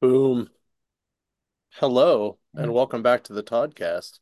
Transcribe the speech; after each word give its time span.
Boom. 0.00 0.48
Hello, 1.74 2.38
and 2.54 2.70
mm. 2.70 2.72
welcome 2.72 3.02
back 3.02 3.24
to 3.24 3.34
the 3.34 3.42
Toddcast. 3.42 4.20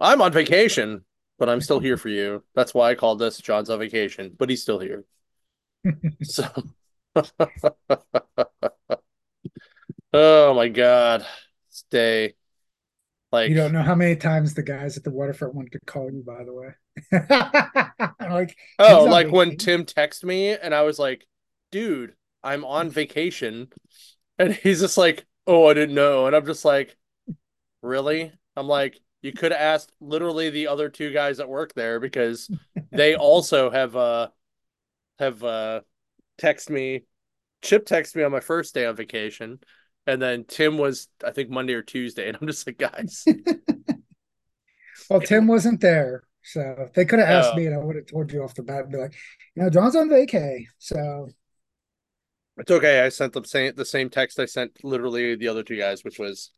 I'm 0.00 0.20
on 0.20 0.32
vacation, 0.32 1.04
but 1.38 1.48
I'm 1.48 1.60
still 1.60 1.78
here 1.78 1.96
for 1.96 2.08
you. 2.08 2.42
That's 2.56 2.74
why 2.74 2.90
I 2.90 2.96
called 2.96 3.20
this 3.20 3.38
Jon's 3.38 3.70
on 3.70 3.78
vacation, 3.78 4.34
but 4.36 4.50
he's 4.50 4.62
still 4.62 4.80
here. 4.80 5.04
So, 6.22 6.48
oh 10.12 10.54
my 10.54 10.68
God, 10.68 11.26
stay. 11.68 12.34
Like, 13.30 13.50
You 13.50 13.56
don't 13.56 13.72
know 13.72 13.82
how 13.82 13.94
many 13.94 14.16
times 14.16 14.54
the 14.54 14.64
guys 14.64 14.96
at 14.96 15.04
the 15.04 15.10
waterfront 15.12 15.54
wanted 15.54 15.72
to 15.72 15.80
call 15.86 16.10
you, 16.10 16.24
by 16.26 16.42
the 16.42 16.52
way. 16.52 16.74
like, 18.28 18.56
oh, 18.80 19.04
like 19.04 19.30
when. 19.30 19.56
Tim 19.58 19.84
texted 19.84 20.24
me 20.24 20.56
and 20.56 20.74
I 20.74 20.82
was 20.82 20.98
like, 20.98 21.24
dude, 21.70 22.14
I'm 22.42 22.64
on 22.64 22.90
vacation. 22.90 23.68
And 24.42 24.54
he's 24.54 24.80
just 24.80 24.98
like, 24.98 25.24
oh, 25.46 25.68
I 25.68 25.74
didn't 25.74 25.94
know. 25.94 26.26
And 26.26 26.34
I'm 26.34 26.46
just 26.46 26.64
like, 26.64 26.96
Really? 27.82 28.32
I'm 28.56 28.66
like, 28.68 28.98
you 29.22 29.32
could 29.32 29.52
have 29.52 29.60
asked 29.60 29.92
literally 30.00 30.50
the 30.50 30.68
other 30.68 30.88
two 30.88 31.12
guys 31.12 31.38
that 31.38 31.48
work 31.48 31.74
there 31.74 32.00
because 32.00 32.50
they 32.92 33.16
also 33.16 33.70
have 33.70 33.96
uh 33.96 34.28
have 35.18 35.42
uh 35.44 35.80
text 36.38 36.70
me 36.70 37.04
Chip 37.62 37.86
texted 37.86 38.16
me 38.16 38.22
on 38.24 38.32
my 38.32 38.40
first 38.40 38.74
day 38.74 38.86
on 38.86 38.96
vacation 38.96 39.60
and 40.06 40.20
then 40.20 40.44
Tim 40.44 40.78
was 40.78 41.08
I 41.24 41.30
think 41.30 41.50
Monday 41.50 41.74
or 41.74 41.82
Tuesday 41.82 42.28
and 42.28 42.38
I'm 42.40 42.46
just 42.46 42.66
like 42.66 42.78
guys 42.78 43.24
Well, 45.10 45.20
Tim 45.20 45.46
wasn't 45.46 45.80
there. 45.80 46.24
So 46.44 46.88
they 46.94 47.04
could 47.04 47.18
have 47.18 47.28
asked 47.28 47.52
uh 47.52 47.56
me 47.56 47.66
and 47.66 47.74
I 47.74 47.78
would 47.78 47.96
have 47.96 48.06
told 48.06 48.32
you 48.32 48.42
off 48.42 48.54
the 48.54 48.62
bat 48.62 48.84
and 48.84 48.92
be 48.92 48.98
like, 48.98 49.14
you 49.54 49.62
know, 49.62 49.70
Jon's 49.70 49.96
on 49.96 50.08
vacay. 50.08 50.66
So 50.78 51.28
it's 52.62 52.70
okay. 52.70 53.00
I 53.00 53.08
sent 53.08 53.32
them 53.32 53.44
same 53.44 53.74
the 53.74 53.84
same 53.84 54.08
text 54.08 54.38
I 54.38 54.46
sent 54.46 54.84
literally 54.84 55.34
the 55.34 55.48
other 55.48 55.64
two 55.64 55.76
guys, 55.76 56.04
which 56.04 56.18
was 56.18 56.52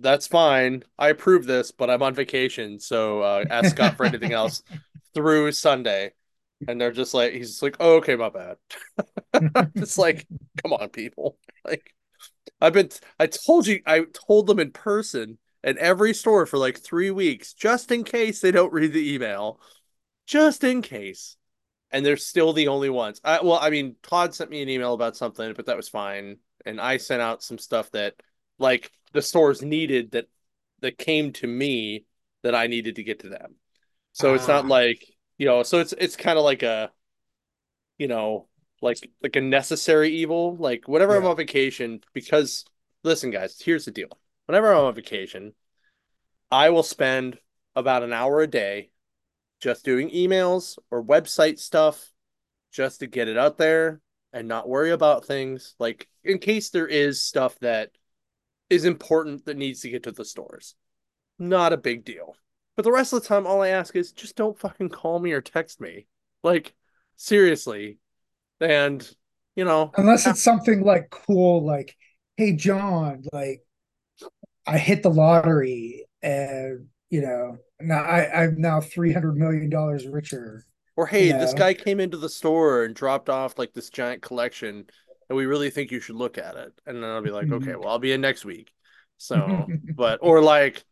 that's 0.00 0.26
fine. 0.26 0.82
I 0.98 1.08
approve 1.10 1.46
this, 1.46 1.70
but 1.70 1.88
I'm 1.88 2.02
on 2.02 2.14
vacation, 2.14 2.80
so 2.80 3.22
uh 3.22 3.44
ask 3.48 3.70
Scott 3.70 3.96
for 3.96 4.04
anything 4.04 4.32
else 4.32 4.62
through 5.14 5.52
Sunday. 5.52 6.12
And 6.68 6.80
they're 6.80 6.92
just 6.92 7.14
like 7.14 7.32
he's 7.32 7.50
just 7.50 7.62
like, 7.62 7.76
oh, 7.78 7.96
okay, 7.96 8.16
my 8.16 8.28
bad. 8.28 8.56
It's 9.76 9.96
like, 9.96 10.26
come 10.62 10.72
on, 10.72 10.88
people. 10.90 11.38
Like 11.62 11.94
I've 12.60 12.72
been 12.72 12.88
I 13.18 13.26
told 13.26 13.66
you 13.66 13.82
I 13.86 14.06
told 14.14 14.46
them 14.46 14.58
in 14.58 14.72
person 14.72 15.38
at 15.62 15.76
every 15.76 16.14
store 16.14 16.46
for 16.46 16.56
like 16.56 16.78
three 16.78 17.10
weeks, 17.10 17.52
just 17.52 17.92
in 17.92 18.02
case 18.02 18.40
they 18.40 18.50
don't 18.50 18.72
read 18.72 18.94
the 18.94 19.14
email. 19.14 19.60
Just 20.26 20.64
in 20.64 20.80
case. 20.80 21.36
And 21.92 22.06
they're 22.06 22.16
still 22.16 22.52
the 22.52 22.68
only 22.68 22.90
ones. 22.90 23.20
I, 23.24 23.40
well, 23.42 23.58
I 23.60 23.70
mean, 23.70 23.96
Todd 24.02 24.34
sent 24.34 24.50
me 24.50 24.62
an 24.62 24.68
email 24.68 24.94
about 24.94 25.16
something, 25.16 25.52
but 25.54 25.66
that 25.66 25.76
was 25.76 25.88
fine. 25.88 26.36
And 26.64 26.80
I 26.80 26.98
sent 26.98 27.20
out 27.20 27.42
some 27.42 27.58
stuff 27.58 27.90
that 27.92 28.14
like 28.58 28.92
the 29.12 29.22
stores 29.22 29.62
needed 29.62 30.12
that 30.12 30.26
that 30.80 30.98
came 30.98 31.32
to 31.32 31.46
me 31.46 32.04
that 32.42 32.54
I 32.54 32.68
needed 32.68 32.96
to 32.96 33.02
get 33.02 33.20
to 33.20 33.28
them. 33.28 33.56
So 34.12 34.34
it's 34.34 34.48
not 34.48 34.64
ah, 34.64 34.68
like, 34.68 35.04
you 35.38 35.46
know, 35.46 35.62
so 35.62 35.78
it's 35.78 35.92
it's 35.98 36.16
kind 36.16 36.38
of 36.38 36.44
like 36.44 36.62
a 36.62 36.90
you 37.98 38.08
know, 38.08 38.48
like 38.80 38.98
like 39.22 39.36
a 39.36 39.40
necessary 39.40 40.10
evil. 40.10 40.56
Like 40.56 40.88
whenever 40.88 41.16
I'm 41.16 41.26
on 41.26 41.36
vacation, 41.36 42.00
because 42.14 42.64
listen, 43.04 43.30
guys, 43.30 43.60
here's 43.60 43.84
the 43.84 43.90
deal. 43.90 44.18
Whenever 44.46 44.72
I'm 44.72 44.84
on 44.84 44.94
vacation, 44.94 45.54
I 46.50 46.70
will 46.70 46.82
spend 46.82 47.38
about 47.76 48.02
an 48.02 48.12
hour 48.12 48.40
a 48.40 48.46
day 48.46 48.90
just 49.60 49.84
doing 49.84 50.10
emails 50.10 50.78
or 50.90 51.04
website 51.04 51.58
stuff 51.58 52.12
just 52.72 53.00
to 53.00 53.06
get 53.06 53.28
it 53.28 53.36
out 53.36 53.58
there 53.58 54.00
and 54.32 54.48
not 54.48 54.68
worry 54.68 54.90
about 54.90 55.26
things. 55.26 55.74
Like 55.78 56.08
in 56.24 56.38
case 56.38 56.70
there 56.70 56.86
is 56.86 57.22
stuff 57.22 57.58
that 57.60 57.90
is 58.68 58.84
important 58.84 59.44
that 59.44 59.56
needs 59.56 59.80
to 59.80 59.90
get 59.90 60.04
to 60.04 60.12
the 60.12 60.24
stores. 60.24 60.74
Not 61.38 61.72
a 61.72 61.76
big 61.76 62.04
deal. 62.04 62.36
But 62.76 62.84
the 62.84 62.92
rest 62.92 63.12
of 63.12 63.22
the 63.22 63.28
time, 63.28 63.46
all 63.46 63.62
I 63.62 63.68
ask 63.68 63.94
is 63.96 64.12
just 64.12 64.36
don't 64.36 64.58
fucking 64.58 64.90
call 64.90 65.18
me 65.18 65.32
or 65.32 65.40
text 65.40 65.80
me. 65.80 66.06
Like, 66.42 66.72
seriously, 67.16 67.98
and 68.60 69.06
you 69.56 69.64
know, 69.64 69.90
Unless 69.96 70.26
it's 70.26 70.42
something 70.42 70.82
like 70.82 71.10
cool, 71.10 71.66
like, 71.66 71.96
hey, 72.36 72.52
Jon, 72.54 73.24
like 73.32 73.62
I 74.66 74.78
hit 74.78 75.02
the 75.02 75.10
lottery 75.10 76.06
and, 76.22 76.86
you 77.10 77.20
know, 77.20 77.58
now 77.80 78.02
I, 78.02 78.44
I'm 78.44 78.60
now 78.60 78.80
$300 78.80 79.34
million 79.34 79.68
richer, 80.10 80.64
or 80.96 81.06
you 81.06 81.10
hey, 81.10 81.32
this 81.32 81.54
guy 81.54 81.74
came 81.74 82.00
into 82.00 82.16
the 82.16 82.28
store 82.28 82.84
and 82.84 82.94
dropped 82.94 83.28
off 83.28 83.58
like 83.58 83.72
this 83.72 83.90
giant 83.90 84.22
collection, 84.22 84.86
and 85.28 85.36
we 85.36 85.46
really 85.46 85.70
think 85.70 85.90
you 85.90 86.00
should 86.00 86.16
look 86.16 86.38
at 86.38 86.56
it. 86.56 86.72
And 86.86 87.02
then 87.02 87.10
I'll 87.10 87.22
be 87.22 87.30
like, 87.30 87.50
okay, 87.50 87.72
mm-hmm. 87.72 87.80
well, 87.80 87.90
I'll 87.90 87.98
be 87.98 88.12
in 88.12 88.20
next 88.20 88.44
week. 88.44 88.72
So, 89.18 89.66
but 89.96 90.20
or 90.22 90.40
like, 90.40 90.84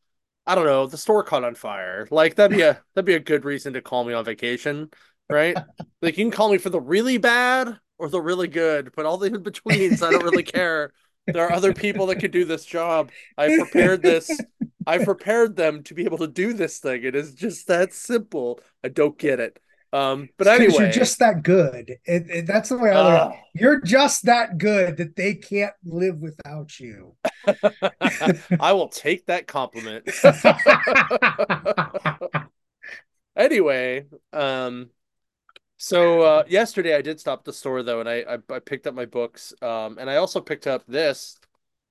I 0.47 0.55
don't 0.55 0.67
know, 0.67 0.87
the 0.87 0.99
store 0.99 1.23
caught 1.23 1.45
on 1.45 1.55
fire. 1.55 2.09
Like 2.11 2.35
that'd 2.35 2.57
be 2.57 2.63
a 2.63 2.83
that'd 2.95 3.07
be 3.07 3.15
a 3.15 3.21
good 3.21 3.45
reason 3.45 3.75
to 3.75 3.83
call 3.83 4.05
me 4.05 4.13
on 4.13 4.25
vacation, 4.25 4.91
right? 5.31 5.57
Like 6.03 6.19
you 6.19 6.25
can 6.25 6.31
call 6.33 6.51
me 6.51 6.59
for 6.59 6.71
the 6.71 6.81
really 6.81 7.19
bad 7.19 7.79
or 7.99 8.09
the 8.09 8.21
really 8.21 8.49
good, 8.49 8.91
but 8.97 9.07
all 9.07 9.19
the 9.19 9.27
in 9.27 9.43
betweens, 9.43 10.03
I 10.03 10.11
don't 10.11 10.25
really 10.25 10.43
care. 10.45 10.93
There 11.33 11.47
are 11.47 11.53
other 11.53 11.73
people 11.73 12.07
that 12.07 12.17
could 12.17 12.31
do 12.31 12.45
this 12.45 12.65
job. 12.65 13.11
I 13.37 13.57
prepared 13.57 14.03
this. 14.03 14.31
I 14.87 15.05
prepared 15.05 15.57
them 15.57 15.83
to 15.85 15.95
be 15.95 16.05
able 16.05 16.19
to 16.19 16.27
do 16.29 16.53
this 16.53 16.79
thing. 16.79 17.05
It 17.05 17.15
is 17.15 17.35
just 17.35 17.67
that 17.69 17.93
simple. 17.93 18.61
I 18.83 18.89
don't 18.89 19.19
get 19.19 19.41
it. 19.41 19.59
Um, 19.93 20.29
but 20.37 20.59
because 20.59 20.79
you're 20.79 20.91
just 20.91 21.19
that 21.21 21.43
good. 21.43 21.91
It, 22.05 22.27
it- 22.31 22.47
that's 22.47 22.69
the 22.69 22.79
way 22.79 22.91
I 22.91 23.03
look 23.03 23.13
at 23.23 23.31
it. 23.31 23.35
uh, 23.35 23.41
You're 23.55 23.81
just 23.81 24.27
that 24.27 24.59
good 24.59 24.99
that 24.99 25.17
they 25.17 25.35
can't 25.35 25.73
live 25.85 26.19
without 26.19 26.79
you. 26.79 27.15
I 28.61 28.73
will 28.73 28.89
take 28.89 29.27
that 29.27 29.47
compliment. 29.47 30.09
anyway, 33.37 34.07
um, 34.33 34.91
so 35.79 36.23
uh, 36.23 36.45
yesterday 36.49 36.95
I 36.97 37.03
did 37.03 37.21
stop 37.21 37.41
at 37.41 37.45
the 37.45 37.53
store 37.53 37.83
though, 37.83 38.01
and 38.01 38.09
I, 38.09 38.25
I 38.29 38.55
I 38.57 38.59
picked 38.59 38.87
up 38.87 38.95
my 38.95 39.07
books, 39.07 39.55
um, 39.63 39.99
and 39.99 40.11
I 40.11 40.17
also 40.17 40.41
picked 40.41 40.67
up 40.67 40.85
this, 40.87 41.39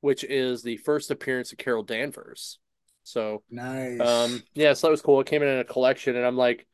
which 0.02 0.24
is 0.24 0.62
the 0.62 0.78
first 0.78 1.10
appearance 1.12 1.52
of 1.52 1.58
Carol 1.58 1.84
Danvers. 1.84 2.60
So, 3.04 3.44
nice. 3.50 4.00
um, 4.00 4.32
Nice. 4.32 4.44
yeah, 4.56 4.74
so 4.74 4.88
that 4.88 4.92
was 4.92 5.02
cool. 5.02 5.22
It 5.22 5.28
came 5.28 5.42
in 5.42 5.48
in 5.50 5.60
a 5.60 5.64
collection, 5.64 6.16
and 6.18 6.26
I'm 6.26 6.38
like, 6.38 6.68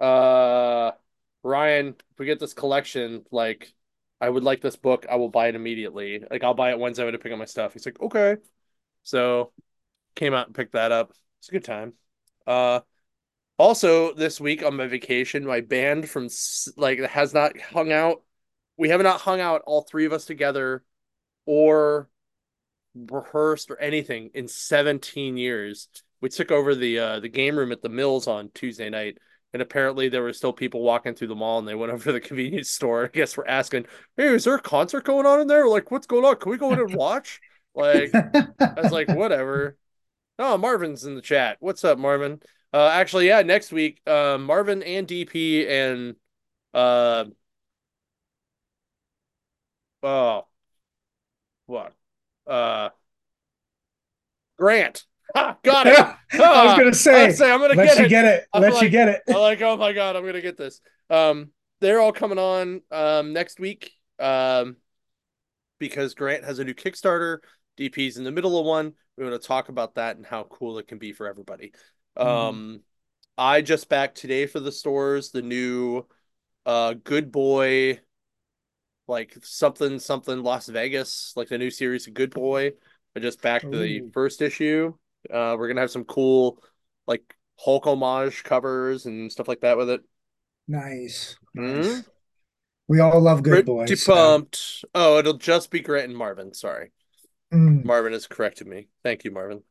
uh, 0.00 0.92
Ryan, 1.44 1.88
if 2.12 2.18
we 2.18 2.26
get 2.26 2.40
this 2.40 2.54
collection, 2.54 3.24
like, 3.32 3.72
I 4.20 4.28
would 4.28 4.44
like 4.44 4.60
this 4.60 4.76
book. 4.76 5.06
I 5.10 5.16
will 5.16 5.30
buy 5.30 5.48
it 5.48 5.54
immediately. 5.56 6.22
Like, 6.30 6.44
I'll 6.44 6.54
buy 6.54 6.70
it 6.70 6.78
Wednesday 6.80 7.04
when 7.04 7.14
I 7.14 7.18
pick 7.18 7.32
up 7.32 7.38
my 7.38 7.44
stuff. 7.46 7.74
He's 7.74 7.86
like, 7.86 8.00
okay. 8.00 8.36
So 9.04 9.52
came 10.16 10.34
out 10.34 10.46
and 10.46 10.54
picked 10.56 10.72
that 10.72 10.92
up. 10.92 11.12
It's 11.40 11.48
a 11.48 11.52
good 11.52 11.64
time. 11.64 11.94
Uh, 12.46 12.80
also 13.58 14.14
this 14.14 14.40
week 14.40 14.64
on 14.64 14.76
my 14.76 14.86
vacation, 14.86 15.44
my 15.44 15.60
band 15.60 16.08
from 16.08 16.28
like 16.76 17.00
has 17.00 17.34
not 17.34 17.60
hung 17.60 17.92
out. 17.92 18.22
We 18.76 18.88
have 18.90 19.02
not 19.02 19.20
hung 19.20 19.40
out 19.40 19.62
all 19.66 19.82
three 19.82 20.06
of 20.06 20.12
us 20.12 20.24
together 20.24 20.84
or 21.44 22.08
rehearsed 22.94 23.70
or 23.70 23.78
anything 23.80 24.30
in 24.34 24.48
17 24.48 25.36
years. 25.36 25.88
We 26.20 26.28
took 26.28 26.50
over 26.50 26.74
the 26.74 26.98
uh 26.98 27.20
the 27.20 27.28
game 27.28 27.56
room 27.56 27.72
at 27.72 27.82
the 27.82 27.88
Mills 27.88 28.26
on 28.26 28.50
Tuesday 28.54 28.90
night, 28.90 29.18
and 29.52 29.62
apparently 29.62 30.08
there 30.08 30.22
were 30.22 30.32
still 30.32 30.52
people 30.52 30.82
walking 30.82 31.14
through 31.14 31.28
the 31.28 31.34
mall, 31.34 31.58
and 31.58 31.68
they 31.68 31.74
went 31.74 31.92
over 31.94 32.04
to 32.04 32.12
the 32.12 32.20
convenience 32.20 32.70
store. 32.70 33.04
I 33.04 33.08
guess 33.08 33.36
we're 33.36 33.46
asking, 33.46 33.86
"Hey, 34.16 34.28
is 34.34 34.44
there 34.44 34.54
a 34.56 34.60
concert 34.62 35.04
going 35.04 35.26
on 35.26 35.40
in 35.40 35.46
there? 35.48 35.68
Like, 35.68 35.90
what's 35.90 36.06
going 36.06 36.24
on? 36.24 36.36
Can 36.36 36.50
we 36.50 36.58
go 36.58 36.72
in 36.72 36.80
and 36.80 36.94
watch?" 36.94 37.40
Like, 37.74 38.10
I 38.12 38.74
was 38.76 38.90
like, 38.92 39.08
"Whatever." 39.08 39.76
Oh, 40.40 40.56
Marvin's 40.56 41.04
in 41.04 41.16
the 41.16 41.20
chat. 41.20 41.56
What's 41.58 41.82
up, 41.82 41.98
Marvin? 41.98 42.40
Uh, 42.72 42.88
actually, 42.92 43.26
yeah, 43.28 43.42
next 43.42 43.72
week, 43.72 44.00
uh, 44.06 44.36
Marvin 44.38 44.82
and 44.82 45.06
DP 45.06 45.66
and 45.66 46.16
uh, 46.74 47.24
oh, 50.02 50.46
what? 51.66 51.94
Uh, 52.46 52.90
Grant. 54.58 55.04
Ha, 55.34 55.56
got 55.62 55.86
it. 55.86 55.98
I 55.98 56.16
was 56.64 56.72
Ah, 56.72 56.76
gonna 56.78 56.94
say, 56.94 57.30
say 57.32 57.50
I'm 57.50 57.60
gonna 57.60 57.76
let 57.76 57.86
get 57.86 57.98
you 57.98 58.04
it. 58.04 58.08
get 58.08 58.24
it. 58.24 58.46
I'm 58.52 58.62
Let 58.62 58.80
you 58.82 58.88
get 58.88 59.08
it. 59.08 59.22
I'm 59.28 59.36
like, 59.36 59.60
oh 59.62 59.76
my 59.76 59.92
god, 59.92 60.16
I'm 60.16 60.24
gonna 60.24 60.40
get 60.40 60.56
this. 60.56 60.80
Um, 61.10 61.50
they're 61.80 62.00
all 62.00 62.12
coming 62.12 62.38
on 62.38 62.80
um 62.90 63.32
next 63.32 63.60
week. 63.60 63.92
Um, 64.18 64.76
because 65.78 66.14
Grant 66.14 66.44
has 66.44 66.58
a 66.58 66.64
new 66.64 66.74
Kickstarter. 66.74 67.38
DP's 67.76 68.16
in 68.16 68.24
the 68.24 68.32
middle 68.32 68.58
of 68.58 68.66
one. 68.66 68.94
We 69.16 69.24
want 69.24 69.40
to 69.40 69.46
talk 69.46 69.68
about 69.68 69.94
that 69.94 70.16
and 70.16 70.26
how 70.26 70.44
cool 70.44 70.78
it 70.78 70.88
can 70.88 70.98
be 70.98 71.12
for 71.12 71.26
everybody. 71.28 71.72
Mhm. 72.22 72.48
Um, 72.48 72.82
I 73.38 73.62
just 73.62 73.88
backed 73.88 74.18
today 74.18 74.46
for 74.46 74.60
the 74.60 74.72
stores 74.72 75.30
the 75.30 75.42
new 75.42 76.06
uh 76.66 76.94
Good 76.94 77.32
Boy 77.32 78.00
like 79.06 79.36
something 79.42 79.98
something 79.98 80.42
Las 80.42 80.68
Vegas, 80.68 81.32
like 81.36 81.48
the 81.48 81.58
new 81.58 81.70
series 81.70 82.06
of 82.06 82.14
Good 82.14 82.30
Boy. 82.34 82.72
I 83.16 83.20
just 83.20 83.40
backed 83.40 83.70
the 83.70 84.02
first 84.12 84.42
issue. 84.42 84.94
Uh 85.30 85.56
we're 85.58 85.68
gonna 85.68 85.80
have 85.80 85.90
some 85.90 86.04
cool 86.04 86.62
like 87.06 87.36
Hulk 87.58 87.86
homage 87.86 88.44
covers 88.44 89.06
and 89.06 89.32
stuff 89.32 89.48
like 89.48 89.60
that 89.60 89.76
with 89.76 89.90
it. 89.90 90.02
nice, 90.68 91.36
Hmm? 91.54 91.98
nice. 91.98 92.08
We 92.88 93.00
all 93.00 93.20
love 93.20 93.42
Good 93.44 93.64
Pretty 93.66 93.66
Boys, 93.66 94.02
so 94.02 94.38
pumped. 94.38 94.84
Oh, 94.94 95.18
it'll 95.18 95.34
just 95.34 95.70
be 95.70 95.80
Grant 95.80 96.08
and 96.08 96.16
Marvin, 96.16 96.52
sorry. 96.54 96.92
Mm, 97.52 97.82
Marvin 97.84 98.12
has 98.14 98.26
corrected 98.26 98.66
me. 98.66 98.88
Thank 99.04 99.24
you, 99.24 99.30
Marvin. 99.32 99.62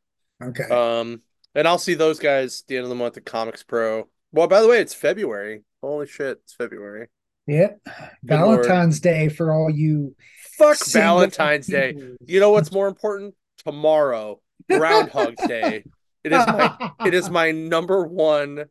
okay. 0.42 0.70
Um, 0.70 1.22
and 1.58 1.66
I'll 1.66 1.76
see 1.76 1.94
those 1.94 2.20
guys 2.20 2.62
at 2.62 2.68
the 2.68 2.76
end 2.76 2.84
of 2.84 2.88
the 2.88 2.94
month 2.94 3.16
at 3.16 3.26
Comics 3.26 3.64
Pro. 3.64 4.08
Well, 4.30 4.46
by 4.46 4.60
the 4.60 4.68
way, 4.68 4.78
it's 4.78 4.94
February. 4.94 5.64
Holy 5.82 6.06
shit, 6.06 6.38
it's 6.44 6.54
February. 6.54 7.08
Yep. 7.48 7.80
Good 7.84 8.40
lord. 8.40 8.64
Valentine's 8.64 9.00
Day 9.00 9.28
for 9.28 9.52
all 9.52 9.68
you 9.68 10.14
Fuck 10.56 10.78
Valentine's 10.86 11.66
Day. 11.66 11.96
You 12.24 12.38
know 12.38 12.52
what's 12.52 12.70
more 12.70 12.86
important? 12.86 13.34
Tomorrow, 13.64 14.40
Groundhog's 14.70 15.44
Day. 15.48 15.82
It 16.22 16.32
is 16.32 16.46
my 16.46 16.92
it 17.04 17.14
is 17.14 17.28
my 17.28 17.50
number 17.52 18.06
one 18.06 18.66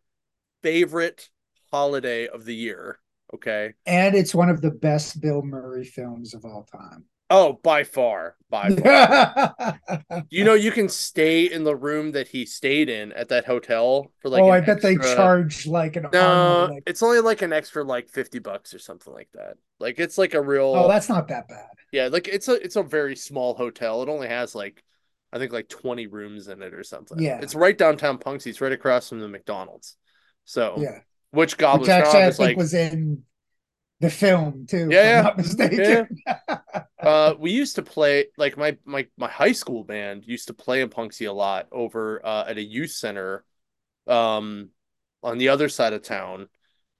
favorite 0.63 1.29
holiday 1.71 2.27
of 2.27 2.45
the 2.45 2.55
year. 2.55 2.99
Okay. 3.33 3.73
and 3.85 4.15
it's 4.15 4.33
one 4.33 4.47
of 4.47 4.61
the 4.61 4.71
best 4.71 5.19
Bill 5.19 5.41
Murray 5.41 5.83
films 5.83 6.33
of 6.33 6.45
all 6.45 6.63
time. 6.71 7.03
Oh, 7.29 7.59
by 7.61 7.83
far, 7.83 8.35
by 8.49 8.69
far. 8.69 9.79
You 10.29 10.43
know, 10.45 10.53
you 10.53 10.71
can 10.71 10.87
stay 10.87 11.45
in 11.45 11.63
the 11.63 11.75
room 11.75 12.11
that 12.13 12.27
he 12.27 12.45
stayed 12.45 12.89
in 12.89 13.11
at 13.13 13.29
that 13.29 13.45
hotel 13.45 14.11
for 14.21 14.29
like. 14.29 14.41
oh, 14.41 14.49
I 14.49 14.61
bet 14.61 14.81
they 14.81 14.95
charge 14.95 15.67
like 15.67 15.95
an 15.95 16.07
No. 16.13 16.69
Like, 16.71 16.83
it's 16.85 17.03
only 17.03 17.19
like 17.19 17.41
an 17.41 17.51
extra 17.53 17.83
like 17.83 18.09
fifty 18.09 18.39
bucks 18.39 18.73
or 18.73 18.79
something 18.79 19.13
like 19.13 19.29
that. 19.33 19.57
Like 19.79 19.99
it's 19.99 20.17
like 20.17 20.33
a 20.33 20.41
real. 20.41 20.73
oh, 20.75 20.87
that's 20.87 21.09
not 21.09 21.27
that 21.27 21.47
bad. 21.47 21.67
Yeah, 21.91 22.07
like 22.07 22.27
it's 22.27 22.47
a 22.47 22.53
it's 22.53 22.75
a 22.75 22.83
very 22.83 23.15
small 23.15 23.53
hotel. 23.55 24.01
It 24.03 24.09
only 24.09 24.27
has 24.27 24.55
like 24.55 24.83
I 25.31 25.39
think 25.39 25.51
like 25.51 25.67
20 25.67 26.07
rooms 26.07 26.47
in 26.47 26.61
it 26.61 26.73
or 26.73 26.83
something. 26.83 27.19
Yeah. 27.19 27.39
It's 27.41 27.53
right 27.55 27.77
downtown 27.77 28.17
Punxsutawney. 28.17 28.47
It's 28.47 28.61
right 28.61 28.71
across 28.71 29.09
from 29.09 29.19
the 29.19 29.27
McDonald's. 29.27 29.97
So 30.45 30.75
Yeah, 30.77 30.99
which 31.31 31.57
which 31.57 31.63
actually 31.63 31.87
Knob 31.87 32.15
I 32.15 32.27
is 32.27 32.37
think 32.37 32.47
like 32.49 32.57
was 32.57 32.73
in 32.73 33.23
the 33.99 34.09
film 34.09 34.65
too. 34.67 34.87
Yeah, 34.91 35.19
if 35.19 35.25
yeah. 35.25 35.33
Mistaken. 35.37 36.07
uh 37.01 37.33
we 37.39 37.51
used 37.51 37.75
to 37.75 37.81
play 37.81 38.25
like 38.37 38.57
my 38.57 38.77
my 38.85 39.07
my 39.17 39.27
high 39.27 39.51
school 39.51 39.83
band 39.83 40.23
used 40.25 40.47
to 40.47 40.53
play 40.53 40.81
in 40.81 40.89
Punxsutawney 40.89 41.29
a 41.29 41.31
lot 41.31 41.67
over 41.71 42.23
uh 42.25 42.45
at 42.47 42.57
a 42.57 42.63
youth 42.63 42.91
center 42.91 43.43
um 44.07 44.69
on 45.23 45.37
the 45.37 45.49
other 45.49 45.69
side 45.69 45.93
of 45.93 46.03
town. 46.03 46.47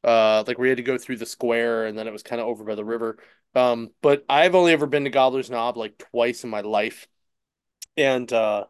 Uh 0.04 0.44
like 0.48 0.58
we 0.58 0.70
had 0.70 0.78
to 0.78 0.84
go 0.84 0.98
through 0.98 1.18
the 1.18 1.26
square 1.26 1.86
and 1.86 1.98
then 1.98 2.08
it 2.08 2.14
was 2.14 2.24
kind 2.24 2.42
of 2.42 2.48
over 2.48 2.64
by 2.64 2.76
the 2.76 2.86
river. 2.86 3.18
Um 3.54 3.92
but 4.02 4.26
I've 4.28 4.56
only 4.56 4.74
ever 4.74 4.88
been 4.88 5.04
to 5.04 5.10
Gobbler's 5.10 5.50
Knob 5.50 5.78
like 5.78 5.98
twice 6.12 6.44
in 6.44 6.50
my 6.50 6.62
life. 6.62 7.08
And 7.96 8.32
uh 8.32 8.66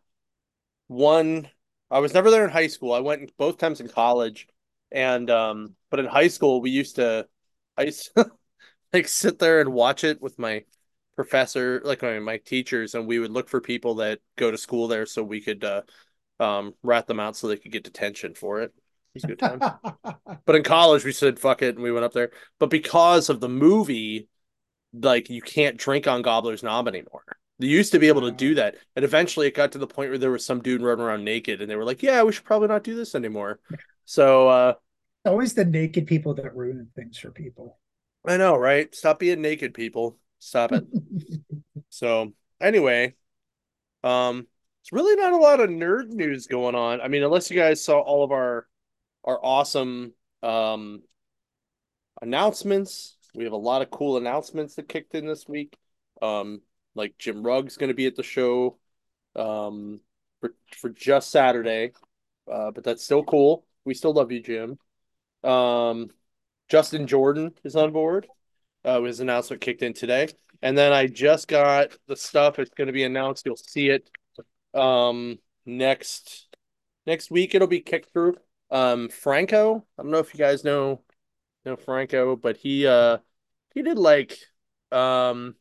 one 0.88 1.50
I 1.90 2.00
was 2.00 2.14
never 2.14 2.30
there 2.30 2.44
in 2.44 2.52
high 2.52 2.68
school. 2.68 2.92
I 2.92 3.00
went 3.00 3.32
both 3.38 3.58
times 3.58 3.80
in 3.80 3.88
college. 3.88 4.48
And 4.92 5.30
um 5.30 5.76
but 5.90 6.00
in 6.00 6.06
high 6.06 6.28
school 6.30 6.62
we 6.62 6.72
used 6.72 6.98
to 6.98 7.28
I 7.78 7.84
used 7.84 8.12
to 8.18 8.32
like 8.94 9.08
sit 9.08 9.40
there 9.40 9.62
and 9.62 9.74
watch 9.74 10.04
it 10.04 10.22
with 10.22 10.40
my 10.40 10.64
professor, 11.16 11.82
like 11.84 12.02
my, 12.02 12.20
my 12.20 12.38
teachers, 12.38 12.96
and 12.96 13.08
we 13.08 13.20
would 13.20 13.32
look 13.32 13.50
for 13.50 13.62
people 13.62 13.96
that 13.96 14.20
go 14.38 14.52
to 14.52 14.58
school 14.58 14.88
there 14.88 15.06
so 15.06 15.24
we 15.24 15.42
could 15.42 15.64
uh 15.64 15.82
um 16.40 16.74
rat 16.84 17.08
them 17.08 17.20
out 17.20 17.36
so 17.36 17.48
they 17.48 17.58
could 17.58 17.72
get 17.72 17.84
detention 17.84 18.34
for 18.36 18.62
it. 18.62 18.74
It 19.16 19.16
was 19.16 19.24
a 19.24 19.28
good 19.28 19.40
time. 19.40 19.62
But 20.46 20.56
in 20.56 20.64
college, 20.64 21.04
we 21.04 21.12
said 21.12 21.40
fuck 21.40 21.62
it, 21.62 21.76
and 21.76 21.84
we 21.84 21.92
went 21.92 22.06
up 22.06 22.14
there. 22.14 22.32
But 22.58 22.70
because 22.70 23.30
of 23.30 23.42
the 23.42 23.50
movie, 23.50 24.30
like 24.94 25.30
you 25.30 25.42
can't 25.42 25.78
drink 25.78 26.08
on 26.08 26.22
Gobbler's 26.22 26.64
Knob 26.64 26.88
anymore. 26.88 27.24
They 27.60 27.68
used 27.68 27.92
to 27.94 28.00
be 28.00 28.08
able 28.08 28.22
to 28.22 28.32
do 28.32 28.56
that, 28.56 28.76
and 28.96 29.04
eventually 29.04 29.48
it 29.48 29.56
got 29.56 29.72
to 29.74 29.78
the 29.78 29.88
point 29.88 30.10
where 30.10 30.18
there 30.18 30.32
was 30.32 30.46
some 30.46 30.62
dude 30.62 30.82
running 30.82 31.04
around 31.04 31.24
naked, 31.26 31.62
and 31.62 31.70
they 31.70 31.76
were 31.76 31.84
like, 31.84 32.04
"Yeah, 32.04 32.24
we 32.24 32.32
should 32.32 32.46
probably 32.46 32.68
not 32.68 32.84
do 32.84 32.96
this 32.96 33.16
anymore." 33.16 33.60
So 34.06 34.48
uh, 34.48 34.74
Always 35.28 35.54
the 35.54 35.66
naked 35.66 36.08
people 36.08 36.34
that 36.36 36.56
ruin 36.56 36.90
things 36.96 37.18
for 37.18 37.32
people. 37.32 37.78
I 38.26 38.38
know, 38.38 38.56
right? 38.56 38.94
Stop 38.94 39.20
being 39.20 39.42
naked, 39.42 39.74
people. 39.74 40.18
Stop 40.40 40.72
it. 40.74 40.86
So 41.90 42.34
anyway, 42.62 43.16
um, 44.04 44.46
it's 44.82 44.92
really 44.92 45.16
not 45.16 45.34
a 45.34 45.38
lot 45.38 45.62
of 45.62 45.70
nerd 45.70 46.10
news 46.10 46.46
going 46.46 46.76
on. 46.76 47.02
I 47.02 47.08
mean, 47.08 47.24
unless 47.24 47.50
you 47.50 47.58
guys 47.58 47.84
saw 47.84 48.00
all 48.00 48.24
of 48.24 48.32
our 48.32 48.68
our 49.24 49.40
awesome 49.44 50.14
um 50.44 51.02
announcements. 52.22 53.18
We 53.36 53.44
have 53.44 53.54
a 53.54 53.58
lot 53.58 53.82
of 53.82 53.92
cool 53.92 54.18
announcements 54.18 54.76
that 54.76 54.90
kicked 54.90 55.16
in 55.16 55.28
this 55.28 55.48
week. 55.48 55.76
Um, 56.22 56.62
like 56.96 57.18
Jim 57.18 57.44
Rugg's 57.44 57.78
going 57.78 57.90
to 57.90 57.96
be 57.96 58.08
at 58.08 58.16
the 58.16 58.24
show 58.24 58.78
um 59.36 60.00
for 60.40 60.54
for 60.78 60.90
just 60.90 61.32
Saturday. 61.32 61.92
Uh, 62.52 62.72
but 62.72 62.84
that's 62.84 63.04
still 63.04 63.24
cool. 63.24 63.66
We 63.86 63.94
still 63.94 64.14
love 64.14 64.32
you, 64.32 64.42
Jim. 64.42 64.78
Um, 65.44 66.10
Justin 66.70 67.08
Jordan 67.08 67.54
is 67.64 67.76
on 67.76 67.92
board. 67.92 68.28
Uh, 68.84 69.02
his 69.02 69.20
announcement 69.20 69.62
kicked 69.62 69.82
in 69.82 69.94
today. 69.94 70.30
And 70.62 70.78
then 70.78 70.94
I 70.94 71.08
just 71.08 71.48
got 71.48 71.96
the 72.08 72.16
stuff. 72.16 72.60
It's 72.60 72.74
going 72.74 72.88
to 72.88 72.94
be 72.94 73.04
announced. 73.04 73.46
You'll 73.46 73.58
see 73.58 73.90
it 73.90 74.10
um 74.74 75.40
next 75.66 76.48
next 77.06 77.32
week. 77.32 77.56
It'll 77.56 77.68
be 77.68 77.82
kicked 77.82 78.12
through. 78.12 78.36
Um, 78.70 79.10
Franco. 79.10 79.86
I 79.98 80.02
don't 80.02 80.12
know 80.12 80.20
if 80.20 80.34
you 80.34 80.40
guys 80.40 80.64
know 80.64 81.02
know 81.66 81.76
Franco, 81.76 82.36
but 82.36 82.58
he 82.58 82.88
uh 82.88 83.18
he 83.74 83.82
did 83.82 83.98
like 83.98 84.38
um 84.92 85.56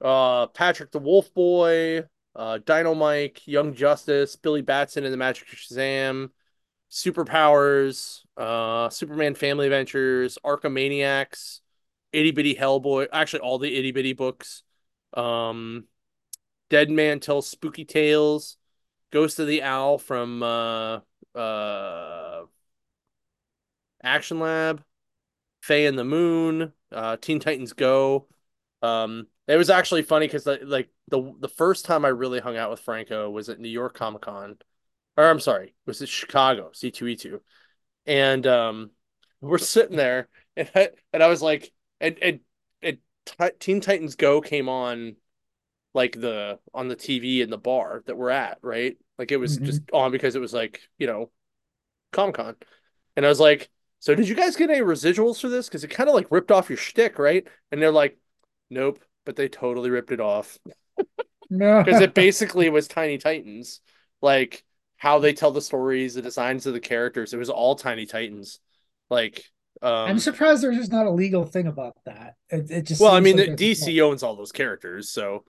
uh 0.00 0.46
Patrick 0.48 0.92
the 0.92 0.98
Wolf 0.98 1.32
Boy, 1.34 2.04
uh 2.36 2.58
Dino 2.58 2.94
Mike, 2.94 3.46
Young 3.46 3.74
Justice, 3.74 4.36
Billy 4.36 4.62
Batson 4.62 5.04
in 5.04 5.10
the 5.10 5.16
Magic 5.16 5.48
Shazam, 5.48 6.30
Superpowers, 6.92 8.20
uh 8.36 8.90
Superman 8.90 9.34
Family 9.34 9.66
Adventures, 9.66 10.38
Archimaniacs, 10.44 11.60
Itty 12.12 12.32
Bitty 12.32 12.54
Hellboy, 12.54 13.08
actually 13.12 13.40
all 13.40 13.58
the 13.58 13.74
Itty 13.74 13.92
Bitty 13.92 14.12
books. 14.12 14.62
Um 15.14 15.86
Dead 16.70 16.90
Man 16.90 17.20
Tells 17.20 17.48
Spooky 17.48 17.84
Tales, 17.86 18.58
Ghost 19.10 19.38
of 19.38 19.46
the 19.48 19.62
Owl 19.62 19.98
from 19.98 20.42
uh 20.42 21.00
uh 21.34 22.44
Action 24.02 24.40
Lab, 24.40 24.84
Faye 25.62 25.86
and 25.86 25.98
the 25.98 26.04
Moon, 26.04 26.72
uh 26.92 27.16
Teen 27.18 27.40
Titans 27.40 27.72
Go. 27.72 28.28
Um 28.82 29.28
it 29.48 29.56
was 29.56 29.70
actually 29.70 30.02
funny 30.02 30.26
because 30.26 30.46
like 30.46 30.90
the 31.08 31.34
the 31.40 31.48
first 31.48 31.84
time 31.86 32.04
I 32.04 32.08
really 32.08 32.40
hung 32.40 32.56
out 32.56 32.70
with 32.70 32.80
Franco 32.80 33.30
was 33.30 33.48
at 33.48 33.60
New 33.60 33.68
York 33.68 33.94
Comic 33.94 34.22
Con. 34.22 34.58
Or 35.16 35.28
I'm 35.28 35.40
sorry, 35.40 35.74
was 35.86 36.00
it 36.02 36.08
Chicago, 36.08 36.70
C2E2. 36.72 37.40
And 38.06 38.46
um 38.46 38.90
we're 39.40 39.58
sitting 39.58 39.96
there 39.96 40.28
and 40.56 40.70
I, 40.74 40.90
and 41.12 41.22
I 41.22 41.28
was 41.28 41.42
like 41.42 41.72
and 42.00 42.18
and, 42.22 42.40
and 42.82 42.98
Ti- 43.26 43.56
Teen 43.58 43.80
Titans 43.80 44.16
Go 44.16 44.40
came 44.40 44.68
on 44.68 45.16
like 45.94 46.20
the 46.20 46.58
on 46.74 46.88
the 46.88 46.96
TV 46.96 47.42
in 47.42 47.50
the 47.50 47.58
bar 47.58 48.02
that 48.06 48.16
we're 48.16 48.30
at, 48.30 48.58
right? 48.62 48.96
Like 49.18 49.32
it 49.32 49.38
was 49.38 49.58
Mhm. 49.58 49.58
just 49.58 49.82
on 49.92 50.12
because 50.12 50.36
it 50.36 50.40
was 50.40 50.52
like, 50.54 50.80
you 50.98 51.06
know, 51.06 51.30
Comic 52.12 52.36
Con. 52.36 52.56
And 53.16 53.26
I 53.26 53.28
was 53.30 53.40
like, 53.40 53.70
so 54.00 54.14
did 54.14 54.28
you 54.28 54.34
guys 54.34 54.56
get 54.56 54.70
any 54.70 54.80
residuals 54.80 55.40
for 55.40 55.48
this? 55.48 55.68
Because 55.68 55.84
it 55.84 55.88
kind 55.90 56.08
of 56.08 56.14
like 56.14 56.30
ripped 56.30 56.50
off 56.52 56.70
your 56.70 56.78
shtick, 56.78 57.18
right? 57.18 57.46
And 57.72 57.82
they're 57.82 57.92
like, 57.92 58.18
nope, 58.70 59.00
but 59.24 59.36
they 59.36 59.48
totally 59.48 59.90
ripped 59.90 60.12
it 60.12 60.20
off. 60.20 60.58
Because 61.82 62.00
it 62.00 62.14
basically 62.14 62.70
was 62.70 62.88
Tiny 62.88 63.18
Titans. 63.18 63.80
Like 64.20 64.64
how 65.02 65.18
they 65.18 65.32
tell 65.32 65.50
the 65.50 65.60
stories, 65.60 66.14
the 66.14 66.22
designs 66.22 66.64
of 66.64 66.74
the 66.74 66.80
characters. 66.80 67.34
It 67.34 67.38
was 67.38 67.50
all 67.50 67.74
Tiny 67.74 68.06
Titans. 68.06 68.60
Like 69.10 69.44
um 69.82 70.06
I'm 70.06 70.18
surprised 70.18 70.62
there's 70.62 70.76
just 70.76 70.92
not 70.92 71.06
a 71.06 71.10
legal 71.10 71.44
thing 71.44 71.66
about 71.66 71.96
that. 72.06 72.34
It, 72.50 72.70
it 72.70 72.82
just 72.86 73.00
well, 73.00 73.12
I 73.12 73.20
mean, 73.20 73.36
like 73.36 73.56
DC 73.56 74.00
owns 74.00 74.22
all 74.22 74.36
those 74.36 74.52
characters, 74.52 75.10
so 75.10 75.44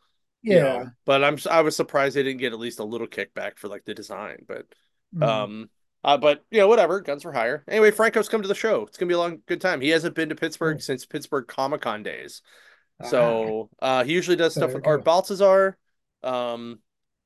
you 0.48 0.56
Yeah. 0.56 0.64
know, 0.64 0.92
but 1.06 1.24
I'm 1.24 1.38
I 1.50 1.62
was 1.62 1.76
surprised 1.76 2.16
they 2.16 2.24
didn't 2.24 2.40
get 2.40 2.54
at 2.54 2.60
least 2.60 2.80
a 2.80 2.84
little 2.84 3.08
kickback 3.08 3.58
for 3.58 3.68
like 3.68 3.86
the 3.86 3.94
design, 3.94 4.46
but 4.48 4.66
Mm. 5.14 5.26
um 5.26 5.70
uh, 6.04 6.18
but 6.18 6.44
you 6.52 6.60
know 6.60 6.68
whatever 6.68 7.00
guns 7.00 7.24
for 7.24 7.32
hire 7.32 7.64
anyway 7.68 7.90
franco's 7.90 8.28
come 8.28 8.42
to 8.42 8.48
the 8.50 8.56
show 8.56 8.82
it's 8.84 8.98
gonna 8.98 9.08
be 9.08 9.14
a 9.14 9.18
long 9.18 9.40
good 9.48 9.62
time 9.62 9.80
he 9.80 9.88
hasn't 9.90 10.16
been 10.16 10.28
to 10.30 10.36
pittsburgh 10.36 10.82
since 10.82 11.06
pittsburgh 11.06 11.48
comic-con 11.48 12.04
days 12.04 12.42
Ah, 13.00 13.52
so 13.52 13.70
uh 13.82 14.04
he 14.04 14.14
usually 14.14 14.38
does 14.38 14.54
stuff 14.56 14.74
with 14.74 14.84
art 14.86 15.06
baltazar 15.06 15.78
um 16.24 16.80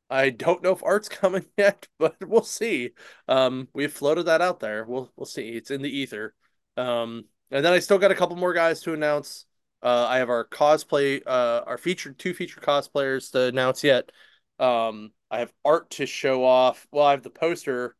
i 0.09 0.29
don't 0.29 0.63
know 0.63 0.71
if 0.71 0.83
art's 0.83 1.09
coming 1.21 1.45
yet 1.57 1.87
but 1.99 2.15
we'll 2.25 2.43
see. 2.43 2.91
Um 3.27 3.67
we've 3.73 3.91
floated 3.93 4.23
that 4.23 4.41
out 4.41 4.59
there. 4.59 4.85
We'll 4.85 5.11
we'll 5.15 5.25
see. 5.25 5.49
It's 5.49 5.71
in 5.71 5.81
the 5.81 5.89
ether. 5.89 6.33
Um 6.77 7.25
and 7.51 7.63
then 7.65 7.73
i 7.73 7.79
still 7.79 7.97
got 7.97 8.11
a 8.11 8.15
couple 8.15 8.35
more 8.35 8.53
guys 8.53 8.81
to 8.81 8.93
announce. 8.93 9.45
Uh 9.81 10.05
i 10.07 10.17
have 10.17 10.29
our 10.29 10.45
cosplay 10.47 11.21
uh 11.25 11.63
our 11.65 11.77
featured 11.77 12.17
two 12.19 12.33
featured 12.33 12.63
cosplayers 12.63 13.31
to 13.31 13.43
announce 13.43 13.83
yet. 13.83 14.11
Um 14.59 15.11
i 15.29 15.39
have 15.39 15.53
art 15.65 15.89
to 15.91 16.05
show 16.05 16.43
off. 16.43 16.87
Well 16.91 17.05
i 17.05 17.11
have 17.11 17.23
the 17.23 17.29
poster 17.29 17.95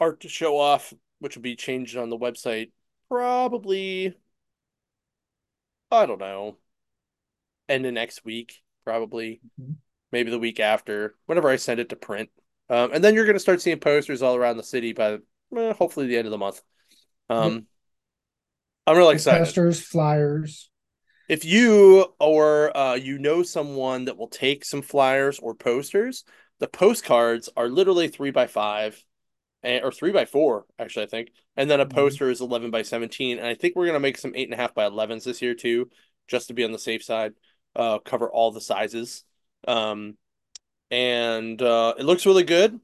art 0.00 0.20
to 0.20 0.28
show 0.28 0.58
off, 0.58 0.92
which 1.20 1.36
will 1.36 1.42
be 1.42 1.56
changed 1.56 1.96
on 1.96 2.10
the 2.10 2.18
website 2.18 2.70
probably, 3.08 4.14
I 5.90 6.06
don't 6.06 6.18
know, 6.18 6.56
end 7.68 7.86
of 7.86 7.92
next 7.92 8.24
week, 8.24 8.62
probably, 8.84 9.40
Mhm. 9.60 9.76
Maybe 10.12 10.30
the 10.30 10.38
week 10.38 10.60
after, 10.60 11.14
whenever 11.26 11.48
I 11.48 11.56
send 11.56 11.80
it 11.80 11.88
to 11.90 11.96
print. 11.96 12.30
Um, 12.70 12.92
and 12.92 13.02
then 13.04 13.14
you're 13.14 13.24
going 13.26 13.34
to 13.36 13.40
start 13.40 13.60
seeing 13.60 13.80
posters 13.80 14.22
all 14.22 14.36
around 14.36 14.56
the 14.56 14.62
city 14.62 14.92
by 14.92 15.18
eh, 15.56 15.72
hopefully 15.74 16.06
the 16.06 16.16
end 16.16 16.26
of 16.26 16.30
the 16.32 16.38
month. 16.38 16.62
Um, 17.30 17.66
I'm 18.86 18.96
really 18.96 19.14
excited. 19.14 19.40
posters, 19.44 19.80
flyers. 19.80 20.70
if 21.28 21.44
you 21.44 22.06
or 22.20 22.76
uh, 22.76 22.94
you 22.94 23.18
know 23.18 23.42
someone 23.42 24.04
that 24.06 24.16
will 24.16 24.28
take 24.28 24.64
some 24.64 24.82
flyers 24.82 25.38
or 25.38 25.54
posters, 25.54 26.24
the 26.58 26.68
postcards 26.68 27.48
are 27.56 27.68
literally 27.68 28.08
three 28.08 28.30
by 28.30 28.46
five 28.46 29.02
and, 29.62 29.84
or 29.84 29.92
three 29.92 30.12
by 30.12 30.24
four, 30.26 30.66
actually, 30.78 31.04
I 31.06 31.08
think. 31.08 31.30
And 31.56 31.70
then 31.70 31.80
a 31.80 31.86
Mhm. 31.86 31.94
poster 31.94 32.30
is 32.30 32.40
11 32.40 32.70
by 32.70 32.82
17. 32.82 33.38
And 33.38 33.46
I 33.46 33.54
think 33.54 33.76
we're 33.76 33.86
going 33.86 33.94
to 33.94 34.00
make 34.00 34.18
some 34.18 34.34
eight 34.36 34.48
and 34.48 34.54
a 34.54 34.58
half 34.62 34.74
by 34.74 34.86
11s 34.86 35.24
this 35.24 35.42
year, 35.42 35.54
too, 35.54 35.90
just 36.28 36.48
to 36.48 36.54
be 36.54 36.64
on 36.64 36.72
the 36.72 36.78
safe 36.78 37.04
side, 37.04 37.34
uh, 37.76 37.98
cover 38.00 38.30
all 38.30 38.52
the 38.52 38.60
sizes. 38.60 39.24
Um, 39.66 40.16
and 40.90 41.60
uh, 41.62 41.94
it 41.98 42.04
looks 42.04 42.26
really 42.26 42.44
good. 42.44 42.80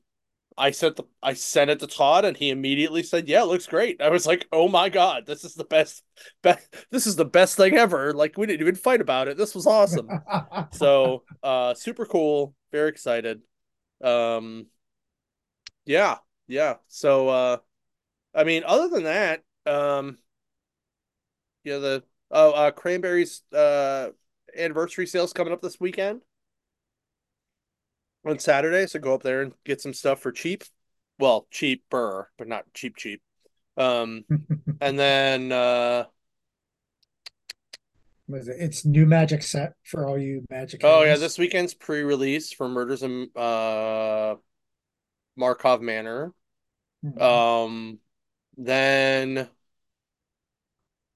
I 0.57 0.73
sent 0.73 0.97
the 0.97 1.05
I 1.23 1.35
sent 1.35 1.71
it 1.71 1.79
to 1.81 1.87
Todd 1.87 2.25
and 2.25 2.37
he 2.37 2.51
immediately 2.51 3.03
said, 3.05 3.29
"Yeah, 3.29 3.43
it 3.43 3.47
looks 3.47 3.67
great." 3.67 4.03
I 4.03 4.11
was 4.11 4.27
like, 4.27 4.49
"Oh 4.53 4.69
my 4.69 4.89
god, 4.89 5.25
this 5.27 5.45
is 5.45 5.55
the 5.55 5.65
best, 5.65 6.03
best 6.43 6.67
this 6.91 7.07
is 7.07 7.17
the 7.17 7.25
best 7.25 7.57
thing 7.57 7.77
ever." 7.77 8.13
Like 8.13 8.37
we 8.37 8.47
didn't 8.47 8.63
even 8.63 8.75
fight 8.75 9.01
about 9.01 9.29
it. 9.29 9.37
This 9.37 9.55
was 9.55 9.67
awesome. 9.67 10.15
So, 10.71 11.25
uh 11.43 11.75
super 11.75 12.07
cool, 12.07 12.55
very 12.73 12.89
excited. 12.91 13.43
Um 14.03 14.67
yeah, 15.87 16.19
yeah. 16.47 16.77
So 16.89 17.29
uh 17.29 17.57
I 18.35 18.45
mean, 18.45 18.65
other 18.67 18.89
than 18.89 19.05
that, 19.05 19.43
um 19.67 20.19
yeah, 21.65 21.79
the 21.79 22.05
oh 22.31 22.53
uh 22.53 22.71
Cranberries 22.71 23.43
uh 23.53 24.11
anniversary 24.57 25.07
sales 25.07 25.33
coming 25.33 25.53
up 25.53 25.63
this 25.63 25.79
weekend 25.81 26.23
on 28.29 28.39
Saturday, 28.39 28.87
so 28.87 28.99
go 28.99 29.15
up 29.15 29.23
there 29.23 29.43
and 29.43 29.53
get 29.65 29.81
some 29.81 29.95
stuff 29.95 30.21
for 30.21 30.33
cheap. 30.33 30.65
Well, 31.19 31.47
cheaper, 31.51 32.31
but 32.39 32.49
not 32.49 32.73
cheap 32.75 32.97
cheap. 32.97 33.23
Um 33.77 34.25
and 34.81 34.99
then 34.99 35.53
uh 35.53 36.05
Was 38.29 38.49
it? 38.49 38.57
It's 38.59 38.85
new 38.85 39.07
magic 39.07 39.43
set 39.43 39.73
for 39.85 40.07
all 40.07 40.19
you 40.19 40.45
magic 40.51 40.83
oh 40.85 41.03
yeah, 41.03 41.17
this 41.17 41.39
weekend's 41.39 41.75
pre-release 41.75 42.53
for 42.53 42.69
Murders 42.69 43.03
in 43.03 43.31
uh 43.35 44.35
Markov 45.37 45.81
Manor. 45.81 46.33
Mhm. 47.05 47.21
Um 47.21 47.99
then 48.57 49.49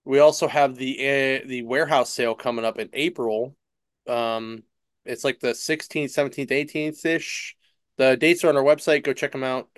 we 0.04 0.19
also 0.19 0.49
have 0.49 0.76
the 0.76 0.99
uh, 1.00 1.47
the 1.47 1.62
warehouse 1.62 2.12
sale 2.12 2.35
coming 2.35 2.64
up 2.64 2.78
in 2.78 2.88
April. 2.92 3.57
Um 4.07 4.62
it's 5.04 5.25
like 5.25 5.40
the 5.40 5.54
16th, 5.54 6.12
17th, 6.12 6.50
18th 6.50 7.04
ish. 7.06 7.56
The 7.99 8.16
dates 8.16 8.44
are 8.44 8.49
on 8.49 8.56
our 8.56 8.62
website. 8.62 9.04
Go 9.04 9.12
check 9.12 9.32
them 9.32 9.44
out. 9.44 9.68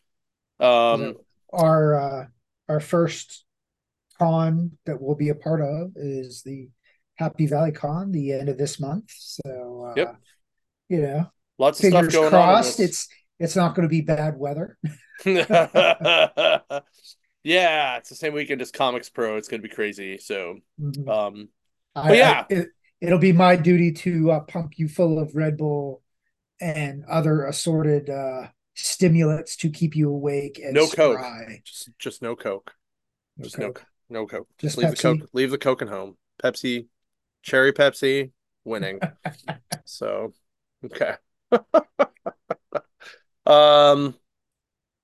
Um 0.61 1.15
our 1.53 1.95
uh, 1.95 2.27
our 2.69 2.81
first 2.81 3.45
con 4.19 4.73
that 4.87 5.01
we'll 5.01 5.17
be 5.17 5.29
a 5.29 5.35
part 5.35 5.61
of 5.61 5.93
is 5.97 6.43
the 6.43 6.69
Happy 7.17 7.47
Valley 7.47 7.73
Con, 7.73 8.11
the 8.13 8.33
end 8.33 8.49
of 8.49 8.59
this 8.59 8.81
month. 8.81 9.13
So 9.17 9.87
uh, 9.89 9.95
yep. 9.97 10.17
you 10.89 11.03
know, 11.03 11.31
Lots 11.59 11.83
of 11.83 11.91
stuff 11.91 12.11
going 12.13 12.27
on 12.27 12.31
crossed. 12.31 12.79
this. 12.79 12.89
It's 12.89 13.09
it's 13.39 13.57
not 13.57 13.75
going 13.75 13.83
to 13.87 13.91
be 13.91 14.01
bad 14.01 14.37
weather. 14.37 14.79
Yeah, 17.45 17.99
it's 17.99 18.09
the 18.09 18.15
same 18.15 18.33
weekend 18.33 18.63
as 18.63 18.71
Comics 18.71 19.11
Pro. 19.11 19.37
It's 19.37 19.49
gonna 19.49 19.63
be 19.63 19.69
crazy. 19.69 20.17
So, 20.17 20.57
Mhm. 20.81 21.07
um, 21.07 21.49
but 21.95 22.05
I, 22.07 22.09
I 22.09 22.15
yeah, 22.15 22.45
it, 22.49 22.69
it'll 23.05 23.19
be 23.19 23.33
my 23.33 23.57
duty 23.57 23.93
to 23.93 24.31
uh, 24.31 24.41
pump 24.41 24.79
you 24.79 24.89
full 24.89 25.19
of 25.19 25.35
Red 25.35 25.57
Bull 25.57 26.03
and 26.61 27.05
other 27.09 27.47
assorted 27.47 28.11
uh, 28.11 28.49
stimulants 28.75 29.57
to 29.57 29.71
keep 29.71 29.97
you 29.97 30.11
awake 30.11 30.61
and 30.63 30.75
no 30.75 30.87
Coke. 30.87 31.19
spry. 31.19 31.63
Just 31.65 31.91
just 31.99 32.23
no 32.23 32.37
Coke. 32.37 32.75
No 33.37 33.45
Just 33.45 33.59
no 33.59 33.67
Coke, 33.67 33.85
no 34.09 34.27
Coke. 34.27 34.49
Just 34.59 34.77
just 34.77 34.79
leave 34.79 34.91
the 34.91 35.03
Coke. 35.03 35.29
Leave 35.33 35.51
the 35.51 35.59
Coke 35.59 35.83
at 35.83 35.89
home. 35.89 36.17
Pepsi, 36.43 36.87
cherry 37.43 37.73
Pepsi, 37.73 38.31
winning. 38.65 39.01
So, 39.87 40.33
okay. 40.85 41.17
Um, 43.47 44.15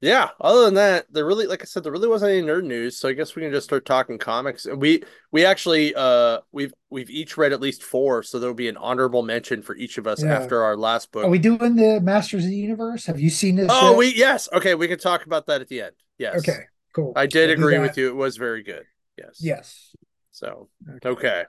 yeah. 0.00 0.30
Other 0.40 0.64
than 0.64 0.74
that, 0.74 1.06
there 1.12 1.26
really, 1.26 1.46
like 1.46 1.62
I 1.62 1.64
said, 1.64 1.84
there 1.84 1.92
really 1.92 2.08
wasn't 2.08 2.32
any 2.32 2.42
nerd 2.42 2.64
news. 2.64 2.96
So 2.98 3.08
I 3.08 3.12
guess 3.12 3.34
we 3.36 3.42
can 3.42 3.52
just 3.52 3.64
start 3.66 3.84
talking 3.84 4.18
comics. 4.18 4.66
and 4.66 4.80
We 4.80 5.02
we 5.30 5.44
actually 5.44 5.94
uh 5.94 6.38
we've 6.52 6.72
we've 6.90 7.10
each 7.10 7.36
read 7.36 7.52
at 7.52 7.60
least 7.60 7.82
four, 7.82 8.22
so 8.22 8.38
there'll 8.38 8.54
be 8.54 8.68
an 8.68 8.76
honorable 8.76 9.22
mention 9.22 9.62
for 9.62 9.76
each 9.76 9.98
of 9.98 10.06
us 10.06 10.22
Yeah. 10.22 10.38
after 10.38 10.62
our 10.62 10.76
last 10.76 11.12
book. 11.12 11.24
Are 11.24 11.30
we 11.30 11.38
doing 11.38 11.76
the 11.76 12.00
Masters 12.00 12.44
of 12.44 12.50
the 12.50 12.56
Universe? 12.56 13.06
Have 13.06 13.20
you 13.20 13.30
seen 13.30 13.56
this 13.56 13.68
Oh, 13.70 13.90
yet? 13.90 13.98
we 13.98 14.14
yes. 14.14 14.48
Okay, 14.52 14.74
we 14.74 14.88
can 14.88 14.98
talk 14.98 15.26
about 15.26 15.46
that 15.46 15.60
at 15.60 15.68
the 15.68 15.82
end. 15.82 15.92
Yes. 16.18 16.38
Okay, 16.38 16.64
cool. 16.94 17.12
I 17.16 17.26
did 17.26 17.48
We'll 17.58 17.68
agree 17.68 17.78
with 17.78 17.96
you. 17.96 18.08
It 18.08 18.16
was 18.16 18.36
very 18.36 18.62
good. 18.62 18.84
Yes. 19.18 19.38
Yes. 19.40 19.94
So, 20.30 20.68
Okay. 20.96 21.08
okay. 21.10 21.44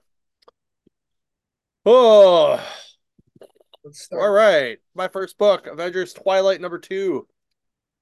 Oh, 1.86 2.60
start. 3.92 4.32
right. 4.32 4.78
My 4.94 5.08
first 5.08 5.38
book, 5.38 5.68
Avengers 5.68 6.14
Twilight 6.14 6.62
number 6.62 6.78
two. 6.80 7.28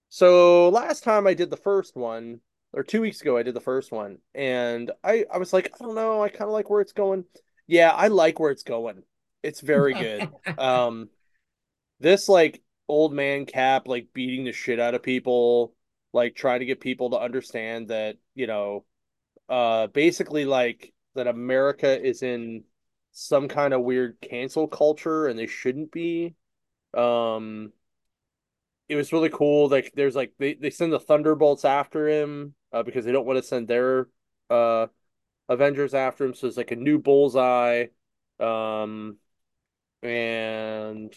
So 0.10 0.70
last 0.70 1.04
time 1.04 1.28
I 1.28 1.34
did 1.34 1.50
the 1.50 1.58
first 1.58 1.96
one, 1.96 2.42
or 2.74 2.84
two 2.84 3.02
weeks 3.02 3.22
ago 3.22 3.38
I 3.38 3.44
did 3.44 3.54
the 3.54 3.62
first 3.62 3.92
one, 3.92 4.20
and 4.34 4.92
I 5.04 5.26
I 5.32 5.38
was 5.38 5.54
like, 5.54 5.72
I 5.74 5.84
don't 5.84 5.96
know, 5.96 6.24
I 6.24 6.30
kind 6.30 6.44
of 6.44 6.50
like 6.52 6.70
where 6.70 6.82
it's 6.82 6.94
going. 6.94 7.26
Yeah, 7.68 7.92
I 7.92 8.08
like 8.08 8.40
where 8.40 8.52
it's 8.52 8.64
going. 8.64 9.04
It's 9.44 9.62
very 9.62 9.94
good. 9.94 10.30
Um, 10.58 11.10
this 12.00 12.30
like 12.30 12.62
old 12.88 13.14
man 13.14 13.46
Cap 13.46 13.88
like 13.88 14.08
beating 14.14 14.46
the 14.46 14.52
shit 14.52 14.80
out 14.80 14.96
of 14.96 15.04
people, 15.04 15.76
like 16.14 16.36
trying 16.36 16.60
to 16.62 16.66
get 16.66 16.82
people 16.82 17.12
to 17.12 17.20
understand 17.20 17.90
that, 17.90 18.18
you 18.36 18.48
know, 18.48 18.86
uh 19.50 19.88
basically 19.88 20.46
like 20.46 20.94
that 21.16 21.28
America 21.28 22.02
is 22.02 22.24
in 22.24 22.64
some 23.12 23.48
kind 23.48 23.74
of 23.74 23.82
weird 23.82 24.18
cancel 24.22 24.68
culture 24.68 25.28
and 25.28 25.38
they 25.40 25.48
shouldn't 25.48 25.92
be. 25.92 26.36
Um 26.96 27.74
it 28.90 28.96
was 28.96 29.14
really 29.14 29.30
cool. 29.30 29.70
Like 29.70 29.94
there's 29.96 30.16
like 30.16 30.34
they, 30.40 30.56
they 30.56 30.70
send 30.72 30.92
the 30.94 31.00
Thunderbolts 31.00 31.66
after 31.66 32.10
him 32.10 32.56
uh, 32.74 32.84
because 32.84 33.06
they 33.06 33.12
don't 33.12 33.26
want 33.28 33.38
to 33.40 33.44
send 33.44 33.68
their 33.68 34.08
uh 34.50 34.88
Avengers 35.50 35.94
after 35.94 36.26
him. 36.26 36.34
So 36.36 36.48
it's 36.48 36.58
like 36.58 36.72
a 36.72 36.76
new 36.78 37.00
Bullseye. 37.00 37.88
Um 38.40 39.18
and 40.04 41.14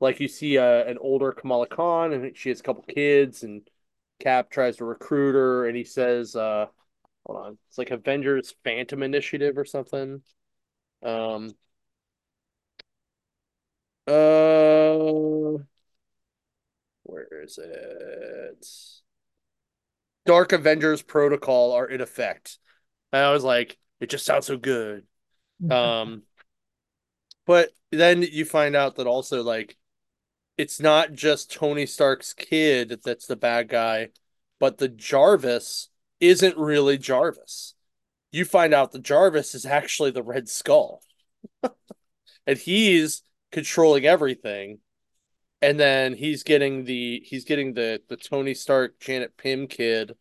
like 0.00 0.20
you 0.20 0.28
see 0.28 0.58
uh, 0.58 0.84
an 0.84 0.98
older 0.98 1.32
Kamala 1.32 1.66
Khan 1.68 2.12
and 2.12 2.36
she 2.36 2.50
has 2.50 2.60
a 2.60 2.62
couple 2.62 2.84
kids 2.84 3.42
and 3.44 3.68
Cap 4.20 4.50
tries 4.50 4.76
to 4.78 4.84
recruit 4.84 5.34
her 5.34 5.66
and 5.68 5.76
he 5.76 5.84
says 5.84 6.36
uh 6.36 6.66
hold 7.26 7.46
on. 7.46 7.58
It's 7.68 7.78
like 7.78 7.90
Avengers 7.92 8.54
Phantom 8.64 9.02
Initiative 9.02 9.58
or 9.58 9.64
something. 9.66 10.22
Um 11.04 11.54
uh 14.06 15.69
where 17.30 17.42
is 17.42 17.58
it? 17.58 18.66
Dark 20.26 20.52
Avengers 20.52 21.02
Protocol 21.02 21.72
are 21.72 21.86
in 21.86 22.00
effect. 22.00 22.58
And 23.12 23.24
I 23.24 23.32
was 23.32 23.44
like, 23.44 23.78
it 24.00 24.10
just 24.10 24.26
sounds 24.26 24.46
so 24.46 24.56
good. 24.56 25.04
Um, 25.70 26.22
but 27.46 27.68
then 27.92 28.22
you 28.22 28.46
find 28.46 28.74
out 28.74 28.96
that 28.96 29.06
also 29.06 29.42
like 29.42 29.76
it's 30.56 30.80
not 30.80 31.12
just 31.12 31.52
Tony 31.52 31.84
Stark's 31.84 32.32
kid 32.32 33.00
that's 33.04 33.26
the 33.26 33.36
bad 33.36 33.68
guy, 33.68 34.08
but 34.58 34.78
the 34.78 34.88
Jarvis 34.88 35.90
isn't 36.18 36.56
really 36.56 36.96
Jarvis. 36.96 37.74
You 38.32 38.46
find 38.46 38.72
out 38.72 38.92
the 38.92 38.98
Jarvis 38.98 39.54
is 39.54 39.66
actually 39.66 40.12
the 40.12 40.22
Red 40.22 40.48
Skull, 40.48 41.02
and 42.46 42.58
he's 42.58 43.22
controlling 43.52 44.06
everything. 44.06 44.78
And 45.62 45.78
then 45.78 46.14
he's 46.14 46.42
getting 46.42 46.84
the 46.84 47.22
he's 47.24 47.44
getting 47.44 47.74
the 47.74 48.00
the 48.08 48.16
Tony 48.16 48.54
Stark 48.54 48.98
Janet 49.00 49.36
Pym 49.36 49.66
kid 49.66 50.16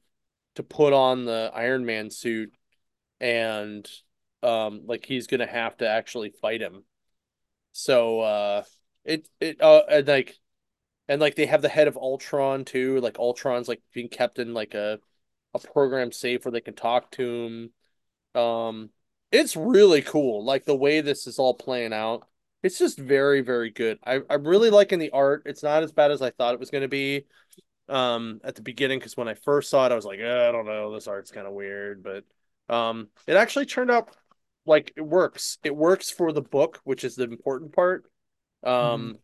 to 0.56 0.64
put 0.64 0.94
on 0.94 1.26
the 1.26 1.52
Iron 1.54 1.86
Man 1.86 2.10
suit 2.12 2.54
and 3.22 3.90
um 4.44 4.84
like 4.86 5.06
he's 5.06 5.28
gonna 5.28 5.48
have 5.48 5.78
to 5.78 5.88
actually 5.90 6.32
fight 6.32 6.62
him. 6.62 6.84
So 7.74 8.22
uh 8.22 8.64
it 9.06 9.30
it 9.40 9.62
uh 9.62 9.84
and 9.90 10.08
like 10.08 10.36
and 11.08 11.22
like 11.22 11.36
they 11.36 11.48
have 11.48 11.62
the 11.62 11.70
head 11.70 11.88
of 11.88 11.98
Ultron 11.98 12.66
too. 12.66 13.00
Like 13.02 13.20
Ultron's 13.20 13.68
like 13.68 13.82
being 13.94 14.10
kept 14.10 14.40
in 14.40 14.54
like 14.54 14.74
a 14.74 15.00
a 15.54 15.60
program 15.60 16.12
safe 16.12 16.46
where 16.46 16.52
they 16.52 16.62
can 16.62 16.76
talk 16.76 17.12
to 17.12 17.72
him. 18.36 18.42
Um 18.42 18.90
it's 19.32 19.56
really 19.56 20.02
cool. 20.02 20.44
Like 20.44 20.66
the 20.66 20.76
way 20.76 21.02
this 21.02 21.28
is 21.28 21.40
all 21.40 21.54
playing 21.54 21.94
out. 21.94 22.28
It's 22.62 22.78
just 22.78 22.98
very, 23.00 23.42
very 23.42 23.70
good. 23.70 24.00
I, 24.06 24.22
I'm 24.30 24.46
really 24.46 24.70
liking 24.70 25.00
the 25.00 25.12
art. 25.12 25.44
It's 25.46 25.64
not 25.64 25.84
as 25.84 25.92
bad 25.92 26.12
as 26.12 26.22
I 26.22 26.32
thought 26.32 26.54
it 26.54 26.60
was 26.60 26.72
gonna 26.72 26.88
be 26.88 27.26
um 27.88 28.40
at 28.44 28.56
the 28.56 28.62
beginning 28.62 29.00
because 29.00 29.18
when 29.18 29.28
I 29.28 29.34
first 29.34 29.70
saw 29.70 29.86
it, 29.86 29.92
I 29.92 29.96
was 29.96 30.06
like, 30.06 30.20
eh, 30.20 30.50
I 30.50 30.52
don't 30.52 30.66
know, 30.66 30.94
this 30.94 31.08
art's 31.08 31.32
kind 31.32 31.48
of 31.48 31.54
weird, 31.54 32.04
but 32.04 32.26
um 32.74 33.08
it 33.28 33.36
actually 33.36 33.66
turned 33.66 33.92
out 33.92 34.16
like 34.66 34.94
it 34.98 35.02
works. 35.02 35.58
It 35.64 35.76
works 35.76 36.10
for 36.12 36.32
the 36.34 36.42
book, 36.42 36.80
which 36.84 37.04
is 37.04 37.16
the 37.16 37.24
important 37.24 37.74
part. 37.74 38.06
Um 38.64 39.20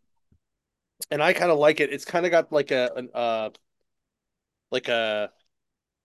and 1.11 1.21
I 1.21 1.33
kind 1.33 1.51
of 1.51 1.57
like 1.59 1.79
it. 1.79 1.91
It's 1.91 2.05
kind 2.05 2.25
of 2.25 2.31
got 2.31 2.51
like 2.51 2.71
a 2.71 2.91
an 2.95 3.09
uh 3.13 3.49
like 4.71 4.87
a 4.87 5.31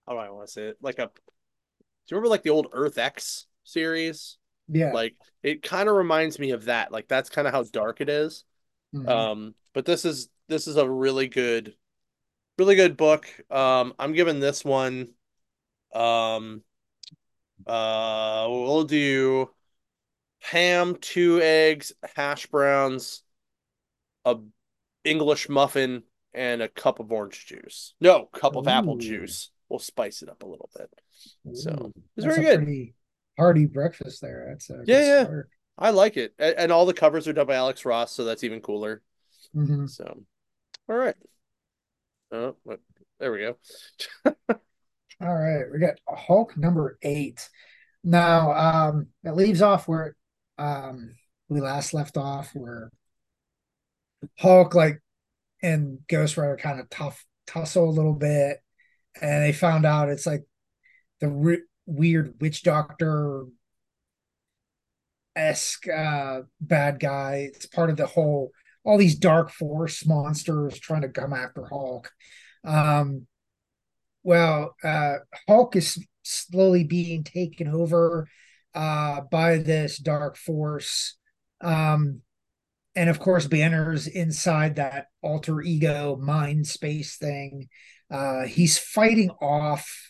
how 0.07 0.13
do 0.13 0.19
I 0.19 0.31
want 0.31 0.47
to 0.47 0.53
say 0.53 0.63
it? 0.69 0.79
Like 0.81 0.99
a 0.99 1.07
do 1.07 2.15
you 2.15 2.17
remember 2.17 2.29
like 2.29 2.43
the 2.43 2.51
old 2.51 2.69
Earth 2.73 2.99
X 2.99 3.47
series? 3.65 4.39
Yeah. 4.71 4.93
Like 4.93 5.17
it 5.43 5.63
kind 5.63 5.89
of 5.89 5.97
reminds 5.97 6.39
me 6.39 6.53
of 6.53 6.67
that. 6.67 6.93
Like 6.93 7.09
that's 7.09 7.31
kind 7.31 7.47
of 7.49 7.55
how 7.55 7.63
dark 7.65 8.01
it 8.01 8.09
is. 8.09 8.45
Mhm. 8.95 9.09
Um, 9.09 9.55
but 9.73 9.85
this 9.85 10.05
is 10.05 10.29
this 10.49 10.67
is 10.67 10.77
a 10.77 10.89
really 10.89 11.29
good, 11.29 11.75
really 12.59 12.77
good 12.77 12.97
book. 12.97 13.27
Um, 13.51 13.95
I'm 13.99 14.13
giving 14.13 14.41
this 14.41 14.65
one. 14.65 15.15
Um, 15.95 16.63
uh, 17.67 18.47
we'll 18.49 18.85
do 18.85 19.51
ham, 20.41 20.97
two 21.01 21.41
eggs, 21.41 21.93
hash 22.17 22.47
browns, 22.47 23.23
a 24.25 24.37
English 25.05 25.49
muffin, 25.49 26.03
and 26.33 26.63
a 26.63 26.69
cup 26.69 27.01
of 27.01 27.13
orange 27.13 27.47
juice. 27.47 27.95
No, 28.01 28.27
cup 28.27 28.57
of 28.57 28.69
apple 28.69 28.97
juice. 28.97 29.51
We'll 29.69 29.79
spice 29.79 30.23
it 30.23 30.29
up 30.29 30.43
a 30.43 30.47
little 30.47 30.71
bit. 30.77 30.91
So 31.55 31.93
it's 32.17 32.27
very 32.27 32.43
good. 32.43 32.59
pretty 32.59 32.95
hearty 33.41 33.67
breakfast 33.67 34.21
there. 34.21 34.47
That's 34.51 34.71
a 34.71 34.83
Yeah, 34.87 35.01
yeah. 35.05 35.25
start. 35.25 35.49
I 35.79 35.91
like 35.91 36.17
it. 36.17 36.35
A- 36.39 36.59
And 36.61 36.71
all 36.71 36.87
the 36.87 36.95
covers 36.95 37.27
are 37.27 37.33
done 37.33 37.47
by 37.47 37.55
Alex 37.57 37.85
Ross, 37.85 38.13
so 38.13 38.25
that's 38.25 38.45
even 38.45 38.61
cooler. 38.61 39.03
Mhm. 39.57 39.89
So, 39.89 40.25
all 40.89 40.97
right. 40.97 41.17
Oh, 42.31 42.57
what- 42.63 42.81
there 43.19 43.33
we 43.33 43.39
go. 43.41 43.59
All 45.23 45.35
right, 45.35 45.65
we 45.71 45.79
got 45.79 45.99
Hulk 46.09 46.57
number 46.57 46.97
eight. 47.03 47.47
Now, 48.03 48.53
um, 48.53 49.09
it 49.25 49.33
leaves 49.33 49.61
off 49.61 49.87
where 49.87 50.17
um 50.57 51.15
we 51.51 51.61
last 51.61 51.93
left 51.93 52.17
off, 52.17 52.55
where 52.55 52.91
Hulk 54.39 54.75
like 54.75 55.01
and 55.63 55.99
Ghost 56.09 56.37
Rider 56.39 56.57
kind 56.57 56.81
of 56.81 56.89
tough 56.89 57.27
tussle 57.47 57.89
a 57.89 57.91
little 57.91 58.15
bit, 58.15 58.59
and 59.21 59.45
they 59.45 59.53
found 59.53 59.85
out 59.85 60.09
it's 60.09 60.25
like 60.27 60.45
the 61.21 61.29
re- 61.29 61.63
weird 61.91 62.35
witch 62.41 62.63
doctor 62.63 63.45
esque 65.37 65.89
uh, 65.89 66.41
bad 66.61 67.01
guy. 67.01 67.51
It's 67.55 67.67
part 67.67 67.91
of 67.91 67.97
the 67.97 68.07
whole 68.07 68.53
all 68.85 68.99
these 68.99 69.17
dark 69.17 69.51
force 69.51 70.07
monsters 70.07 70.79
trying 70.79 71.03
to 71.03 71.09
come 71.09 71.33
after 71.33 71.67
Hulk. 71.67 72.11
Um, 72.65 73.27
well, 74.23 74.75
uh, 74.83 75.17
Hulk 75.49 75.77
is 75.77 76.05
slowly 76.23 76.85
being 76.85 77.25
taken 77.25 77.69
over 77.69 78.29
uh, 78.75 79.23
by 79.31 79.59
this 79.59 79.99
dark 79.99 80.37
force. 80.37 81.17
Um, 81.61 82.23
and 82.95 83.09
of 83.09 83.19
course, 83.19 83.47
Banner's 83.47 84.07
inside 84.07 84.77
that 84.77 85.07
alter 85.23 85.61
ego 85.61 86.17
mind 86.17 86.67
space 86.67 87.17
thing. 87.17 87.69
Uh, 88.11 88.45
he's 88.45 88.79
fighting 88.79 89.31
off 89.41 90.10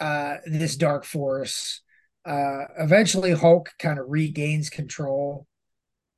uh, 0.00 0.36
this 0.44 0.76
dark 0.76 1.04
force. 1.04 1.82
Uh, 2.24 2.64
eventually, 2.78 3.32
Hulk 3.32 3.70
kind 3.78 3.98
of 3.98 4.06
regains 4.08 4.68
control, 4.68 5.46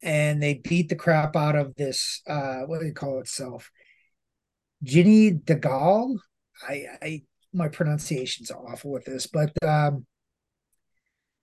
and 0.03 0.43
they 0.43 0.55
beat 0.55 0.89
the 0.89 0.97
crap 0.97 1.37
out 1.37 1.57
of 1.57 1.75
this. 1.75 2.23
Uh, 2.27 2.61
what 2.61 2.81
do 2.81 2.87
you 2.87 2.95
call 2.95 3.21
itself? 3.21 3.71
Ginny 4.83 5.33
DeGaulle. 5.33 6.17
I, 6.67 6.87
I 7.03 7.23
my 7.53 7.69
pronunciation's 7.69 8.51
awful 8.51 8.91
with 8.91 9.05
this, 9.05 9.27
but 9.27 9.53
um, 9.63 10.07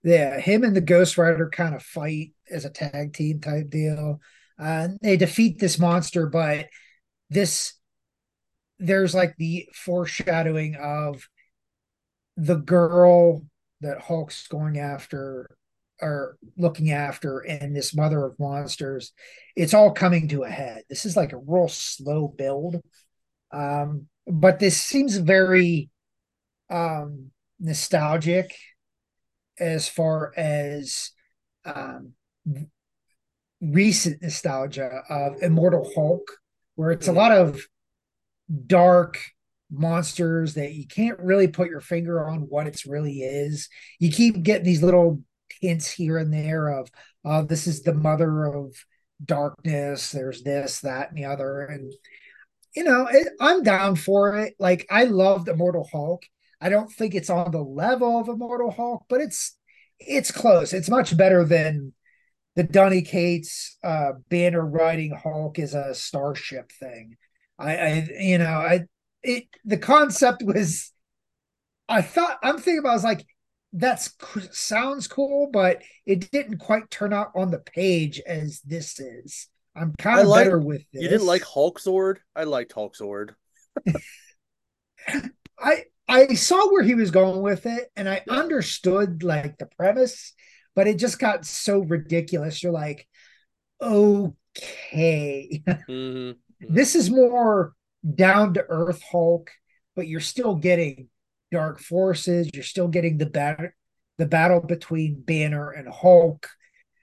yeah, 0.02 0.38
him 0.38 0.62
and 0.62 0.74
the 0.74 0.80
Ghost 0.80 1.18
Rider 1.18 1.50
kind 1.50 1.74
of 1.74 1.82
fight 1.82 2.32
as 2.50 2.64
a 2.64 2.70
tag 2.70 3.12
team 3.12 3.40
type 3.40 3.70
deal. 3.70 4.20
Uh, 4.58 4.88
they 5.02 5.16
defeat 5.16 5.58
this 5.58 5.78
monster, 5.78 6.26
but 6.26 6.66
this 7.28 7.74
there's 8.78 9.14
like 9.14 9.34
the 9.36 9.68
foreshadowing 9.74 10.76
of 10.76 11.26
the 12.36 12.56
girl 12.56 13.42
that 13.80 14.02
Hulk's 14.02 14.46
going 14.48 14.78
after 14.78 15.56
or 16.00 16.36
looking 16.56 16.90
after 16.90 17.40
and 17.40 17.74
this 17.74 17.94
mother 17.94 18.24
of 18.24 18.38
monsters. 18.38 19.12
It's 19.54 19.74
all 19.74 19.92
coming 19.92 20.28
to 20.28 20.42
a 20.42 20.50
head. 20.50 20.82
This 20.88 21.06
is 21.06 21.16
like 21.16 21.32
a 21.32 21.38
real 21.38 21.68
slow 21.68 22.28
build. 22.28 22.82
Um, 23.50 24.08
but 24.26 24.58
this 24.58 24.80
seems 24.80 25.16
very 25.16 25.90
um 26.68 27.30
nostalgic 27.60 28.52
as 29.58 29.88
far 29.88 30.32
as 30.36 31.12
um 31.64 32.12
recent 33.60 34.20
nostalgia 34.20 35.02
of 35.08 35.42
Immortal 35.42 35.90
Hulk, 35.94 36.30
where 36.74 36.90
it's 36.90 37.08
a 37.08 37.12
lot 37.12 37.32
of 37.32 37.60
dark 38.66 39.18
monsters 39.70 40.54
that 40.54 40.74
you 40.74 40.86
can't 40.86 41.18
really 41.18 41.48
put 41.48 41.68
your 41.68 41.80
finger 41.80 42.28
on 42.28 42.40
what 42.40 42.66
it's 42.66 42.86
really 42.86 43.20
is. 43.20 43.68
You 43.98 44.10
keep 44.10 44.42
getting 44.42 44.64
these 44.64 44.82
little 44.82 45.22
hints 45.60 45.90
here 45.90 46.18
and 46.18 46.32
there 46.32 46.68
of, 46.68 46.88
oh, 47.24 47.42
this 47.42 47.66
is 47.66 47.82
the 47.82 47.94
mother 47.94 48.44
of 48.44 48.74
darkness. 49.24 50.12
There's 50.12 50.42
this, 50.42 50.80
that, 50.80 51.08
and 51.10 51.18
the 51.18 51.24
other. 51.24 51.62
And, 51.62 51.92
you 52.74 52.84
know, 52.84 53.08
it, 53.10 53.28
I'm 53.40 53.62
down 53.62 53.96
for 53.96 54.36
it. 54.38 54.54
Like, 54.58 54.86
I 54.90 55.04
loved 55.04 55.48
Immortal 55.48 55.88
Hulk. 55.90 56.24
I 56.60 56.68
don't 56.68 56.90
think 56.90 57.14
it's 57.14 57.30
on 57.30 57.50
the 57.50 57.62
level 57.62 58.20
of 58.20 58.28
Immortal 58.28 58.70
Hulk, 58.70 59.04
but 59.08 59.20
it's 59.20 59.56
it's 59.98 60.30
close. 60.30 60.72
It's 60.72 60.90
much 60.90 61.16
better 61.16 61.44
than 61.44 61.92
the 62.54 62.62
Donny 62.62 63.02
Cates 63.02 63.76
uh, 63.84 64.12
banner 64.28 64.64
riding 64.64 65.14
Hulk 65.14 65.58
is 65.58 65.74
a 65.74 65.94
starship 65.94 66.70
thing. 66.72 67.16
I, 67.58 67.76
I 67.76 68.08
you 68.18 68.38
know, 68.38 68.46
I 68.46 68.86
it 69.26 69.44
the 69.64 69.76
concept 69.76 70.42
was 70.42 70.92
I 71.88 72.02
thought 72.02 72.38
I'm 72.42 72.56
thinking 72.56 72.78
about 72.78 72.90
I 72.90 72.94
was 72.94 73.04
like 73.04 73.26
that's 73.72 74.14
sounds 74.52 75.06
cool, 75.06 75.50
but 75.52 75.82
it 76.06 76.30
didn't 76.30 76.58
quite 76.58 76.90
turn 76.90 77.12
out 77.12 77.32
on 77.36 77.50
the 77.50 77.58
page 77.58 78.20
as 78.26 78.60
this 78.60 78.98
is. 78.98 79.48
I'm 79.74 79.92
kind 79.98 80.20
of 80.20 80.28
like, 80.28 80.46
better 80.46 80.58
with 80.58 80.82
this. 80.92 81.02
You 81.02 81.08
didn't 81.10 81.26
like 81.26 81.42
Hulk 81.42 81.78
Sword? 81.78 82.20
I 82.34 82.44
liked 82.44 82.72
Hulk 82.72 82.96
Sword. 82.96 83.34
I 85.58 85.84
I 86.08 86.34
saw 86.34 86.70
where 86.70 86.82
he 86.82 86.94
was 86.94 87.10
going 87.10 87.42
with 87.42 87.66
it, 87.66 87.88
and 87.96 88.08
I 88.08 88.22
understood 88.28 89.22
like 89.22 89.58
the 89.58 89.66
premise, 89.66 90.32
but 90.74 90.86
it 90.86 90.98
just 90.98 91.18
got 91.18 91.44
so 91.44 91.80
ridiculous. 91.80 92.62
You're 92.62 92.72
like, 92.72 93.06
okay, 93.80 95.62
mm-hmm. 95.66 96.30
this 96.60 96.94
is 96.94 97.10
more 97.10 97.75
down 98.14 98.54
to 98.54 98.64
earth 98.68 99.02
Hulk, 99.10 99.50
but 99.94 100.06
you're 100.06 100.20
still 100.20 100.54
getting 100.54 101.08
dark 101.50 101.80
forces. 101.80 102.50
You're 102.52 102.62
still 102.62 102.88
getting 102.88 103.18
the 103.18 103.26
battle, 103.26 103.70
the 104.18 104.26
battle 104.26 104.60
between 104.60 105.22
Banner 105.22 105.70
and 105.70 105.88
Hulk, 105.88 106.48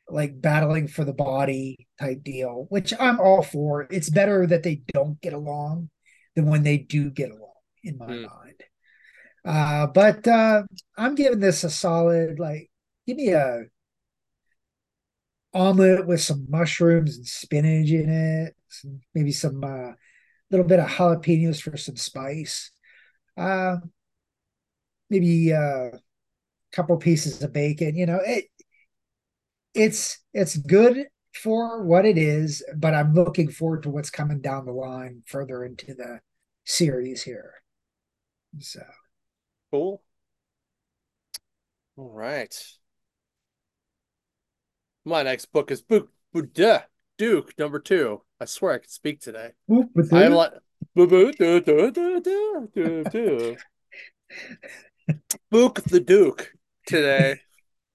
like 0.08 0.42
battling 0.42 0.88
for 0.88 1.04
the 1.06 1.14
body 1.14 1.88
type 2.00 2.24
deal, 2.24 2.68
which 2.70 2.94
I'm 3.00 3.20
all 3.20 3.42
for. 3.42 3.88
It's 3.90 4.10
better 4.10 4.46
that 4.48 4.64
they 4.64 4.82
don't 4.94 5.20
get 5.22 5.34
along 5.34 5.90
than 6.36 6.46
when 6.46 6.64
they 6.64 6.78
do 6.78 7.10
get 7.10 7.32
along, 7.32 7.54
in 7.84 7.98
my 7.98 8.08
mm. 8.08 8.22
mind. 8.22 8.64
Uh, 9.46 9.88
but 9.88 10.28
uh, 10.28 10.64
I'm 10.98 11.16
giving 11.16 11.40
this 11.40 11.64
a 11.64 11.70
solid, 11.70 12.40
like, 12.40 12.70
give 13.06 13.18
me 13.18 13.30
a 13.30 13.64
omelet 15.54 16.08
with 16.08 16.22
some 16.22 16.48
mushrooms 16.50 17.18
and 17.18 17.28
spinach 17.28 17.90
in 17.92 18.10
it, 18.10 18.56
some, 18.70 19.02
maybe 19.14 19.32
some 19.32 19.64
uh, 19.64 19.92
little 20.54 20.68
bit 20.68 20.80
of 20.80 20.88
jalapenos 20.88 21.62
for 21.62 21.76
some 21.78 21.96
spice. 21.96 22.72
Uh, 23.36 23.78
maybe 25.10 25.52
a 25.52 26.00
couple 26.72 26.96
pieces 26.98 27.42
of 27.42 27.52
bacon. 27.52 27.96
You 27.96 28.06
know, 28.06 28.20
it 28.24 28.46
it's 29.74 30.20
it's 30.34 30.56
good 30.58 31.08
for 31.34 31.84
what 31.84 32.06
it 32.06 32.18
is, 32.18 32.64
but 32.78 32.94
I'm 32.94 33.14
looking 33.14 33.50
forward 33.50 33.84
to 33.84 33.90
what's 33.90 34.12
coming 34.12 34.42
down 34.42 34.66
the 34.66 34.72
line 34.72 35.24
further 35.26 35.64
into 35.66 35.96
the 35.96 36.20
series 36.66 37.24
here. 37.24 37.56
So 38.60 38.84
cool. 39.72 40.04
All 41.98 42.12
right. 42.12 42.56
My 45.06 45.24
next 45.24 45.48
book 45.48 45.72
is 45.72 45.82
Book 45.82 46.10
Buddha 46.32 46.86
Duke 47.18 47.54
number 47.58 47.80
two. 47.80 48.22
I 48.40 48.46
swear 48.46 48.74
I 48.74 48.78
can 48.80 48.90
speak 48.90 49.22
today. 49.22 49.52
Boop, 49.70 49.90
I'm 50.12 50.34
like 50.34 50.52
Book 55.52 55.82
the 55.84 56.00
Duke 56.00 56.54
today. 56.88 57.40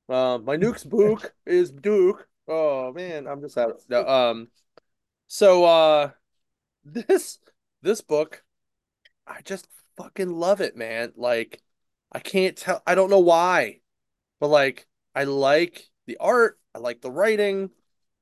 Um, 0.08 0.44
my 0.46 0.56
nuke's 0.56 0.84
book 0.84 1.34
is 1.46 1.70
Duke. 1.70 2.28
Oh 2.46 2.92
man, 2.92 3.26
I'm 3.26 3.40
just 3.40 3.58
out. 3.58 3.80
No, 3.88 4.06
um, 4.06 4.48
so 5.26 5.64
uh, 5.64 6.10
this 6.84 7.38
this 7.82 8.00
book, 8.00 8.42
I 9.26 9.40
just 9.42 9.66
fucking 9.96 10.30
love 10.30 10.60
it, 10.60 10.76
man. 10.76 11.12
Like, 11.16 11.62
I 12.12 12.20
can't 12.20 12.56
tell. 12.56 12.82
I 12.86 12.94
don't 12.94 13.10
know 13.10 13.18
why, 13.18 13.80
but 14.40 14.48
like, 14.48 14.86
I 15.14 15.24
like 15.24 15.88
the 16.06 16.16
art. 16.18 16.58
I 16.74 16.78
like 16.78 17.00
the 17.00 17.10
writing. 17.10 17.70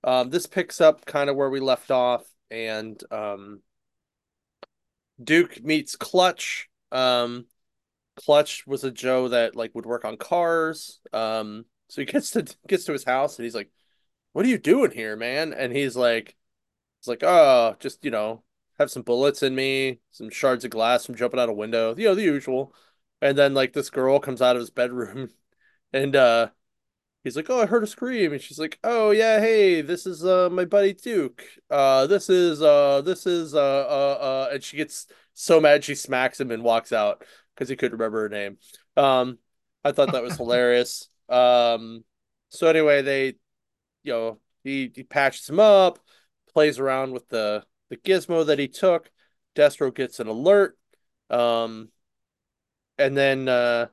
Um, 0.06 0.30
this 0.30 0.46
picks 0.46 0.80
up 0.80 1.06
kind 1.06 1.30
of 1.30 1.36
where 1.36 1.50
we 1.50 1.60
left 1.60 1.90
off, 1.92 2.24
and 2.50 3.02
um, 3.12 3.62
Duke 5.22 5.62
meets 5.62 5.96
Clutch. 5.96 6.68
Um, 6.92 7.46
Clutch 8.16 8.66
was 8.66 8.84
a 8.84 8.90
Joe 8.90 9.28
that 9.30 9.56
like 9.56 9.74
would 9.74 9.86
work 9.86 10.04
on 10.04 10.16
cars. 10.16 11.00
Um, 11.12 11.66
So 11.88 12.02
he 12.02 12.06
gets 12.12 12.30
to 12.32 12.46
gets 12.68 12.84
to 12.86 12.92
his 12.92 13.04
house 13.04 13.38
and 13.38 13.44
he's 13.44 13.54
like, 13.54 13.70
"What 14.32 14.46
are 14.46 14.50
you 14.50 14.58
doing 14.58 14.92
here, 14.92 15.16
man?" 15.16 15.52
And 15.54 15.72
he's 15.74 15.96
like, 15.96 16.36
"He's 17.00 17.08
like, 17.08 17.22
oh, 17.24 17.76
just 17.80 18.04
you 18.04 18.12
know, 18.12 18.44
have 18.80 18.90
some 18.92 19.02
bullets 19.04 19.42
in 19.44 19.54
me, 19.56 20.00
some 20.12 20.30
shards 20.30 20.64
of 20.64 20.72
glass 20.72 21.06
from 21.06 21.16
jumping 21.16 21.40
out 21.40 21.50
a 21.50 21.54
window, 21.54 21.96
you 21.96 22.06
know, 22.06 22.16
the 22.16 22.22
usual." 22.24 22.74
And 23.22 23.38
then 23.38 23.54
like 23.54 23.72
this 23.74 23.90
girl 23.90 24.20
comes 24.20 24.42
out 24.42 24.56
of 24.56 24.60
his 24.60 24.70
bedroom 24.70 25.30
and 25.94 26.16
uh 26.16 26.50
he's 27.26 27.36
like, 27.36 27.50
"Oh, 27.50 27.60
I 27.60 27.66
heard 27.66 27.82
a 27.82 27.88
scream," 27.88 28.32
and 28.32 28.40
she's 28.40 28.58
like, 28.58 28.78
"Oh 28.84 29.10
yeah, 29.10 29.40
hey, 29.40 29.80
this 29.82 30.06
is 30.06 30.24
uh 30.24 30.48
my 30.48 30.64
buddy 30.64 30.92
Duke. 30.92 31.44
Uh, 31.68 32.06
this 32.06 32.30
is 32.30 32.62
uh 32.62 33.02
this 33.02 33.26
is 33.26 33.52
uh 33.54 33.58
uh 33.58 34.18
uh," 34.20 34.48
and 34.52 34.62
she 34.62 34.76
gets 34.76 35.08
so 35.34 35.60
mad 35.60 35.82
she 35.84 35.96
smacks 35.96 36.40
him 36.40 36.52
and 36.52 36.62
walks 36.62 36.92
out 36.92 37.24
because 37.54 37.68
he 37.68 37.74
couldn't 37.74 37.98
remember 37.98 38.22
her 38.22 38.28
name. 38.28 38.58
Um, 38.96 39.38
I 39.84 39.90
thought 39.90 40.12
that 40.12 40.22
was 40.22 40.36
hilarious. 40.38 41.08
Um, 41.28 42.04
so 42.50 42.68
anyway, 42.68 43.02
they, 43.02 43.26
you 44.04 44.12
know, 44.12 44.40
he 44.62 44.92
he 44.94 45.02
patches 45.02 45.48
him 45.48 45.58
up, 45.58 45.98
plays 46.54 46.78
around 46.78 47.12
with 47.12 47.28
the 47.28 47.64
the 47.90 47.96
gizmo 47.96 48.46
that 48.46 48.60
he 48.60 48.68
took. 48.68 49.10
Destro 49.56 49.92
gets 49.92 50.20
an 50.20 50.28
alert. 50.28 50.78
Um, 51.28 51.90
and 52.98 53.16
then 53.16 53.48
uh 53.48 53.88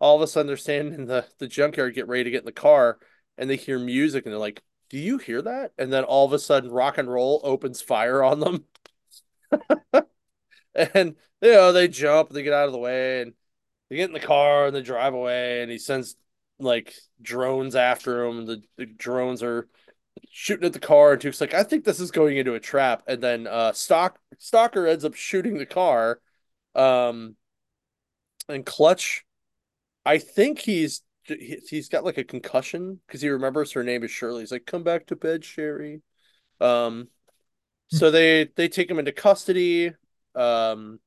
all 0.00 0.16
of 0.16 0.22
a 0.22 0.26
sudden 0.26 0.46
they're 0.46 0.56
standing 0.56 0.94
in 0.94 1.06
the, 1.06 1.26
the 1.38 1.48
junkyard, 1.48 1.94
get 1.94 2.08
ready 2.08 2.24
to 2.24 2.30
get 2.30 2.40
in 2.40 2.46
the 2.46 2.52
car, 2.52 2.98
and 3.36 3.48
they 3.48 3.56
hear 3.56 3.78
music 3.78 4.24
and 4.24 4.32
they're 4.32 4.38
like, 4.40 4.62
Do 4.90 4.98
you 4.98 5.18
hear 5.18 5.42
that? 5.42 5.72
And 5.78 5.92
then 5.92 6.04
all 6.04 6.26
of 6.26 6.32
a 6.32 6.38
sudden 6.38 6.70
rock 6.70 6.98
and 6.98 7.10
roll 7.10 7.40
opens 7.44 7.80
fire 7.80 8.22
on 8.22 8.40
them. 8.40 8.64
and 10.74 11.16
you 11.40 11.52
know, 11.52 11.72
they 11.72 11.88
jump, 11.88 12.30
they 12.30 12.42
get 12.42 12.52
out 12.52 12.66
of 12.66 12.72
the 12.72 12.78
way, 12.78 13.22
and 13.22 13.32
they 13.88 13.96
get 13.96 14.08
in 14.10 14.12
the 14.14 14.20
car 14.20 14.66
and 14.66 14.76
they 14.76 14.82
drive 14.82 15.14
away, 15.14 15.62
and 15.62 15.70
he 15.70 15.78
sends 15.78 16.16
like 16.58 16.94
drones 17.22 17.76
after 17.76 18.24
him. 18.24 18.46
The, 18.46 18.62
the 18.76 18.86
drones 18.86 19.42
are 19.42 19.68
shooting 20.30 20.66
at 20.66 20.72
the 20.72 20.80
car, 20.80 21.12
and 21.12 21.20
Duke's 21.20 21.40
like, 21.40 21.54
I 21.54 21.62
think 21.62 21.84
this 21.84 22.00
is 22.00 22.10
going 22.10 22.36
into 22.36 22.54
a 22.54 22.60
trap. 22.60 23.02
And 23.06 23.22
then 23.22 23.46
uh 23.46 23.72
Stock 23.72 24.18
Stalker 24.38 24.86
ends 24.86 25.04
up 25.04 25.14
shooting 25.14 25.58
the 25.58 25.66
car. 25.66 26.20
Um 26.74 27.36
and 28.48 28.64
Clutch 28.64 29.24
I 30.08 30.16
think 30.16 30.58
he's 30.58 31.02
he's 31.26 31.90
got 31.90 32.02
like 32.02 32.16
a 32.16 32.24
concussion 32.24 32.98
because 33.06 33.20
he 33.20 33.28
remembers 33.28 33.72
her 33.72 33.84
name 33.84 34.02
is 34.02 34.10
Shirley. 34.10 34.40
He's 34.40 34.50
like, 34.50 34.64
"Come 34.64 34.82
back 34.82 35.06
to 35.08 35.16
bed, 35.16 35.44
Sherry." 35.44 36.00
Um, 36.62 37.08
so 37.88 38.10
they 38.10 38.48
they 38.56 38.70
take 38.70 38.90
him 38.90 38.98
into 38.98 39.12
custody. 39.12 39.92
Um, 40.34 40.98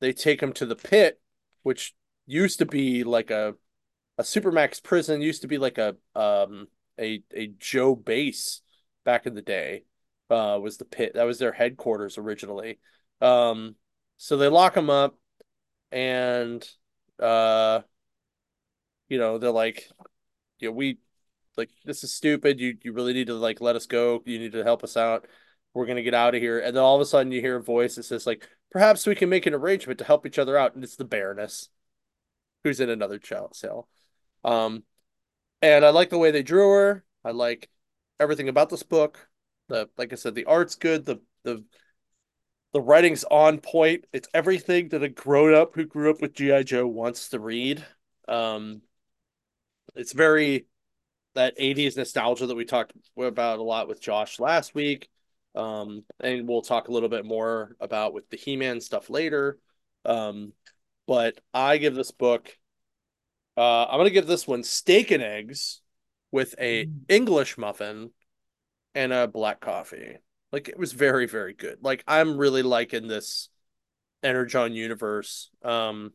they 0.00 0.12
take 0.12 0.42
him 0.42 0.52
to 0.54 0.66
the 0.66 0.74
pit, 0.74 1.20
which 1.62 1.94
used 2.26 2.58
to 2.58 2.66
be 2.66 3.04
like 3.04 3.30
a 3.30 3.54
a 4.18 4.24
supermax 4.24 4.82
prison. 4.82 5.22
Used 5.22 5.42
to 5.42 5.48
be 5.48 5.58
like 5.58 5.78
a 5.78 5.94
um 6.16 6.66
a 6.98 7.22
a 7.32 7.52
Joe 7.60 7.94
base 7.94 8.60
back 9.04 9.26
in 9.26 9.34
the 9.34 9.42
day. 9.42 9.84
Uh, 10.28 10.58
was 10.60 10.78
the 10.78 10.84
pit 10.84 11.12
that 11.14 11.22
was 11.22 11.38
their 11.38 11.52
headquarters 11.52 12.18
originally. 12.18 12.80
Um, 13.20 13.76
so 14.16 14.36
they 14.36 14.48
lock 14.48 14.76
him 14.76 14.90
up, 14.90 15.16
and 15.92 16.68
uh 17.20 17.82
you 19.08 19.18
know, 19.18 19.38
they're 19.38 19.50
like, 19.50 19.88
know, 20.60 20.72
we 20.72 20.98
like 21.56 21.70
this 21.84 22.04
is 22.04 22.12
stupid. 22.12 22.60
You 22.60 22.76
you 22.82 22.92
really 22.92 23.12
need 23.12 23.28
to 23.28 23.34
like 23.34 23.60
let 23.60 23.76
us 23.76 23.86
go. 23.86 24.22
You 24.24 24.38
need 24.38 24.52
to 24.52 24.64
help 24.64 24.84
us 24.84 24.96
out. 24.96 25.26
We're 25.74 25.86
gonna 25.86 26.02
get 26.02 26.14
out 26.14 26.34
of 26.34 26.40
here. 26.42 26.58
And 26.60 26.76
then 26.76 26.82
all 26.82 26.96
of 26.96 27.00
a 27.00 27.06
sudden 27.06 27.32
you 27.32 27.40
hear 27.40 27.56
a 27.56 27.62
voice 27.62 27.96
that 27.96 28.04
says 28.04 28.26
like, 28.26 28.48
perhaps 28.70 29.06
we 29.06 29.14
can 29.14 29.28
make 29.28 29.46
an 29.46 29.54
arrangement 29.54 29.98
to 29.98 30.04
help 30.04 30.26
each 30.26 30.38
other 30.38 30.56
out. 30.56 30.74
And 30.74 30.84
it's 30.84 30.96
the 30.96 31.04
Baroness, 31.04 31.68
who's 32.64 32.80
in 32.80 32.90
another 32.90 33.18
child 33.18 33.54
cell. 33.56 33.88
Um, 34.44 34.84
and 35.62 35.84
I 35.84 35.90
like 35.90 36.10
the 36.10 36.18
way 36.18 36.30
they 36.30 36.42
drew 36.42 36.70
her. 36.70 37.04
I 37.24 37.30
like 37.30 37.68
everything 38.20 38.48
about 38.48 38.70
this 38.70 38.82
book. 38.82 39.28
The 39.68 39.88
like 39.96 40.12
I 40.12 40.16
said, 40.16 40.34
the 40.34 40.44
art's 40.44 40.76
good. 40.76 41.04
The 41.04 41.20
the 41.44 41.64
the 42.72 42.80
writing's 42.80 43.24
on 43.24 43.58
point. 43.58 44.04
It's 44.12 44.28
everything 44.34 44.90
that 44.90 45.02
a 45.02 45.08
grown 45.08 45.54
up 45.54 45.74
who 45.74 45.86
grew 45.86 46.10
up 46.10 46.20
with 46.20 46.34
GI 46.34 46.64
Joe 46.64 46.86
wants 46.86 47.30
to 47.30 47.40
read. 47.40 47.84
Um, 48.28 48.82
it's 49.96 50.12
very 50.12 50.66
that 51.34 51.58
80s 51.58 51.96
nostalgia 51.96 52.46
that 52.46 52.54
we 52.54 52.64
talked 52.64 52.92
about 53.18 53.58
a 53.58 53.62
lot 53.62 53.88
with 53.88 54.00
Josh 54.00 54.40
last 54.40 54.74
week. 54.74 55.08
Um, 55.54 56.04
and 56.20 56.48
we'll 56.48 56.62
talk 56.62 56.88
a 56.88 56.92
little 56.92 57.08
bit 57.08 57.24
more 57.24 57.76
about 57.80 58.12
with 58.14 58.28
the 58.30 58.36
He-Man 58.36 58.80
stuff 58.80 59.10
later. 59.10 59.58
Um, 60.04 60.52
but 61.06 61.38
I 61.52 61.78
give 61.78 61.94
this 61.94 62.10
book 62.10 62.56
uh, 63.56 63.86
I'm 63.86 63.98
gonna 63.98 64.10
give 64.10 64.26
this 64.26 64.46
one 64.46 64.62
steak 64.62 65.10
and 65.10 65.22
eggs 65.22 65.80
with 66.30 66.54
a 66.58 66.86
mm. 66.86 66.92
English 67.08 67.56
muffin 67.56 68.10
and 68.94 69.12
a 69.12 69.26
black 69.26 69.60
coffee. 69.60 70.16
Like 70.52 70.68
it 70.68 70.78
was 70.78 70.92
very, 70.92 71.26
very 71.26 71.54
good. 71.54 71.78
Like 71.80 72.04
I'm 72.06 72.36
really 72.36 72.62
liking 72.62 73.08
this 73.08 73.48
Energon 74.22 74.74
universe. 74.74 75.50
Um, 75.62 76.12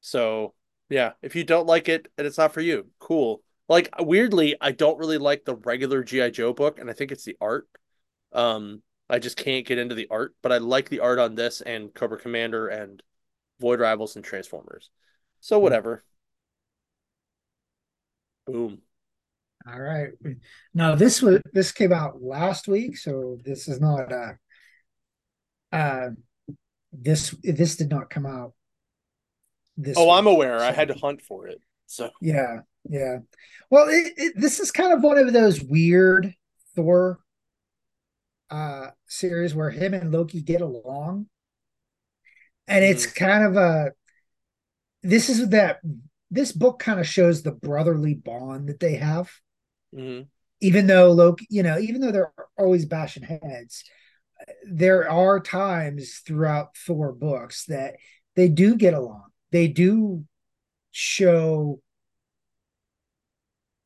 so 0.00 0.54
yeah, 0.92 1.12
if 1.22 1.34
you 1.34 1.42
don't 1.42 1.66
like 1.66 1.88
it 1.88 2.08
and 2.18 2.26
it's 2.26 2.38
not 2.38 2.52
for 2.52 2.60
you, 2.60 2.86
cool. 2.98 3.42
Like 3.68 3.88
weirdly, 3.98 4.56
I 4.60 4.72
don't 4.72 4.98
really 4.98 5.18
like 5.18 5.44
the 5.44 5.56
regular 5.56 6.04
GI 6.04 6.32
Joe 6.32 6.52
book, 6.52 6.78
and 6.78 6.90
I 6.90 6.92
think 6.92 7.12
it's 7.12 7.24
the 7.24 7.36
art. 7.40 7.66
Um, 8.32 8.82
I 9.08 9.18
just 9.18 9.36
can't 9.36 9.66
get 9.66 9.78
into 9.78 9.94
the 9.94 10.08
art, 10.10 10.34
but 10.42 10.52
I 10.52 10.58
like 10.58 10.88
the 10.90 11.00
art 11.00 11.18
on 11.18 11.34
this 11.34 11.62
and 11.62 11.94
Cobra 11.94 12.18
Commander 12.18 12.68
and 12.68 13.02
Void 13.60 13.80
Rivals 13.80 14.16
and 14.16 14.24
Transformers. 14.24 14.90
So 15.40 15.58
hmm. 15.58 15.62
whatever. 15.62 16.04
Boom. 18.46 18.82
All 19.66 19.80
right. 19.80 20.10
Now 20.74 20.94
this 20.94 21.22
was 21.22 21.40
this 21.54 21.72
came 21.72 21.92
out 21.92 22.22
last 22.22 22.68
week, 22.68 22.98
so 22.98 23.38
this 23.44 23.68
is 23.68 23.80
not 23.80 24.12
uh 24.12 24.32
uh 25.72 26.10
this 26.92 27.34
this 27.42 27.76
did 27.76 27.88
not 27.88 28.10
come 28.10 28.26
out 28.26 28.52
this. 29.76 29.96
Oh, 29.96 30.06
week, 30.06 30.12
I'm 30.12 30.26
aware. 30.26 30.58
So. 30.60 30.66
I 30.66 30.72
had 30.72 30.88
to 30.88 30.94
hunt 30.94 31.22
for 31.22 31.46
it. 31.46 31.60
So 31.86 32.10
yeah, 32.20 32.60
yeah. 32.88 33.18
Well, 33.70 33.88
it, 33.88 34.12
it, 34.16 34.32
this 34.36 34.60
is 34.60 34.70
kind 34.70 34.92
of 34.92 35.02
one 35.02 35.18
of 35.18 35.32
those 35.32 35.62
weird 35.62 36.34
Thor 36.74 37.18
uh 38.50 38.88
series 39.06 39.54
where 39.54 39.70
him 39.70 39.94
and 39.94 40.12
Loki 40.12 40.40
get 40.42 40.60
along, 40.60 41.26
and 42.66 42.84
it's 42.84 43.06
kind 43.06 43.44
of 43.44 43.56
a. 43.56 43.92
This 45.02 45.28
is 45.28 45.48
that 45.50 45.80
this 46.30 46.52
book 46.52 46.78
kind 46.78 47.00
of 47.00 47.06
shows 47.06 47.42
the 47.42 47.52
brotherly 47.52 48.14
bond 48.14 48.68
that 48.68 48.80
they 48.80 48.96
have. 48.96 49.30
Mm-hmm. 49.94 50.22
Even 50.60 50.86
though 50.86 51.10
Loki, 51.10 51.46
you 51.50 51.62
know, 51.62 51.78
even 51.78 52.00
though 52.00 52.12
they're 52.12 52.32
always 52.56 52.86
bashing 52.86 53.24
heads, 53.24 53.84
there 54.64 55.10
are 55.10 55.40
times 55.40 56.22
throughout 56.24 56.76
Thor 56.76 57.12
books 57.12 57.66
that 57.66 57.96
they 58.36 58.48
do 58.48 58.76
get 58.76 58.94
along 58.94 59.31
they 59.52 59.68
do 59.68 60.24
show 60.90 61.80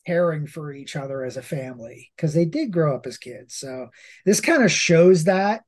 caring 0.07 0.47
for 0.47 0.73
each 0.73 0.95
other 0.95 1.25
as 1.25 1.37
a 1.37 1.43
family 1.43 2.13
because 2.17 2.33
they 2.33 2.45
did 2.45 2.73
grow 2.73 2.95
up 2.95 3.07
as 3.07 3.19
kids. 3.19 3.57
So 3.57 3.89
this 4.25 4.41
kind 4.41 4.63
of 4.63 4.71
shows 4.71 5.25
that 5.25 5.63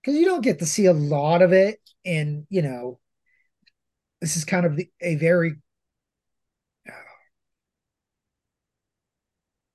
because 0.00 0.18
you 0.18 0.24
don't 0.24 0.42
get 0.42 0.58
to 0.60 0.66
see 0.66 0.86
a 0.86 0.92
lot 0.92 1.42
of 1.42 1.52
it. 1.52 1.78
And, 2.04 2.46
you 2.48 2.62
know, 2.62 2.98
this 4.20 4.36
is 4.36 4.44
kind 4.44 4.64
of 4.64 4.76
the, 4.76 4.88
a 5.00 5.16
very, 5.16 5.56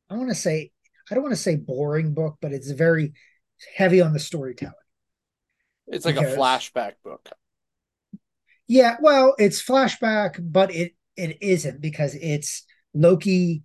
I 0.10 0.16
want 0.16 0.30
to 0.30 0.36
say, 0.36 0.72
I 1.10 1.14
don't 1.14 1.24
want 1.24 1.36
to 1.36 1.42
say 1.42 1.56
boring 1.56 2.16
book, 2.16 2.38
but 2.42 2.52
it's 2.52 2.72
very 2.72 3.14
heavy 3.76 4.02
on 4.02 4.14
the 4.14 4.20
storytelling. 4.20 4.74
It's 5.88 6.06
like 6.06 6.16
because, 6.16 6.34
a 6.34 6.38
flashback 6.38 6.94
book. 7.04 7.30
Yeah, 8.70 8.98
well, 9.02 9.34
it's 9.40 9.66
flashback, 9.66 10.40
but 10.40 10.74
it 10.74 10.94
it 11.18 11.40
isn't 11.42 11.82
because 11.82 12.16
it's 12.16 12.64
Loki 12.94 13.64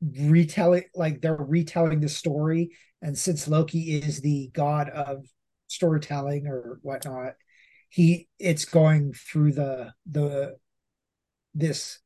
retelling 0.00 0.84
like 0.94 1.22
they're 1.22 1.34
retelling 1.34 2.00
the 2.00 2.08
story. 2.10 2.76
And 3.00 3.16
since 3.16 3.48
Loki 3.48 3.94
is 3.94 4.20
the 4.20 4.50
god 4.52 4.90
of 4.90 5.24
storytelling 5.68 6.46
or 6.46 6.78
whatnot, 6.82 7.32
he 7.88 8.28
it's 8.38 8.66
going 8.66 9.14
through 9.14 9.52
the 9.52 9.94
the 10.04 10.56
this 11.54 11.98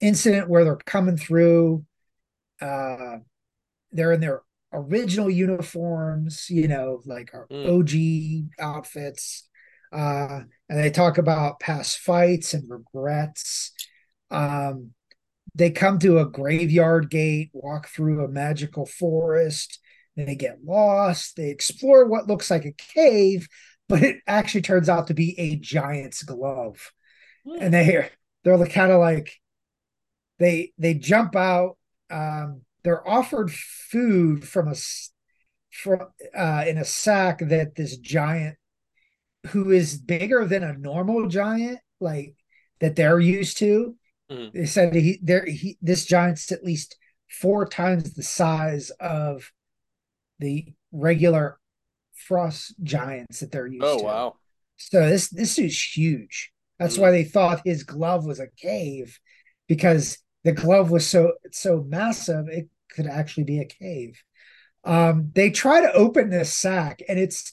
incident 0.00 0.48
where 0.48 0.64
they're 0.64 0.76
coming 0.76 1.16
through 1.16 1.84
uh 2.60 3.18
they're 3.92 4.12
in 4.12 4.20
their 4.20 4.42
original 4.72 5.30
uniforms 5.30 6.50
you 6.50 6.66
know 6.66 7.00
like 7.06 7.30
our 7.34 7.46
mm. 7.46 7.68
og 7.68 8.50
outfits 8.58 9.48
uh, 9.92 10.40
and 10.68 10.78
they 10.78 10.90
talk 10.90 11.18
about 11.18 11.60
past 11.60 11.98
fights 11.98 12.54
and 12.54 12.68
regrets. 12.68 13.72
Um, 14.30 14.92
they 15.54 15.70
come 15.70 15.98
to 15.98 16.18
a 16.18 16.28
graveyard 16.28 17.10
gate, 17.10 17.50
walk 17.52 17.88
through 17.88 18.24
a 18.24 18.28
magical 18.28 18.86
forest, 18.86 19.78
and 20.16 20.26
they 20.26 20.34
get 20.34 20.64
lost. 20.64 21.36
They 21.36 21.50
explore 21.50 22.06
what 22.06 22.26
looks 22.26 22.50
like 22.50 22.64
a 22.64 22.72
cave, 22.72 23.48
but 23.88 24.02
it 24.02 24.16
actually 24.26 24.62
turns 24.62 24.88
out 24.88 25.08
to 25.08 25.14
be 25.14 25.38
a 25.38 25.56
giant's 25.56 26.22
glove. 26.22 26.92
Mm. 27.46 27.58
And 27.60 27.74
they 27.74 28.10
they're 28.44 28.66
kind 28.66 28.92
of 28.92 29.00
like 29.00 29.38
they 30.38 30.72
they 30.78 30.94
jump 30.94 31.36
out. 31.36 31.76
Um, 32.10 32.62
they're 32.82 33.06
offered 33.08 33.52
food 33.52 34.46
from 34.46 34.68
a 34.68 34.74
from 35.70 36.08
uh, 36.36 36.64
in 36.66 36.78
a 36.78 36.84
sack 36.84 37.40
that 37.40 37.74
this 37.74 37.96
giant 37.96 38.56
who 39.48 39.70
is 39.70 39.98
bigger 39.98 40.44
than 40.44 40.62
a 40.62 40.76
normal 40.76 41.28
giant, 41.28 41.80
like 42.00 42.36
that 42.80 42.96
they're 42.96 43.20
used 43.20 43.58
to. 43.58 43.96
Mm-hmm. 44.30 44.58
They 44.58 44.66
said 44.66 44.94
he 44.94 45.18
there 45.22 45.44
he 45.44 45.78
this 45.82 46.04
giant's 46.04 46.50
at 46.52 46.64
least 46.64 46.96
four 47.28 47.66
times 47.66 48.12
the 48.12 48.22
size 48.22 48.90
of 49.00 49.50
the 50.38 50.66
regular 50.92 51.58
frost 52.14 52.74
giants 52.82 53.40
that 53.40 53.50
they're 53.50 53.66
used 53.66 53.84
oh, 53.84 53.98
to. 53.98 54.04
Oh 54.04 54.06
wow. 54.06 54.36
So 54.76 55.08
this 55.08 55.28
this 55.28 55.58
is 55.58 55.80
huge. 55.80 56.52
That's 56.78 56.94
mm-hmm. 56.94 57.02
why 57.02 57.10
they 57.10 57.24
thought 57.24 57.62
his 57.64 57.84
glove 57.84 58.24
was 58.24 58.40
a 58.40 58.48
cave 58.56 59.18
because 59.68 60.18
the 60.44 60.52
glove 60.52 60.90
was 60.90 61.06
so 61.06 61.34
so 61.50 61.84
massive 61.88 62.48
it 62.48 62.68
could 62.90 63.06
actually 63.06 63.44
be 63.44 63.60
a 63.60 63.64
cave. 63.64 64.22
Um, 64.84 65.30
they 65.34 65.50
try 65.50 65.80
to 65.80 65.92
open 65.92 66.30
this 66.30 66.52
sack 66.54 67.02
and 67.08 67.18
it's 67.18 67.52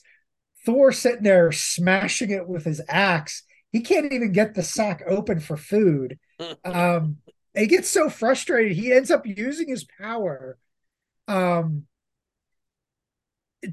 Thor 0.65 0.91
sitting 0.91 1.23
there 1.23 1.51
smashing 1.51 2.31
it 2.31 2.47
with 2.47 2.65
his 2.65 2.81
axe. 2.87 3.43
He 3.71 3.81
can't 3.81 4.11
even 4.11 4.31
get 4.31 4.55
the 4.55 4.63
sack 4.63 5.03
open 5.07 5.39
for 5.39 5.57
food. 5.57 6.19
Um, 6.63 7.17
he 7.53 7.67
gets 7.67 7.89
so 7.89 8.09
frustrated, 8.09 8.77
he 8.77 8.93
ends 8.93 9.11
up 9.11 9.25
using 9.25 9.67
his 9.67 9.85
power 9.99 10.57
um, 11.27 11.85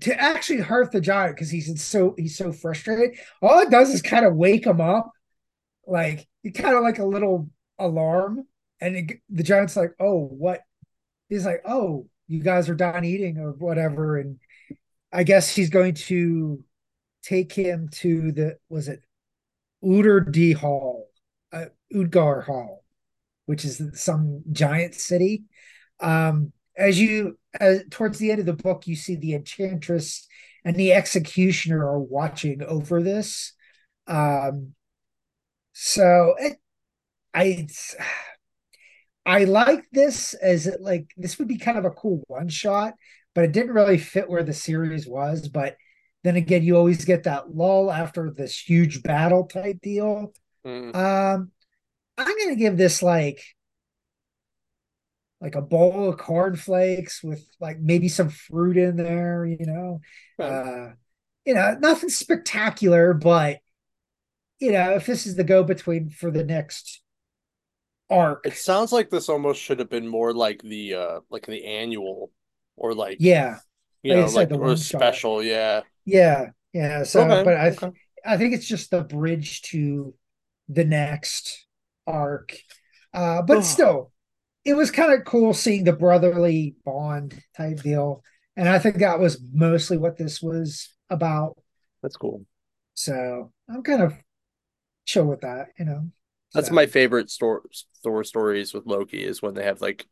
to 0.00 0.20
actually 0.20 0.60
hurt 0.60 0.92
the 0.92 1.00
giant 1.00 1.36
because 1.36 1.50
he's 1.50 1.82
so 1.82 2.14
he's 2.18 2.36
so 2.36 2.52
frustrated. 2.52 3.18
All 3.40 3.60
it 3.60 3.70
does 3.70 3.90
is 3.90 4.02
kind 4.02 4.26
of 4.26 4.34
wake 4.34 4.66
him 4.66 4.80
up, 4.80 5.10
like 5.86 6.26
he 6.42 6.50
kind 6.50 6.76
of 6.76 6.82
like 6.82 6.98
a 6.98 7.04
little 7.04 7.50
alarm, 7.78 8.46
and 8.80 8.96
it, 8.96 9.20
the 9.30 9.42
giant's 9.42 9.76
like, 9.76 9.92
"Oh, 10.00 10.26
what?" 10.26 10.62
He's 11.28 11.46
like, 11.46 11.62
"Oh, 11.64 12.08
you 12.28 12.42
guys 12.42 12.68
are 12.68 12.74
done 12.74 13.04
eating 13.04 13.38
or 13.38 13.52
whatever," 13.52 14.18
and 14.18 14.38
I 15.12 15.22
guess 15.22 15.54
he's 15.54 15.70
going 15.70 15.94
to 15.94 16.64
take 17.26 17.52
him 17.52 17.88
to 17.90 18.32
the 18.32 18.56
was 18.68 18.88
it 18.88 19.02
Uder 19.84 20.30
D 20.30 20.52
Hall, 20.52 21.08
uh, 21.52 21.66
Udgar 21.92 22.44
Hall, 22.44 22.84
which 23.46 23.64
is 23.64 23.82
some 23.94 24.42
giant 24.52 24.94
city. 24.94 25.44
Um, 26.00 26.52
as 26.76 27.00
you 27.00 27.38
as, 27.58 27.82
towards 27.90 28.18
the 28.18 28.30
end 28.30 28.40
of 28.40 28.46
the 28.46 28.52
book, 28.52 28.86
you 28.86 28.96
see 28.96 29.16
the 29.16 29.34
enchantress 29.34 30.26
and 30.64 30.76
the 30.76 30.92
executioner 30.92 31.86
are 31.86 32.00
watching 32.00 32.62
over 32.62 33.02
this. 33.02 33.52
Um, 34.06 34.74
so 35.72 36.34
it, 36.38 36.56
I 37.34 37.68
I 39.24 39.44
like 39.44 39.84
this 39.92 40.34
as 40.34 40.66
it 40.66 40.80
like 40.80 41.10
this 41.16 41.38
would 41.38 41.48
be 41.48 41.58
kind 41.58 41.78
of 41.78 41.84
a 41.84 41.90
cool 41.90 42.22
one 42.28 42.48
shot, 42.48 42.94
but 43.34 43.44
it 43.44 43.52
didn't 43.52 43.74
really 43.74 43.98
fit 43.98 44.28
where 44.28 44.44
the 44.44 44.52
series 44.52 45.06
was. 45.06 45.48
But 45.48 45.76
then 46.26 46.36
again, 46.36 46.62
you 46.62 46.76
always 46.76 47.04
get 47.04 47.24
that 47.24 47.54
lull 47.54 47.90
after 47.90 48.30
this 48.30 48.58
huge 48.58 49.02
battle 49.02 49.44
type 49.44 49.80
deal. 49.80 50.32
Mm. 50.66 50.94
Um, 50.94 51.50
I'm 52.18 52.38
gonna 52.38 52.56
give 52.56 52.76
this 52.76 53.02
like 53.02 53.42
like 55.40 55.54
a 55.54 55.62
bowl 55.62 56.08
of 56.08 56.18
cornflakes 56.18 57.22
with 57.22 57.46
like 57.60 57.78
maybe 57.78 58.08
some 58.08 58.30
fruit 58.30 58.76
in 58.76 58.96
there, 58.96 59.44
you 59.44 59.66
know. 59.66 60.00
Right. 60.38 60.48
Uh, 60.50 60.92
you 61.44 61.54
know, 61.54 61.76
nothing 61.78 62.08
spectacular, 62.08 63.14
but 63.14 63.58
you 64.58 64.72
know, 64.72 64.94
if 64.94 65.06
this 65.06 65.26
is 65.26 65.36
the 65.36 65.44
go 65.44 65.62
between 65.62 66.08
for 66.08 66.30
the 66.30 66.44
next 66.44 67.02
arc. 68.10 68.46
It 68.46 68.54
sounds 68.54 68.92
like 68.92 69.10
this 69.10 69.28
almost 69.28 69.60
should 69.60 69.78
have 69.78 69.90
been 69.90 70.08
more 70.08 70.32
like 70.32 70.62
the 70.62 70.94
uh 70.94 71.20
like 71.30 71.46
the 71.46 71.64
annual 71.64 72.32
or 72.76 72.94
like 72.94 73.18
yeah. 73.20 73.58
You 74.06 74.14
like 74.14 74.22
know, 74.22 74.28
said, 74.28 74.52
like 74.52 74.60
or 74.60 74.76
special, 74.76 75.42
yeah. 75.42 75.82
Yeah. 76.04 76.46
Yeah. 76.72 77.02
So 77.04 77.22
okay, 77.22 77.42
but 77.44 77.56
I 77.56 77.68
okay. 77.70 77.90
I 78.24 78.36
think 78.36 78.54
it's 78.54 78.66
just 78.66 78.90
the 78.90 79.02
bridge 79.02 79.62
to 79.62 80.14
the 80.68 80.84
next 80.84 81.66
arc. 82.06 82.56
Uh 83.12 83.42
but 83.42 83.62
still 83.62 84.12
it 84.64 84.74
was 84.74 84.90
kind 84.90 85.12
of 85.12 85.24
cool 85.24 85.54
seeing 85.54 85.84
the 85.84 85.92
brotherly 85.92 86.74
bond 86.84 87.40
type 87.56 87.82
deal. 87.82 88.22
And 88.56 88.68
I 88.68 88.78
think 88.78 88.96
that 88.98 89.20
was 89.20 89.40
mostly 89.52 89.96
what 89.96 90.16
this 90.16 90.42
was 90.42 90.92
about. 91.08 91.56
That's 92.02 92.16
cool. 92.16 92.44
So 92.94 93.52
I'm 93.68 93.82
kind 93.82 94.02
of 94.02 94.14
chill 95.04 95.26
with 95.26 95.42
that, 95.42 95.68
you 95.78 95.84
know. 95.84 96.10
That's 96.52 96.68
so. 96.68 96.74
my 96.74 96.86
favorite 96.86 97.30
Thor 97.30 97.62
Thor 98.02 98.24
stories 98.24 98.72
with 98.74 98.86
Loki 98.86 99.22
is 99.22 99.42
when 99.42 99.54
they 99.54 99.64
have 99.64 99.80
like 99.80 100.06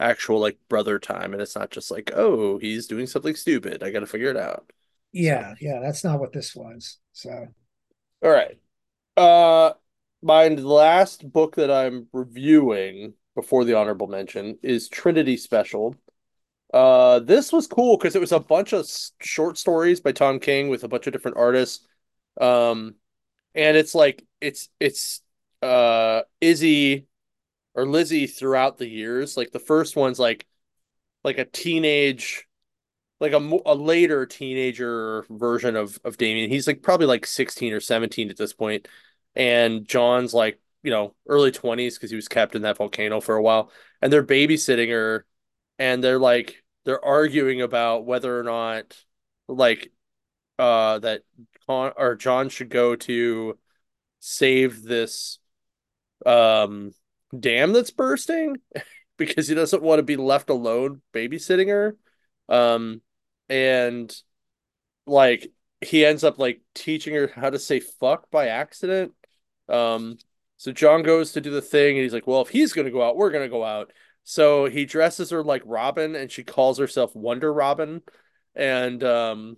actual 0.00 0.40
like 0.40 0.58
brother 0.68 0.98
time 0.98 1.32
and 1.32 1.42
it's 1.42 1.56
not 1.56 1.70
just 1.70 1.90
like, 1.90 2.10
oh, 2.14 2.58
he's 2.58 2.86
doing 2.86 3.06
something 3.06 3.34
stupid. 3.34 3.82
I 3.82 3.90
gotta 3.90 4.06
figure 4.06 4.30
it 4.30 4.36
out. 4.36 4.72
Yeah, 5.12 5.50
so. 5.50 5.56
yeah, 5.60 5.80
that's 5.80 6.04
not 6.04 6.20
what 6.20 6.32
this 6.32 6.54
was. 6.54 6.98
So 7.12 7.48
all 8.22 8.30
right. 8.30 8.58
Uh 9.16 9.74
my 10.22 10.48
last 10.48 11.30
book 11.32 11.56
that 11.56 11.70
I'm 11.70 12.08
reviewing 12.12 13.14
before 13.34 13.64
the 13.64 13.74
honorable 13.74 14.06
mention 14.06 14.58
is 14.62 14.88
Trinity 14.88 15.36
Special. 15.36 15.96
Uh, 16.72 17.18
this 17.20 17.52
was 17.52 17.66
cool 17.66 17.96
because 17.96 18.14
it 18.14 18.20
was 18.20 18.32
a 18.32 18.40
bunch 18.40 18.72
of 18.72 18.88
short 19.20 19.58
stories 19.58 20.00
by 20.00 20.12
Tom 20.12 20.38
King 20.38 20.68
with 20.68 20.84
a 20.84 20.88
bunch 20.88 21.06
of 21.06 21.12
different 21.12 21.36
artists. 21.36 21.86
Um, 22.40 22.94
and 23.54 23.76
it's 23.76 23.94
like 23.94 24.24
it's 24.40 24.68
it's 24.78 25.22
uh 25.62 26.22
Izzy 26.40 27.06
or 27.80 27.86
Lizzie 27.86 28.26
throughout 28.26 28.78
the 28.78 28.88
years. 28.88 29.36
Like 29.36 29.52
the 29.52 29.58
first 29.58 29.96
one's 29.96 30.18
like 30.18 30.46
like 31.24 31.38
a 31.38 31.44
teenage 31.44 32.46
like 33.20 33.32
a, 33.32 33.60
a 33.66 33.74
later 33.74 34.26
teenager 34.26 35.24
version 35.30 35.76
of 35.76 35.98
of 36.04 36.16
Damian. 36.16 36.50
He's 36.50 36.66
like 36.66 36.82
probably 36.82 37.06
like 37.06 37.26
16 37.26 37.72
or 37.72 37.80
17 37.80 38.30
at 38.30 38.36
this 38.36 38.52
point 38.52 38.86
and 39.34 39.86
Jon's 39.86 40.34
like 40.34 40.60
you 40.82 40.90
know 40.90 41.14
early 41.26 41.52
20s 41.52 41.94
because 41.94 42.10
he 42.10 42.16
was 42.16 42.28
kept 42.28 42.54
in 42.54 42.62
that 42.62 42.76
volcano 42.76 43.20
for 43.20 43.36
a 43.36 43.42
while 43.42 43.70
and 44.02 44.12
they're 44.12 44.24
babysitting 44.24 44.90
her 44.90 45.26
and 45.78 46.02
they're 46.04 46.18
like 46.18 46.62
they're 46.84 47.04
arguing 47.04 47.62
about 47.62 48.04
whether 48.04 48.38
or 48.38 48.42
not 48.42 48.96
like 49.48 49.90
uh 50.58 50.98
that 50.98 51.22
Con- 51.66 51.92
or 51.96 52.16
Jon 52.16 52.48
should 52.48 52.68
go 52.68 52.96
to 52.96 53.58
save 54.20 54.82
this 54.82 55.38
um 56.26 56.92
dam 57.38 57.72
that's 57.72 57.90
bursting 57.90 58.56
because 59.16 59.48
he 59.48 59.54
doesn't 59.54 59.82
want 59.82 59.98
to 59.98 60.04
be 60.04 60.16
left 60.16 60.50
alone 60.50 61.02
babysitting 61.12 61.68
her. 61.68 61.96
Um 62.48 63.00
and 63.48 64.14
like 65.06 65.52
he 65.80 66.04
ends 66.04 66.24
up 66.24 66.38
like 66.38 66.60
teaching 66.74 67.14
her 67.14 67.28
how 67.28 67.50
to 67.50 67.58
say 67.58 67.80
fuck 67.80 68.30
by 68.30 68.48
accident. 68.48 69.12
Um 69.68 70.18
so 70.56 70.72
Jon 70.72 71.02
goes 71.02 71.32
to 71.32 71.40
do 71.40 71.50
the 71.50 71.62
thing, 71.62 71.96
and 71.96 72.02
he's 72.02 72.12
like, 72.12 72.26
"Well, 72.26 72.42
if 72.42 72.50
he's 72.50 72.74
gonna 72.74 72.90
go 72.90 73.02
out, 73.02 73.16
we're 73.16 73.30
gonna 73.30 73.48
go 73.48 73.64
out." 73.64 73.92
So 74.24 74.66
he 74.66 74.84
dresses 74.84 75.30
her 75.30 75.42
like 75.42 75.62
Robin, 75.64 76.14
and 76.14 76.30
she 76.30 76.44
calls 76.44 76.78
herself 76.78 77.16
Wonder 77.16 77.50
Robin, 77.50 78.02
and 78.54 79.02
um, 79.02 79.56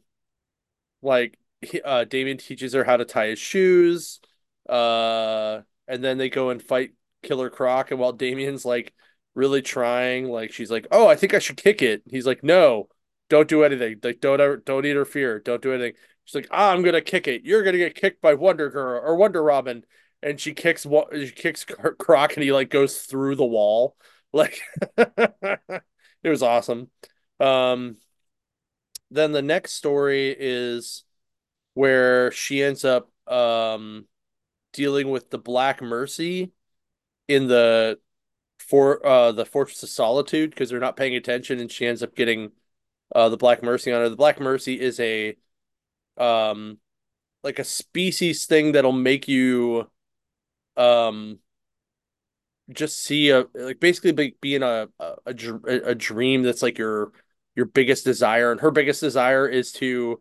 like 1.02 1.38
uh, 1.84 2.04
Damian 2.04 2.38
teaches 2.38 2.72
her 2.74 2.84
how 2.84 2.96
to 2.96 3.04
tie 3.04 3.28
his 3.28 3.38
shoes, 3.38 4.20
uh, 4.68 5.62
and 5.88 6.02
then 6.04 6.18
they 6.18 6.30
go 6.30 6.50
and 6.50 6.62
fight 6.62 6.92
Killer 7.22 7.50
Croc, 7.50 7.90
and 7.90 8.00
while 8.00 8.12
Damian's 8.12 8.64
like 8.64 8.92
really 9.34 9.62
trying, 9.62 10.28
like 10.28 10.52
she's 10.52 10.70
like, 10.70 10.86
"Oh, 10.90 11.06
I 11.08 11.16
think 11.16 11.34
I 11.34 11.38
should 11.38 11.56
kick 11.56 11.82
it." 11.82 12.02
He's 12.10 12.26
like, 12.26 12.42
"No, 12.44 12.88
don't 13.28 13.48
do 13.48 13.64
anything. 13.64 13.98
Like 14.02 14.20
don't 14.20 14.40
ever, 14.40 14.56
don't 14.58 14.84
interfere. 14.86 15.40
Don't 15.40 15.62
do 15.62 15.72
anything." 15.72 15.94
She's 16.24 16.34
like, 16.34 16.48
ah, 16.50 16.72
"I'm 16.72 16.82
gonna 16.82 17.00
kick 17.00 17.26
it. 17.28 17.44
You're 17.44 17.62
gonna 17.62 17.78
get 17.78 17.94
kicked 17.94 18.20
by 18.22 18.34
Wonder 18.34 18.70
Girl 18.70 19.00
or 19.04 19.16
Wonder 19.16 19.42
Robin." 19.42 19.84
and 20.22 20.38
she 20.40 20.54
kicks 20.54 20.86
she 21.12 21.30
kicks 21.32 21.64
Croc 21.98 22.34
and 22.34 22.44
he 22.44 22.52
like 22.52 22.70
goes 22.70 23.00
through 23.02 23.36
the 23.36 23.44
wall. 23.44 23.96
Like 24.34 24.62
it 24.96 25.82
was 26.24 26.42
awesome. 26.42 26.88
Um 27.38 27.98
then 29.10 29.32
the 29.32 29.42
next 29.42 29.74
story 29.74 30.34
is 30.38 31.04
where 31.74 32.30
she 32.32 32.62
ends 32.62 32.84
up 32.84 33.10
um 33.30 34.06
dealing 34.72 35.10
with 35.10 35.30
the 35.30 35.38
Black 35.38 35.82
Mercy 35.82 36.52
in 37.28 37.48
the 37.48 37.98
for 38.58 39.04
uh 39.06 39.32
the 39.32 39.44
Fortress 39.44 39.82
of 39.82 39.88
Solitude 39.88 40.50
because 40.50 40.70
they're 40.70 40.80
not 40.80 40.96
paying 40.96 41.16
attention 41.16 41.60
and 41.60 41.70
she 41.70 41.86
ends 41.86 42.02
up 42.02 42.14
getting 42.14 42.52
uh 43.14 43.28
the 43.28 43.36
Black 43.36 43.62
Mercy 43.62 43.92
on 43.92 44.00
her. 44.00 44.08
The 44.08 44.16
Black 44.16 44.40
Mercy 44.40 44.80
is 44.80 45.00
a 45.00 45.36
um 46.16 46.78
like 47.42 47.58
a 47.58 47.64
species 47.64 48.46
thing 48.46 48.72
that'll 48.72 48.92
make 48.92 49.28
you 49.28 49.90
um 50.76 51.38
just 52.70 53.02
see 53.02 53.30
a 53.30 53.46
like 53.54 53.80
basically 53.80 54.12
be, 54.12 54.36
being 54.40 54.62
a, 54.62 54.88
a 54.98 55.14
a 55.26 55.80
a 55.90 55.94
dream 55.94 56.42
that's 56.42 56.62
like 56.62 56.78
your 56.78 57.12
your 57.54 57.66
biggest 57.66 58.04
desire 58.04 58.52
and 58.52 58.60
her 58.60 58.70
biggest 58.70 59.00
desire 59.00 59.46
is 59.46 59.72
to 59.72 60.20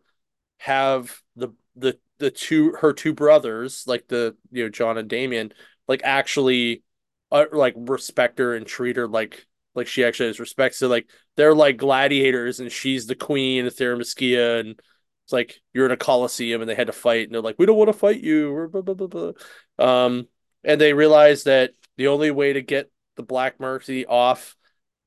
have 0.57 1.21
the 1.35 1.49
the 1.75 1.97
the 2.19 2.31
two 2.31 2.73
her 2.73 2.93
two 2.93 3.13
brothers 3.13 3.85
like 3.87 4.07
the 4.07 4.35
you 4.51 4.63
know 4.63 4.69
Jon 4.69 4.97
and 4.97 5.09
Damian 5.09 5.53
like 5.87 6.01
actually 6.03 6.83
uh, 7.31 7.45
like 7.51 7.73
respect 7.77 8.39
her 8.39 8.55
and 8.55 8.65
treat 8.65 8.97
her 8.97 9.07
like 9.07 9.45
like 9.73 9.87
she 9.87 10.03
actually 10.03 10.27
has 10.27 10.39
respect. 10.39 10.75
So 10.75 10.87
like 10.87 11.09
they're 11.37 11.55
like 11.55 11.77
gladiators, 11.77 12.59
and 12.59 12.71
she's 12.71 13.07
the 13.07 13.15
queen 13.15 13.65
of 13.65 13.75
Themyscira, 13.75 14.59
and 14.59 14.79
it's 15.23 15.33
like 15.33 15.59
you're 15.73 15.85
in 15.85 15.91
a 15.91 15.97
coliseum, 15.97 16.61
and 16.61 16.69
they 16.69 16.75
had 16.75 16.87
to 16.87 16.93
fight, 16.93 17.27
and 17.27 17.33
they're 17.33 17.41
like, 17.41 17.57
we 17.57 17.65
don't 17.65 17.77
want 17.77 17.89
to 17.89 17.93
fight 17.93 18.21
you, 18.21 18.69
blah, 18.71 18.81
blah, 18.81 19.07
blah, 19.07 19.31
um, 19.79 20.27
and 20.63 20.79
they 20.79 20.93
realize 20.93 21.43
that 21.43 21.71
the 21.97 22.07
only 22.07 22.31
way 22.31 22.53
to 22.53 22.61
get 22.61 22.91
the 23.15 23.23
Black 23.23 23.59
Mercy 23.59 24.05
off 24.05 24.55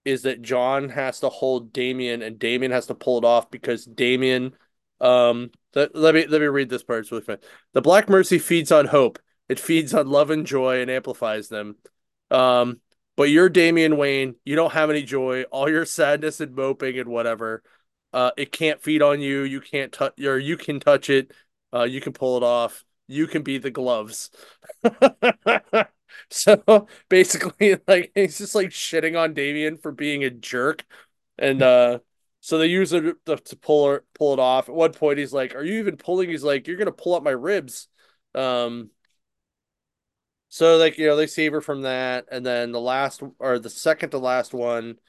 is 0.04 0.22
that 0.22 0.42
Jon 0.42 0.88
has 0.90 1.20
to 1.20 1.28
hold 1.28 1.72
Damian, 1.72 2.22
and 2.22 2.38
Damian 2.38 2.72
has 2.72 2.86
to 2.86 2.94
pull 2.94 3.18
it 3.18 3.24
off 3.24 3.50
because 3.50 3.84
Damian. 3.84 4.54
Um, 5.00 5.50
let, 5.74 5.94
let 5.94 6.14
me 6.14 6.26
let 6.26 6.40
me 6.40 6.46
read 6.46 6.70
this 6.70 6.84
part. 6.84 7.00
It's 7.00 7.12
really 7.12 7.24
fun. 7.24 7.38
The 7.72 7.82
Black 7.82 8.08
Mercy 8.08 8.38
feeds 8.38 8.72
on 8.72 8.86
hope. 8.86 9.18
It 9.48 9.60
feeds 9.60 9.92
on 9.92 10.08
love 10.08 10.30
and 10.30 10.46
joy 10.46 10.80
and 10.80 10.90
amplifies 10.90 11.48
them. 11.48 11.76
Um, 12.34 12.80
but 13.16 13.24
you're 13.24 13.48
Damian 13.48 13.96
Wayne. 13.96 14.34
You 14.44 14.56
don't 14.56 14.72
have 14.72 14.90
any 14.90 15.02
joy. 15.02 15.44
All 15.44 15.68
your 15.68 15.84
sadness 15.86 16.40
and 16.40 16.54
moping 16.54 16.98
and 16.98 17.08
whatever. 17.08 17.62
Uh, 18.12 18.30
it 18.36 18.52
can't 18.52 18.82
feed 18.82 19.02
on 19.02 19.20
you. 19.20 19.42
You 19.42 19.60
can't 19.60 19.92
touch, 19.92 20.20
or 20.20 20.38
you 20.38 20.56
can 20.56 20.80
touch 20.80 21.10
it. 21.10 21.32
Uh, 21.72 21.84
you 21.84 22.00
can 22.00 22.12
pull 22.12 22.36
it 22.36 22.42
off. 22.42 22.84
You 23.08 23.26
can 23.26 23.42
be 23.42 23.58
the 23.58 23.70
gloves. 23.70 24.30
so 26.30 26.88
basically, 27.08 27.76
like 27.88 28.12
he's 28.14 28.38
just 28.38 28.54
like 28.54 28.68
shitting 28.70 29.18
on 29.18 29.34
Damian 29.34 29.78
for 29.78 29.92
being 29.92 30.24
a 30.24 30.30
jerk, 30.30 30.84
and 31.38 31.62
uh, 31.62 31.98
so 32.40 32.58
they 32.58 32.66
use 32.66 32.92
it 32.92 33.16
to 33.26 33.56
pull 33.56 33.88
her, 33.88 34.04
pull 34.14 34.32
it 34.34 34.38
off. 34.38 34.68
At 34.68 34.74
one 34.74 34.92
point, 34.92 35.18
he's 35.18 35.32
like, 35.32 35.54
"Are 35.54 35.64
you 35.64 35.78
even 35.80 35.96
pulling?" 35.96 36.30
He's 36.30 36.44
like, 36.44 36.66
"You're 36.66 36.76
gonna 36.76 36.92
pull 36.92 37.14
up 37.14 37.22
my 37.22 37.30
ribs." 37.30 37.88
Um, 38.34 38.90
so 40.54 40.76
like 40.76 40.98
you 40.98 41.08
know 41.08 41.16
they 41.16 41.26
save 41.26 41.50
her 41.50 41.60
from 41.60 41.82
that, 41.82 42.26
and 42.30 42.46
then 42.46 42.70
the 42.70 42.80
last 42.80 43.24
or 43.40 43.58
the 43.58 43.68
second 43.68 44.10
to 44.10 44.18
last 44.18 44.54
one 44.54 45.00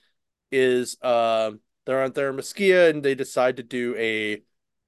is 0.51 0.97
uh, 1.03 1.51
they're 1.85 2.01
on 2.01 2.13
Themyscira 2.13 2.89
and 2.89 3.03
they 3.03 3.13
decide 3.13 3.57
to 3.57 3.63
do 3.63 3.95
a 3.95 4.41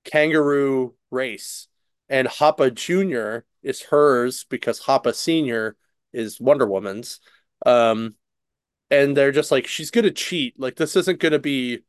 kangaroo 0.04 0.96
race, 1.12 1.68
and 2.10 2.28
Hoppa 2.28 2.74
Junior 2.74 3.46
is 3.62 3.84
hers 3.84 4.46
because 4.46 4.82
Hoppa 4.82 5.14
Senior 5.14 5.76
is 6.12 6.42
Wonder 6.42 6.66
Woman's. 6.66 7.20
Um, 7.64 8.16
and 8.90 9.16
they're 9.16 9.32
just 9.32 9.52
like 9.52 9.68
she's 9.68 9.92
gonna 9.92 10.10
cheat. 10.10 10.60
Like 10.60 10.76
this 10.76 10.96
isn't 10.96 11.20
gonna 11.20 11.38
be 11.38 11.82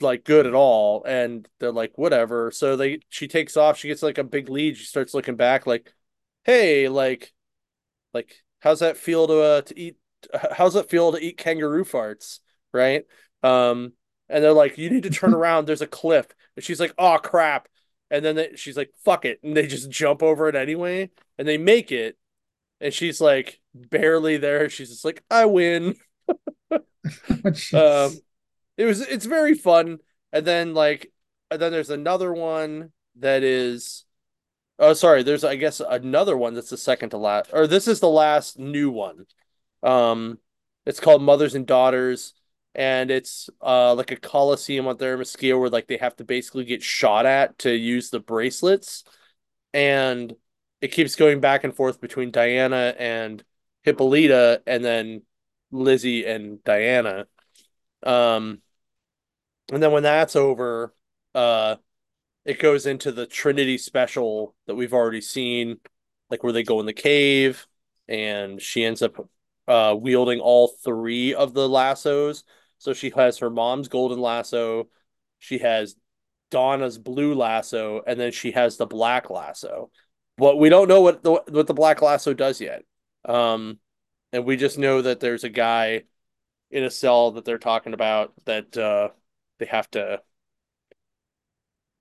like 0.00 0.24
good 0.24 0.44
at 0.48 0.54
all. 0.54 1.04
And 1.04 1.48
they're 1.60 1.70
like 1.70 1.96
whatever. 1.96 2.50
So 2.50 2.74
they 2.74 2.98
she 3.10 3.28
takes 3.28 3.56
off. 3.56 3.78
She 3.78 3.86
gets 3.86 4.02
like 4.02 4.18
a 4.18 4.24
big 4.24 4.48
lead. 4.48 4.76
She 4.76 4.86
starts 4.86 5.14
looking 5.14 5.36
back 5.36 5.68
like, 5.68 5.94
hey, 6.42 6.88
like 6.88 7.32
like, 8.12 8.34
how's 8.60 8.80
that 8.80 8.96
feel 8.96 9.26
to 9.26 9.40
uh, 9.40 9.60
to 9.62 9.78
eat? 9.78 9.96
How's 10.52 10.76
it 10.76 10.90
feel 10.90 11.12
to 11.12 11.18
eat 11.18 11.38
kangaroo 11.38 11.84
farts? 11.84 12.40
Right? 12.72 13.04
Um, 13.42 13.92
and 14.28 14.44
they're 14.44 14.52
like, 14.52 14.78
you 14.78 14.90
need 14.90 15.02
to 15.04 15.10
turn 15.10 15.34
around. 15.34 15.66
There's 15.66 15.82
a 15.82 15.86
cliff. 15.86 16.26
And 16.56 16.64
she's 16.64 16.80
like, 16.80 16.94
oh 16.98 17.18
crap. 17.18 17.68
And 18.10 18.24
then 18.24 18.36
they, 18.36 18.50
she's 18.56 18.76
like, 18.76 18.90
fuck 19.04 19.24
it. 19.24 19.40
And 19.42 19.56
they 19.56 19.66
just 19.66 19.90
jump 19.90 20.22
over 20.22 20.48
it 20.48 20.56
anyway. 20.56 21.10
And 21.38 21.46
they 21.46 21.58
make 21.58 21.92
it. 21.92 22.16
And 22.80 22.92
she's 22.92 23.20
like, 23.20 23.60
barely 23.74 24.36
there. 24.36 24.68
She's 24.68 24.90
just 24.90 25.04
like, 25.04 25.22
I 25.30 25.44
win. 25.46 25.96
um, 26.70 28.12
it 28.76 28.84
was, 28.84 29.00
it's 29.00 29.26
very 29.26 29.54
fun. 29.54 29.98
And 30.32 30.46
then, 30.46 30.74
like, 30.74 31.12
and 31.50 31.60
then 31.60 31.72
there's 31.72 31.90
another 31.90 32.32
one 32.32 32.92
that 33.18 33.42
is 33.42 34.04
Oh, 34.80 34.94
sorry. 34.94 35.22
There's, 35.22 35.44
I 35.44 35.56
guess, 35.56 35.80
another 35.80 36.36
one 36.36 36.54
that's 36.54 36.70
the 36.70 36.78
second 36.78 37.10
to 37.10 37.18
last, 37.18 37.50
or 37.52 37.66
this 37.66 37.86
is 37.88 38.00
the 38.00 38.08
last 38.08 38.58
new 38.58 38.90
one. 38.90 39.26
Um, 39.82 40.38
it's 40.86 41.00
called 41.00 41.22
Mothers 41.22 41.54
and 41.54 41.66
Daughters, 41.66 42.34
and 42.74 43.10
it's 43.10 43.50
uh 43.60 43.94
like 43.94 44.12
a 44.12 44.16
coliseum 44.16 44.86
on 44.86 44.96
Themyscira 44.96 45.58
where 45.60 45.70
like 45.70 45.88
they 45.88 45.96
have 45.98 46.16
to 46.16 46.24
basically 46.24 46.64
get 46.64 46.82
shot 46.82 47.26
at 47.26 47.58
to 47.60 47.72
use 47.74 48.10
the 48.10 48.20
bracelets, 48.20 49.04
and 49.74 50.34
it 50.80 50.88
keeps 50.88 51.16
going 51.16 51.40
back 51.40 51.64
and 51.64 51.76
forth 51.76 52.00
between 52.00 52.30
Diana 52.32 52.94
and 52.98 53.44
Hippolyta, 53.84 54.62
and 54.66 54.84
then 54.84 55.22
Lizzie 55.72 56.26
and 56.26 56.64
Diana. 56.64 57.26
Um, 58.04 58.62
and 59.72 59.82
then 59.82 59.92
when 59.92 60.02
that's 60.02 60.36
over, 60.36 60.94
uh 61.34 61.76
it 62.44 62.58
goes 62.58 62.86
into 62.86 63.12
the 63.12 63.26
Trinity 63.26 63.78
special 63.78 64.54
that 64.66 64.74
we've 64.74 64.94
already 64.94 65.20
seen, 65.20 65.78
like 66.30 66.42
where 66.42 66.52
they 66.52 66.62
go 66.62 66.80
in 66.80 66.86
the 66.86 66.92
cave 66.92 67.66
and 68.08 68.60
she 68.60 68.84
ends 68.84 69.02
up 69.02 69.28
uh, 69.68 69.94
wielding 69.98 70.40
all 70.40 70.68
three 70.68 71.34
of 71.34 71.54
the 71.54 71.68
lassos. 71.68 72.44
So 72.78 72.92
she 72.92 73.10
has 73.10 73.38
her 73.38 73.50
mom's 73.50 73.88
golden 73.88 74.18
lasso, 74.18 74.88
she 75.38 75.58
has 75.58 75.96
Donna's 76.50 76.98
blue 76.98 77.34
lasso, 77.34 78.02
and 78.06 78.18
then 78.18 78.32
she 78.32 78.52
has 78.52 78.76
the 78.76 78.86
black 78.86 79.30
lasso. 79.30 79.90
But 80.36 80.56
we 80.56 80.70
don't 80.70 80.88
know 80.88 81.02
what 81.02 81.22
the 81.22 81.32
what 81.48 81.66
the 81.66 81.74
black 81.74 82.00
lasso 82.02 82.32
does 82.32 82.60
yet. 82.60 82.82
Um, 83.26 83.78
and 84.32 84.44
we 84.44 84.56
just 84.56 84.78
know 84.78 85.02
that 85.02 85.20
there's 85.20 85.44
a 85.44 85.50
guy 85.50 86.04
in 86.70 86.84
a 86.84 86.90
cell 86.90 87.32
that 87.32 87.44
they're 87.44 87.58
talking 87.58 87.94
about 87.94 88.32
that 88.46 88.76
uh, 88.76 89.10
they 89.58 89.66
have 89.66 89.90
to 89.90 90.22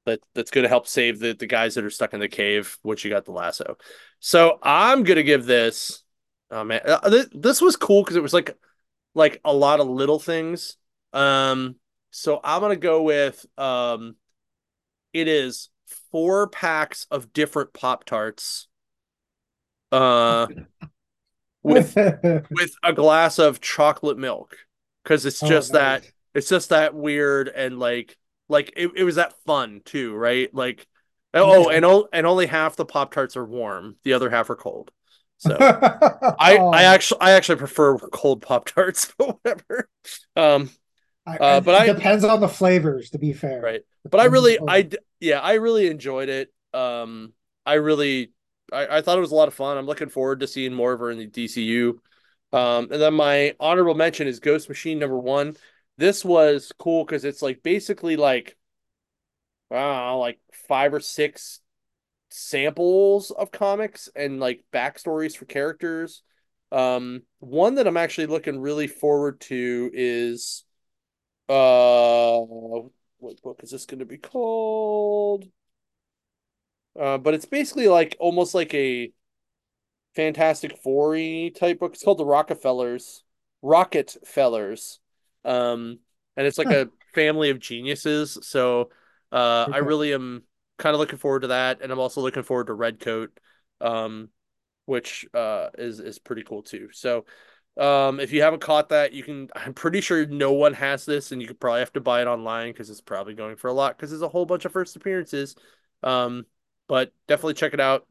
that 0.10 0.24
that's 0.36 0.52
going 0.52 0.64
to 0.64 0.70
help 0.70 0.88
save 0.88 1.20
the 1.20 1.34
the 1.34 1.48
guys 1.48 1.76
that 1.76 1.84
are 1.84 1.90
stuck 1.90 2.14
in 2.14 2.20
the 2.20 2.28
cave 2.28 2.78
once 2.84 3.04
you 3.04 3.10
got 3.10 3.26
the 3.26 3.32
lasso. 3.32 3.78
So 4.20 4.60
I'm 4.62 5.04
gonna 5.04 5.24
give 5.24 5.46
this. 5.46 6.04
Oh 6.52 6.64
man, 6.64 6.82
uh, 6.86 7.10
th- 7.10 7.30
this 7.32 7.62
was 7.62 7.76
cool 7.76 8.04
because 8.04 8.16
it 8.16 8.24
was 8.24 8.34
like 8.34 8.58
like 9.16 9.40
a 9.46 9.54
lot 9.54 9.80
of 9.80 9.88
little 9.88 10.20
things. 10.20 10.78
Um, 11.14 11.76
so 12.12 12.40
I'm 12.44 12.62
gonna 12.62 12.76
go 12.76 13.04
with 13.04 13.46
um, 13.58 14.16
it 15.14 15.28
is 15.28 15.70
four 16.12 16.48
packs 16.48 17.08
of 17.10 17.34
different 17.34 17.74
Pop 17.74 18.04
Tarts. 18.06 18.68
Uh, 19.92 20.48
with 21.64 21.96
with 21.96 22.72
a 22.84 22.94
glass 22.94 23.40
of 23.40 23.62
chocolate 23.62 24.18
milk 24.18 24.58
because 25.04 25.26
it's 25.26 25.44
oh, 25.44 25.48
just 25.48 25.74
oh, 25.74 25.80
nice. 25.80 26.02
that 26.02 26.12
it's 26.34 26.50
just 26.50 26.70
that 26.70 26.94
weird 26.94 27.48
and 27.50 27.80
like 27.80 28.18
like 28.50 28.74
it, 28.76 28.92
it 28.96 29.04
was 29.04 29.16
that 29.16 29.34
fun 29.46 29.82
too, 29.86 30.14
right? 30.14 30.54
Like 30.54 30.88
oh, 31.34 31.70
and 31.70 31.86
and 32.12 32.26
only 32.26 32.48
half 32.48 32.76
the 32.76 32.86
Pop 32.86 33.14
Tarts 33.14 33.38
are 33.38 33.46
warm, 33.46 33.96
the 34.04 34.14
other 34.14 34.30
half 34.30 34.50
are 34.50 34.56
cold. 34.56 34.92
So 35.38 35.56
I 35.60 36.58
oh. 36.60 36.72
I 36.72 36.84
actually 36.84 37.22
I 37.22 37.32
actually 37.32 37.60
prefer 37.60 37.98
cold 37.98 38.42
Pop 38.42 38.66
Tarts, 38.66 39.14
but 39.18 39.40
whatever. 39.44 39.90
Um, 40.36 40.70
uh, 41.26 41.62
but 41.62 41.76
it 41.76 41.90
I, 41.90 41.94
depends 41.94 42.24
on 42.24 42.42
the 42.42 42.50
flavors, 42.50 43.12
to 43.12 43.20
be 43.20 43.34
fair. 43.34 43.62
Right, 43.62 43.82
but 44.10 44.20
I 44.20 44.26
really 44.26 44.58
I 44.68 44.90
yeah 45.20 45.40
I 45.40 45.54
really 45.54 45.88
enjoyed 45.88 46.30
it. 46.30 46.52
Um, 46.74 47.34
I 47.66 47.76
really 47.76 48.32
I, 48.74 48.98
I 48.98 49.02
thought 49.02 49.18
it 49.18 49.22
was 49.22 49.32
a 49.32 49.36
lot 49.36 49.48
of 49.48 49.54
fun. 49.54 49.78
I'm 49.78 49.86
looking 49.86 50.10
forward 50.10 50.42
to 50.42 50.48
seeing 50.48 50.74
more 50.74 50.94
of 50.94 51.00
her 51.00 51.12
in 51.12 51.20
the 51.20 51.28
DCU. 51.28 52.00
Um, 52.52 52.88
and 52.92 53.02
then 53.02 53.14
my 53.14 53.54
honorable 53.60 53.94
mention 53.94 54.28
is 54.28 54.40
Ghost 54.40 54.70
Machine 54.70 54.98
number 55.00 55.18
one. 55.18 55.56
This 56.00 56.24
was 56.24 56.72
cool 56.80 57.04
because 57.04 57.26
it's 57.26 57.42
like 57.42 57.62
basically 57.62 58.16
like 58.16 58.56
I 59.70 59.76
don't 59.76 60.06
know, 60.06 60.20
like 60.20 60.40
five 60.70 60.94
or 60.94 61.02
six 61.02 61.60
samples 62.30 63.32
of 63.32 63.52
comics 63.52 64.08
and 64.16 64.40
like 64.40 64.64
backstories 64.72 65.36
for 65.36 65.44
characters. 65.44 66.24
Um, 66.72 67.24
one 67.40 67.76
that 67.76 67.86
I'm 67.86 67.98
actually 67.98 68.28
looking 68.28 68.62
really 68.62 68.88
forward 68.88 69.42
to 69.42 69.92
is 69.94 70.64
uh 71.50 72.40
what 73.18 73.42
book 73.42 73.60
is 73.62 73.72
this 73.72 73.86
going 73.86 74.00
to 74.00 74.06
be 74.06 74.18
called? 74.18 75.50
Uh, 76.98 77.18
but 77.18 77.34
it's 77.34 77.46
basically 77.46 77.90
like 77.90 78.16
almost 78.22 78.56
like 78.56 78.74
a 78.74 79.12
Fantastic 80.16 80.78
Four 80.78 81.18
type 81.50 81.80
book. 81.80 81.94
It's 81.94 82.04
called 82.04 82.20
the 82.20 82.26
Rockefellers, 82.26 83.26
Rocket 83.62 84.16
Fellers. 84.26 85.02
Um, 85.46 86.00
and 86.38 86.48
it's 86.48 86.58
like 86.58 86.68
huh. 86.68 86.86
a 86.86 87.14
family 87.14 87.50
of 87.50 87.60
geniuses. 87.60 88.38
So 88.42 88.90
uh, 89.32 89.66
okay. 89.68 89.74
I 89.76 89.78
really 89.80 90.14
am 90.14 90.44
kind 90.78 90.94
of 90.94 91.00
looking 91.00 91.20
forward 91.20 91.42
to 91.42 91.48
that, 91.48 91.82
and 91.82 91.92
I'm 91.92 92.00
also 92.00 92.22
looking 92.22 92.44
forward 92.44 92.68
to 92.68 92.74
Redcoat, 92.74 93.38
um, 93.82 94.30
which 94.86 95.26
uh, 95.34 95.70
is 95.78 96.00
is 96.00 96.20
pretty 96.20 96.44
cool 96.44 96.64
too. 96.64 96.90
So 96.92 97.26
um, 97.78 98.20
if 98.20 98.34
you 98.34 98.42
haven't 98.42 98.62
caught 98.62 98.90
that, 98.90 99.14
you 99.14 99.24
can. 99.24 99.50
I'm 99.56 99.74
pretty 99.74 100.02
sure 100.02 100.26
no 100.26 100.54
one 100.54 100.74
has 100.74 101.06
this, 101.06 101.32
and 101.32 101.42
you 101.42 101.48
could 101.48 101.60
probably 101.60 101.80
have 101.80 101.94
to 101.94 102.02
buy 102.02 102.22
it 102.22 102.28
online 102.28 102.72
because 102.72 102.90
it's 102.90 103.02
probably 103.02 103.34
going 103.34 103.56
for 103.56 103.68
a 103.68 103.74
lot 103.74 103.98
because 103.98 104.10
there's 104.10 104.22
a 104.22 104.30
whole 104.30 104.46
bunch 104.46 104.66
of 104.66 104.72
first 104.72 104.96
appearances. 104.96 105.56
Um, 106.04 106.46
but 106.88 107.14
definitely 107.28 107.54
check 107.54 107.74
it 107.74 107.80
out. 107.80 108.08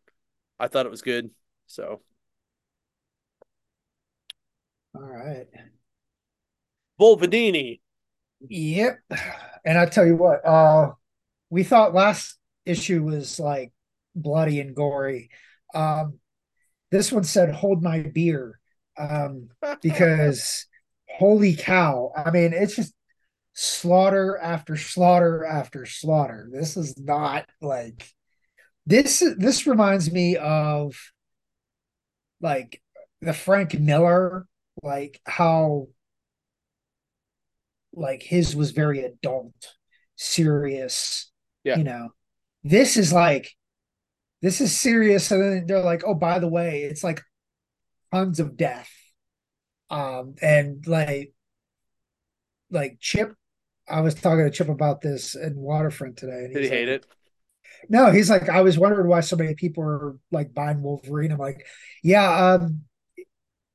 I 0.58 0.68
thought 0.68 0.86
it 0.86 0.90
was 0.90 1.02
good. 1.02 1.30
So. 1.66 2.00
All 4.94 5.02
right. 5.02 5.46
Volvadini. 7.00 7.80
Yep. 8.48 8.98
And 9.64 9.78
I 9.78 9.86
tell 9.86 10.06
you 10.06 10.16
what, 10.16 10.44
uh, 10.46 10.92
we 11.50 11.64
thought 11.64 11.94
last 11.94 12.38
issue 12.64 13.02
was 13.02 13.38
like 13.40 13.72
bloody 14.14 14.60
and 14.60 14.74
gory. 14.74 15.30
Um, 15.74 16.18
this 16.90 17.12
one 17.12 17.24
said, 17.24 17.54
"Hold 17.54 17.82
my 17.82 18.00
beer." 18.00 18.58
um, 18.98 19.48
because 19.82 20.66
holy 21.08 21.54
cow! 21.54 22.12
I 22.16 22.30
mean, 22.30 22.52
it's 22.52 22.76
just 22.76 22.94
slaughter 23.54 24.38
after 24.38 24.76
slaughter 24.76 25.44
after 25.44 25.86
slaughter. 25.86 26.48
This 26.52 26.76
is 26.76 26.98
not 26.98 27.46
like 27.60 28.04
this. 28.86 29.22
This 29.36 29.66
reminds 29.66 30.10
me 30.10 30.36
of 30.36 30.94
like 32.40 32.82
the 33.20 33.32
Frank 33.32 33.78
Miller, 33.78 34.46
like 34.82 35.20
how 35.26 35.88
like 37.92 38.22
his 38.22 38.54
was 38.54 38.70
very 38.72 39.00
adult, 39.00 39.74
serious. 40.16 41.30
Yeah. 41.64 41.76
You 41.76 41.84
know, 41.84 42.08
this 42.64 42.96
is 42.96 43.12
like 43.12 43.50
this 44.42 44.60
is 44.60 44.76
serious, 44.76 45.30
and 45.30 45.42
then 45.42 45.66
they're 45.66 45.82
like, 45.82 46.02
oh, 46.06 46.14
by 46.14 46.38
the 46.38 46.48
way, 46.48 46.82
it's 46.82 47.02
like 47.04 47.22
tons 48.12 48.40
of 48.40 48.56
death. 48.56 48.90
Um, 49.90 50.34
and 50.42 50.86
like 50.86 51.32
like 52.70 52.98
Chip, 53.00 53.34
I 53.88 54.00
was 54.00 54.14
talking 54.14 54.44
to 54.44 54.50
Chip 54.50 54.68
about 54.68 55.00
this 55.00 55.34
in 55.34 55.56
Waterfront 55.56 56.16
today. 56.16 56.44
And 56.44 56.54
Did 56.54 56.56
he 56.56 56.62
he's 56.62 56.70
hate 56.70 56.88
like, 56.88 57.02
it? 57.02 57.06
No, 57.88 58.10
he's 58.10 58.28
like, 58.30 58.48
I 58.48 58.60
was 58.62 58.78
wondering 58.78 59.08
why 59.08 59.20
so 59.20 59.36
many 59.36 59.54
people 59.54 59.84
are 59.84 60.16
like 60.30 60.52
buying 60.52 60.82
Wolverine. 60.82 61.32
I'm 61.32 61.38
like, 61.38 61.66
yeah, 62.02 62.54
um, 62.54 62.82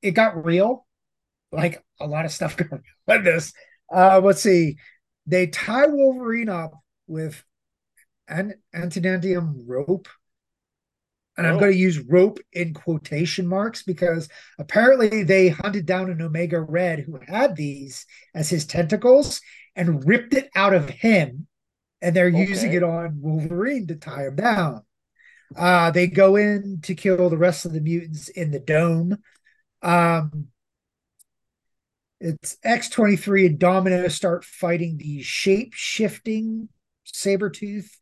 it 0.01 0.11
got 0.11 0.45
real. 0.45 0.86
Like 1.51 1.84
a 1.99 2.07
lot 2.07 2.26
of 2.26 2.32
stuff 2.32 2.57
got 2.57 2.72
real 2.72 3.18
in 3.18 3.24
this. 3.24 3.53
Uh, 3.93 4.19
let's 4.23 4.41
see. 4.41 4.77
They 5.25 5.47
tie 5.47 5.87
Wolverine 5.87 6.49
up 6.49 6.73
with 7.07 7.43
an 8.27 8.55
antidantium 8.75 9.63
rope. 9.65 10.07
And 11.35 11.47
I'm 11.47 11.55
Oh. 11.55 11.59
going 11.61 11.71
to 11.71 11.77
use 11.77 11.99
rope 11.99 12.39
in 12.51 12.73
quotation 12.73 13.47
marks 13.47 13.81
because 13.83 14.29
apparently 14.59 15.23
they 15.23 15.49
hunted 15.49 15.85
down 15.85 16.11
an 16.11 16.21
Omega 16.21 16.61
Red 16.61 16.99
who 16.99 17.19
had 17.27 17.55
these 17.55 18.05
as 18.35 18.49
his 18.49 18.65
tentacles 18.65 19.41
and 19.75 20.05
ripped 20.07 20.33
it 20.35 20.49
out 20.55 20.73
of 20.73 20.89
him. 20.89 21.47
And 22.01 22.15
they're 22.15 22.27
using 22.29 22.73
it 22.73 22.83
on 22.83 23.19
Wolverine 23.21 23.87
to 23.87 23.95
tie 23.95 24.25
him 24.27 24.35
down. 24.35 24.83
Uh, 25.55 25.89
they 25.91 26.07
go 26.07 26.35
in 26.35 26.81
to 26.83 26.93
kill 26.95 27.29
the 27.29 27.37
rest 27.37 27.65
of 27.65 27.73
the 27.73 27.79
mutants 27.81 28.27
in 28.29 28.51
the 28.51 28.59
dome. 28.59 29.17
Um, 29.81 30.49
it's 32.20 32.57
X23 32.66 33.47
and 33.47 33.59
Domino 33.59 34.07
start 34.07 34.45
fighting 34.45 34.97
the 34.97 35.22
shape 35.22 35.74
shifting 35.74 36.70
saber 37.03 37.49
tooth, 37.49 37.97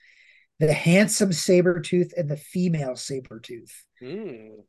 the 0.59 0.73
handsome 0.73 1.33
saber 1.33 1.79
tooth, 1.79 2.13
and 2.15 2.29
the 2.29 2.37
female 2.37 2.91
Sabretooth. 2.91 3.71
Mm, 4.01 4.63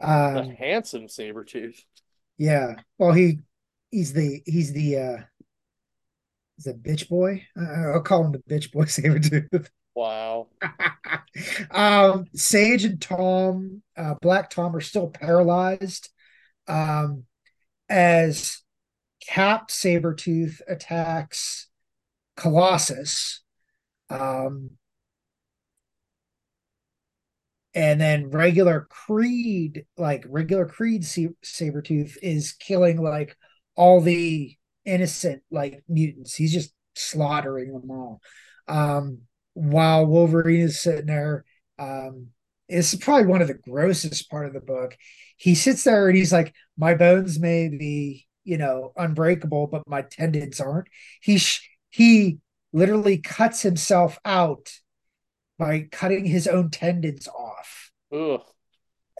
the 0.00 0.56
handsome 0.58 1.08
saber 1.08 1.44
tooth. 1.44 1.84
yeah. 2.38 2.76
Well, 2.98 3.12
he 3.12 3.40
he's 3.90 4.12
the 4.12 4.42
he's 4.46 4.72
the 4.72 4.96
uh 4.96 5.16
he's 6.56 6.66
a 6.66 6.74
bitch 6.74 7.08
boy. 7.08 7.46
Uh, 7.58 7.92
I'll 7.92 8.02
call 8.02 8.24
him 8.24 8.32
the 8.32 8.38
bitch 8.38 8.72
boy 8.72 8.84
saber 8.86 9.18
tooth. 9.18 9.70
Wow. 9.94 10.46
um, 11.72 12.26
Sage 12.34 12.84
and 12.84 13.00
Tom, 13.00 13.82
uh, 13.96 14.14
Black 14.22 14.48
Tom, 14.48 14.76
are 14.76 14.80
still 14.80 15.08
paralyzed. 15.08 16.10
Um, 16.68 17.24
as 17.88 18.60
Cap 19.28 19.68
Sabretooth 19.68 20.60
attacks 20.66 21.68
Colossus. 22.36 23.42
Um, 24.08 24.70
and 27.74 28.00
then 28.00 28.30
regular 28.30 28.86
Creed, 28.88 29.84
like 29.96 30.24
regular 30.28 30.66
Creed 30.66 31.04
Sa- 31.04 31.34
Sabretooth, 31.44 32.16
is 32.22 32.52
killing 32.52 33.02
like 33.02 33.36
all 33.76 34.00
the 34.00 34.56
innocent 34.84 35.42
like 35.50 35.82
mutants. 35.88 36.34
He's 36.34 36.52
just 36.52 36.72
slaughtering 36.94 37.72
them 37.72 37.90
all. 37.90 38.20
Um, 38.66 39.20
while 39.52 40.06
Wolverine 40.06 40.62
is 40.62 40.80
sitting 40.80 41.06
there, 41.06 41.44
um, 41.78 42.28
it's 42.68 42.94
probably 42.94 43.26
one 43.26 43.42
of 43.42 43.48
the 43.48 43.54
grossest 43.54 44.30
part 44.30 44.46
of 44.46 44.54
the 44.54 44.60
book. 44.60 44.96
He 45.36 45.54
sits 45.54 45.84
there 45.84 46.08
and 46.08 46.16
he's 46.16 46.32
like, 46.32 46.54
"My 46.76 46.94
bones 46.94 47.38
may 47.38 47.68
be, 47.68 48.26
you 48.48 48.58
know, 48.58 48.92
unbreakable, 48.96 49.66
but 49.68 49.82
my 49.86 50.02
tendons 50.02 50.60
aren't." 50.60 50.88
He 51.20 51.38
sh- 51.38 51.68
he 51.90 52.38
literally 52.72 53.18
cuts 53.18 53.62
himself 53.62 54.18
out 54.24 54.72
by 55.58 55.88
cutting 55.92 56.24
his 56.24 56.46
own 56.46 56.70
tendons 56.70 57.28
off, 57.28 57.90
Ugh. 58.12 58.42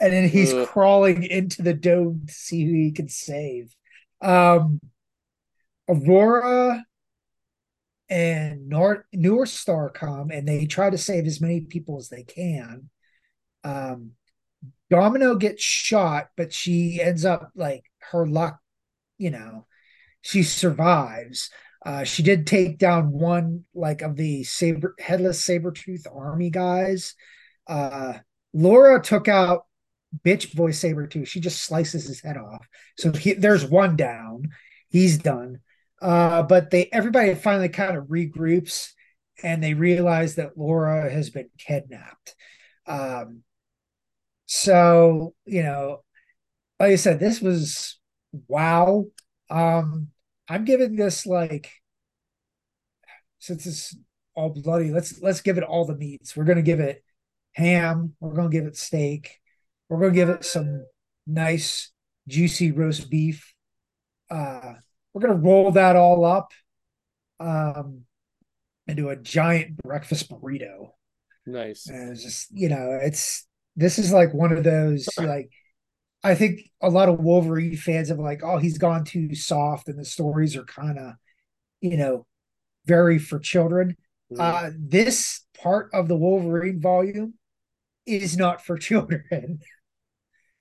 and 0.01 0.13
then 0.13 0.29
he's 0.29 0.53
Ugh. 0.53 0.69
crawling 0.69 1.23
into 1.25 1.63
the 1.63 1.75
dome 1.75 2.23
to 2.27 2.33
see 2.33 2.65
who 2.65 2.75
he 2.75 2.93
can 2.93 3.09
save. 3.09 3.75
Um, 4.21 4.81
Aurora 5.89 6.85
and 8.11 8.69
North 8.69 9.05
North 9.13 9.49
Star 9.51 9.91
come 9.91 10.31
and 10.31 10.47
they 10.47 10.67
try 10.67 10.91
to 10.91 10.99
save 10.99 11.27
as 11.27 11.41
many 11.41 11.61
people 11.61 11.99
as 11.99 12.09
they 12.09 12.23
can. 12.23 12.91
Um, 13.65 14.13
Domino 14.91 15.35
gets 15.35 15.63
shot, 15.63 16.29
but 16.37 16.53
she 16.53 17.01
ends 17.01 17.25
up 17.25 17.51
like 17.55 17.85
her 18.11 18.27
luck, 18.27 18.59
you 19.19 19.31
know, 19.31 19.67
she 20.23 20.43
survives. 20.43 21.51
Uh, 21.85 22.05
she 22.05 22.23
did 22.23 22.47
take 22.47 22.79
down 22.79 23.13
one 23.13 23.65
like 23.75 24.03
of 24.03 24.17
the 24.17 24.45
saber 24.45 24.95
headless 24.99 25.45
saber 25.45 25.71
tooth 25.71 26.07
army 26.13 26.51
guys. 26.51 27.15
Uh, 27.67 28.15
Laura 28.53 29.01
took 29.01 29.29
out 29.29 29.67
bitch 30.25 30.55
boy 30.55 30.71
saber 30.71 31.07
tooth. 31.07 31.29
She 31.29 31.41
just 31.41 31.63
slices 31.63 32.07
his 32.07 32.21
head 32.21 32.37
off. 32.37 32.67
So 32.99 33.13
he, 33.13 33.35
there's 33.35 33.65
one 33.65 33.97
down. 33.97 34.51
He's 34.89 35.19
done. 35.19 35.61
Uh, 36.01 36.43
but 36.43 36.71
they 36.71 36.89
everybody 36.93 37.35
finally 37.35 37.69
kind 37.69 37.97
of 37.97 38.05
regroups 38.05 38.91
and 39.43 39.63
they 39.63 39.75
realize 39.75 40.37
that 40.37 40.57
Laura 40.57 41.11
has 41.11 41.31
been 41.31 41.51
kidnapped. 41.59 42.35
Um, 42.87 43.43
so 44.47 45.35
you 45.45 45.63
know, 45.63 46.03
like 46.81 46.93
I 46.93 46.97
said, 46.97 47.21
this 47.21 47.41
was 47.41 47.98
wow. 48.33 49.07
Um, 49.51 50.09
I'm 50.49 50.65
giving 50.65 50.97
this 50.97 51.27
like 51.27 51.71
since 53.39 53.67
it's 53.67 53.97
all 54.35 54.51
bloody, 54.51 54.91
let's 54.91 55.21
let's 55.21 55.41
give 55.41 55.59
it 55.59 55.65
all 55.65 55.85
the 55.85 55.97
meats. 55.97 56.37
We're 56.37 56.45
gonna 56.45 56.63
give 56.63 56.81
it 56.81 57.03
ham, 57.53 58.15
we're 58.21 58.35
gonna 58.35 58.49
give 58.49 58.67
it 58.67 58.77
steak, 58.77 59.41
we're 59.89 60.01
gonna 60.01 60.13
give 60.13 60.29
it 60.29 60.45
some 60.45 60.85
nice 61.27 61.93
juicy 62.27 62.73
roast 62.73 63.11
beef. 63.11 63.55
Uh 64.31 64.75
we're 65.13 65.23
gonna 65.23 65.35
roll 65.35 65.73
that 65.73 65.97
all 65.97 66.25
up 66.25 66.53
um 67.41 68.03
into 68.87 69.11
a 69.11 69.17
giant 69.17 69.77
breakfast 69.77 70.31
burrito. 70.31 70.91
Nice. 71.47 71.89
And 71.89 72.11
it's 72.11 72.23
just, 72.23 72.49
you 72.51 72.69
know, 72.69 72.99
it's 73.03 73.47
this 73.77 73.99
is 73.99 74.13
like 74.13 74.35
one 74.35 74.53
of 74.53 74.65
those 74.65 75.09
like 75.19 75.51
I 76.25 76.35
think 76.35 76.61
a 76.83 76.91
lot 76.91 77.09
of 77.09 77.21
Wolverine 77.21 77.77
fans 77.77 78.09
have 78.09 78.19
like, 78.19 78.43
oh, 78.43 78.59
he's 78.59 78.79
gone 78.79 79.05
too 79.05 79.35
soft, 79.35 79.89
and 79.89 79.99
the 79.99 80.05
stories 80.05 80.57
are 80.57 80.65
kind 80.65 80.99
of, 80.99 81.15
you 81.81 81.97
know, 81.97 82.27
very 82.87 83.19
for 83.19 83.39
children. 83.39 83.97
Mhm. 84.33 84.41
Uh, 84.41 84.71
this 84.79 85.43
part 85.63 85.91
of 85.93 86.09
the 86.09 86.17
Wolverine 86.17 86.81
volume 86.81 87.35
is 88.07 88.37
not 88.37 88.65
for 88.65 88.77
children. 88.89 89.61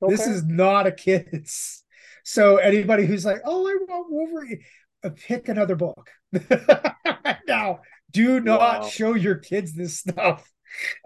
This 0.02 0.28
is 0.28 0.44
not 0.46 0.88
a 0.88 0.92
kids. 0.92 1.84
So 2.24 2.58
anybody 2.58 3.06
who's 3.06 3.26
like, 3.26 3.42
oh, 3.46 3.68
I 3.68 3.76
want 3.92 4.12
Wolverine, 4.12 4.62
uh, 5.04 5.10
pick 5.16 5.48
another 5.48 5.76
book. 5.76 6.10
now, 7.48 7.80
do 8.12 8.40
not 8.40 8.82
Wow. 8.82 8.88
show 8.88 9.14
your 9.16 9.36
kids 9.36 9.74
this 9.74 9.98
stuff. 10.00 10.52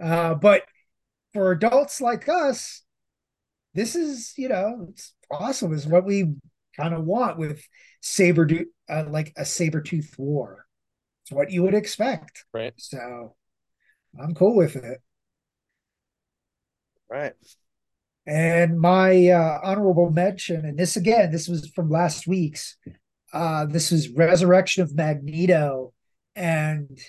Uh, 0.02 0.34
but 0.36 0.64
for 1.34 1.52
adults 1.52 2.02
like 2.02 2.28
us, 2.28 2.82
this 3.74 3.95
is, 3.95 4.34
you 4.38 4.49
know, 4.49 4.88
it's 4.89 5.13
awesome. 5.30 5.74
Is 5.74 5.88
what 5.88 6.05
we 6.05 6.34
kind 6.76 6.93
of 6.93 7.03
want 7.03 7.38
with 7.38 7.63
saber 8.01 8.47
uh, 8.89 9.05
like 9.07 9.34
a 9.38 9.45
saber 9.45 9.82
tooth 9.82 10.15
war. 10.17 10.65
It's 11.24 11.32
what 11.32 11.51
you 11.51 11.63
would 11.63 11.74
expect. 11.74 12.45
Right. 12.53 12.74
So 12.78 13.36
I'm 14.22 14.36
cool 14.36 14.55
with 14.55 14.76
it. 14.76 14.99
Right. 17.09 17.34
And 18.26 18.80
my 18.80 19.30
uh, 19.30 19.59
honorable 19.63 20.11
mention, 20.11 20.65
and 20.65 20.78
this 20.78 20.95
again, 20.95 21.32
this 21.32 21.47
was 21.47 21.67
from 21.69 21.89
last 21.89 22.28
week's. 22.28 22.78
Uh, 23.34 23.65
this 23.65 23.91
was 23.91 24.09
Resurrection 24.09 24.84
of 24.84 24.93
Magneto, 24.93 25.93
and 26.36 26.99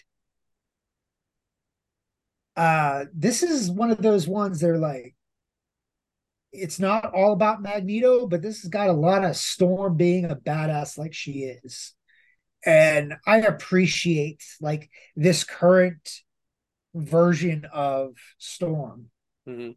uh, 2.56 3.04
this 3.14 3.42
is 3.42 3.70
one 3.70 3.90
of 3.90 4.00
those 4.00 4.26
ones. 4.26 4.60
They're 4.60 4.78
like, 4.78 5.14
it's 6.53 6.78
not 6.78 7.14
all 7.14 7.32
about 7.32 7.62
Magneto, 7.62 8.26
but 8.26 8.42
this 8.42 8.62
has 8.62 8.70
got 8.70 8.88
a 8.88 8.92
lot 8.92 9.24
of 9.24 9.36
Storm 9.36 9.96
being 9.96 10.26
a 10.26 10.36
badass 10.36 10.98
like 10.98 11.14
she 11.14 11.44
is, 11.64 11.94
and 12.64 13.14
I 13.26 13.38
appreciate 13.38 14.42
like 14.61 14.90
this 15.16 15.44
current 15.44 16.11
version 16.94 17.66
of 17.72 18.14
Storm 18.38 19.07
mm-hmm. 19.48 19.70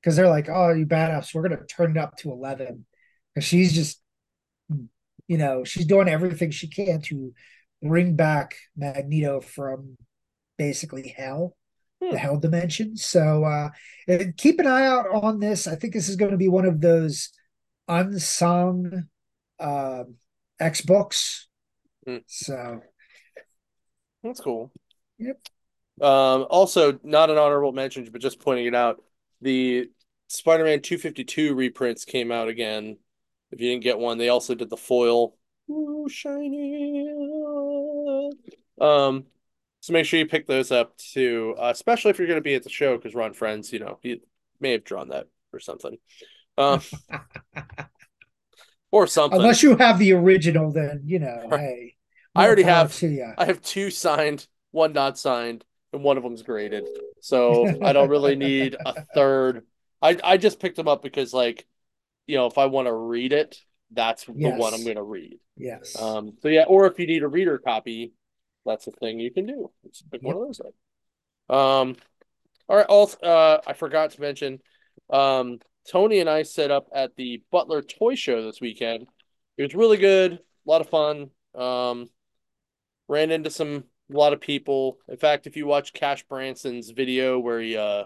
because 0.00 0.16
they're 0.16 0.28
like, 0.28 0.48
"Oh, 0.48 0.72
you 0.72 0.86
badass! 0.86 1.34
We're 1.34 1.42
gonna 1.42 1.64
turn 1.66 1.92
it 1.92 1.96
up 1.98 2.16
to 2.18 2.30
11." 2.30 2.86
because 3.34 3.46
she's 3.46 3.72
just, 3.72 4.00
you 5.28 5.38
know, 5.38 5.64
she's 5.64 5.86
doing 5.86 6.08
everything 6.08 6.50
she 6.50 6.68
can 6.68 7.00
to 7.02 7.32
bring 7.82 8.16
back 8.16 8.56
Magneto 8.76 9.40
from 9.40 9.96
basically 10.58 11.14
hell. 11.16 11.56
The 12.00 12.18
hell 12.18 12.38
dimension. 12.38 12.96
So 12.96 13.44
uh, 13.44 13.70
keep 14.36 14.58
an 14.60 14.66
eye 14.66 14.86
out 14.86 15.06
on 15.10 15.38
this. 15.38 15.66
I 15.66 15.76
think 15.76 15.92
this 15.92 16.08
is 16.08 16.16
going 16.16 16.30
to 16.32 16.36
be 16.36 16.48
one 16.48 16.64
of 16.64 16.80
those 16.80 17.30
unsung 17.88 19.08
uh, 19.58 20.04
X 20.58 20.80
books. 20.80 21.48
Hmm. 22.06 22.18
So 22.26 22.80
That's 24.22 24.40
cool. 24.40 24.72
Yep. 25.18 25.38
Um, 26.00 26.46
also, 26.48 26.98
not 27.02 27.30
an 27.30 27.36
honorable 27.36 27.72
mention, 27.72 28.08
but 28.10 28.22
just 28.22 28.40
pointing 28.40 28.66
it 28.66 28.74
out, 28.74 29.02
the 29.42 29.90
Spider-Man 30.28 30.80
252 30.80 31.54
reprints 31.54 32.04
came 32.04 32.32
out 32.32 32.48
again. 32.48 32.96
If 33.50 33.60
you 33.60 33.68
didn't 33.68 33.82
get 33.82 33.98
one, 33.98 34.16
they 34.16 34.28
also 34.28 34.54
did 34.54 34.70
the 34.70 34.76
foil. 34.76 35.36
Ooh, 35.70 36.06
shiny. 36.08 37.10
Um, 38.80 39.26
so 39.90 39.94
make 39.94 40.06
sure 40.06 40.20
you 40.20 40.26
pick 40.26 40.46
those 40.46 40.70
up 40.70 40.96
too, 40.98 41.56
uh, 41.58 41.70
especially 41.74 42.10
if 42.10 42.18
you're 42.18 42.28
going 42.28 42.38
to 42.38 42.42
be 42.42 42.54
at 42.54 42.62
the 42.62 42.70
show 42.70 42.96
because 42.96 43.12
Ron 43.12 43.32
Frenz, 43.32 43.72
you 43.72 43.80
know, 43.80 43.98
he 44.02 44.22
may 44.60 44.70
have 44.72 44.84
drawn 44.84 45.08
that 45.08 45.26
or 45.52 45.58
something. 45.58 45.96
Um, 46.56 46.80
or 48.92 49.08
something. 49.08 49.40
unless 49.40 49.64
you 49.64 49.76
have 49.76 49.98
the 49.98 50.12
original, 50.12 50.70
then 50.70 51.02
you 51.04 51.18
know, 51.18 51.48
Right. 51.48 51.60
hey, 51.60 51.94
I 52.36 52.46
already 52.46 52.62
have-. 52.62 53.02
I 53.36 53.44
have 53.46 53.60
two 53.62 53.90
signed, 53.90 54.46
one 54.70 54.92
not 54.92 55.18
signed, 55.18 55.64
and 55.92 56.04
one 56.04 56.16
of 56.16 56.22
them's 56.22 56.42
graded. 56.42 56.86
So 57.20 57.66
I 57.84 57.92
don't 57.92 58.10
really 58.10 58.36
need 58.36 58.76
a 58.86 59.04
third. 59.12 59.64
I 60.00 60.16
I 60.22 60.36
just 60.36 60.60
picked 60.60 60.76
them 60.76 60.86
up 60.86 61.02
because 61.02 61.34
like, 61.34 61.66
you 62.28 62.36
know, 62.36 62.46
if 62.46 62.58
I 62.58 62.66
want 62.66 62.86
to 62.86 62.94
read 62.94 63.32
it, 63.32 63.58
that's 63.90 64.24
the 64.24 64.50
one 64.50 64.72
I'm 64.72 64.84
going 64.84 64.96
to 64.96 65.02
read. 65.02 65.40
Yes. 65.56 66.00
Um, 66.00 66.34
so 66.42 66.48
yeah, 66.48 66.64
or 66.68 66.86
if 66.86 66.96
you 67.00 67.08
need 67.08 67.24
a 67.24 67.28
reader 67.28 67.58
copy, 67.58 68.12
that's 68.64 68.86
a 68.86 68.92
thing 68.92 69.18
you 69.18 69.30
can 69.30 69.46
do. 69.46 69.70
Just 69.88 70.10
pick 70.10 70.22
one 70.22 70.36
of 70.36 70.42
those 70.42 70.60
up. 70.60 71.54
Um, 71.54 71.96
all 72.68 72.76
right. 72.76 72.86
Also, 72.86 73.18
uh, 73.18 73.60
I 73.66 73.72
forgot 73.72 74.12
to 74.12 74.20
mention, 74.20 74.60
um, 75.10 75.58
Tony 75.90 76.20
and 76.20 76.30
I 76.30 76.42
set 76.42 76.70
up 76.70 76.88
at 76.94 77.16
the 77.16 77.42
Butler 77.50 77.82
Toy 77.82 78.14
Show 78.14 78.44
this 78.44 78.60
weekend. 78.60 79.06
It 79.56 79.62
was 79.62 79.74
really 79.74 79.96
good, 79.96 80.32
a 80.32 80.38
lot 80.64 80.80
of 80.80 80.88
fun. 80.88 81.30
Um, 81.54 82.08
ran 83.08 83.30
into 83.30 83.50
some 83.50 83.84
a 84.12 84.16
lot 84.16 84.32
of 84.32 84.40
people. 84.40 84.98
In 85.08 85.16
fact, 85.16 85.46
if 85.46 85.56
you 85.56 85.66
watch 85.66 85.92
Cash 85.92 86.24
Branson's 86.28 86.90
video 86.90 87.38
where 87.38 87.60
he 87.60 87.76
uh 87.76 88.04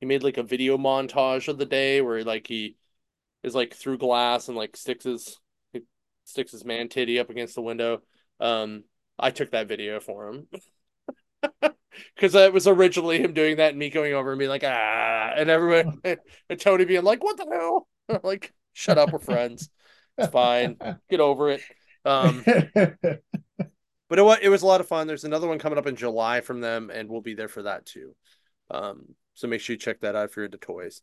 he 0.00 0.06
made 0.06 0.22
like 0.22 0.36
a 0.36 0.42
video 0.42 0.76
montage 0.76 1.48
of 1.48 1.58
the 1.58 1.66
day 1.66 2.00
where 2.00 2.22
like 2.22 2.46
he 2.46 2.76
is 3.42 3.54
like 3.54 3.74
through 3.74 3.98
glass 3.98 4.48
and 4.48 4.56
like 4.56 4.76
sticks 4.76 5.04
his 5.04 5.38
he 5.72 5.82
sticks 6.24 6.52
his 6.52 6.64
man 6.64 6.88
titty 6.88 7.18
up 7.18 7.30
against 7.30 7.54
the 7.54 7.62
window. 7.62 8.02
Um, 8.40 8.84
I 9.18 9.30
took 9.30 9.50
that 9.52 9.68
video 9.68 10.00
for 10.00 10.28
him. 10.28 10.48
Because 12.14 12.34
it 12.34 12.52
was 12.52 12.66
originally 12.66 13.22
him 13.22 13.32
doing 13.32 13.56
that 13.56 13.70
and 13.70 13.78
me 13.78 13.88
going 13.88 14.12
over 14.12 14.30
and 14.30 14.38
being 14.38 14.50
like, 14.50 14.64
ah, 14.64 15.32
and 15.34 15.48
everyone, 15.48 15.98
and 16.04 16.60
Tony 16.60 16.84
being 16.84 17.04
like, 17.04 17.24
what 17.24 17.38
the 17.38 17.46
hell? 17.50 17.88
like, 18.22 18.52
shut 18.74 18.98
up, 18.98 19.12
we're 19.12 19.18
friends. 19.18 19.70
It's 20.18 20.28
fine. 20.28 20.76
Get 21.10 21.20
over 21.20 21.50
it. 21.50 21.62
Um, 22.04 22.42
but 24.08 24.18
it 24.18 24.22
was 24.22 24.38
it 24.40 24.48
was 24.48 24.62
a 24.62 24.66
lot 24.66 24.80
of 24.80 24.88
fun. 24.88 25.06
There's 25.06 25.24
another 25.24 25.48
one 25.48 25.58
coming 25.58 25.78
up 25.78 25.86
in 25.86 25.96
July 25.96 26.40
from 26.40 26.60
them, 26.60 26.90
and 26.92 27.08
we'll 27.08 27.20
be 27.20 27.34
there 27.34 27.48
for 27.48 27.62
that 27.62 27.84
too. 27.84 28.14
Um, 28.70 29.14
so 29.34 29.48
make 29.48 29.60
sure 29.60 29.74
you 29.74 29.78
check 29.78 30.00
that 30.00 30.16
out 30.16 30.30
if 30.30 30.36
you're 30.36 30.44
into 30.44 30.58
toys. 30.58 31.02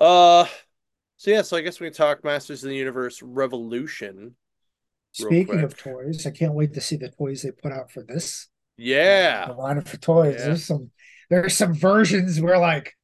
Uh, 0.00 0.46
so 1.16 1.30
yeah, 1.30 1.42
so 1.42 1.56
I 1.56 1.60
guess 1.60 1.80
we 1.80 1.86
can 1.86 1.94
talk 1.94 2.24
Masters 2.24 2.64
of 2.64 2.70
the 2.70 2.76
Universe 2.76 3.22
Revolution. 3.22 4.34
Speaking 5.26 5.60
of 5.60 5.76
toys, 5.76 6.26
I 6.26 6.30
can't 6.30 6.54
wait 6.54 6.74
to 6.74 6.80
see 6.80 6.96
the 6.96 7.08
toys 7.10 7.42
they 7.42 7.50
put 7.50 7.72
out 7.72 7.90
for 7.90 8.02
this. 8.02 8.48
Yeah, 8.76 9.46
The 9.46 9.54
line 9.54 9.80
for 9.82 9.96
toys. 9.96 10.36
Yeah. 10.38 10.44
There's 10.46 10.64
some 10.64 10.90
there's 11.30 11.56
some 11.56 11.74
versions 11.74 12.40
where 12.40 12.58
like, 12.58 12.94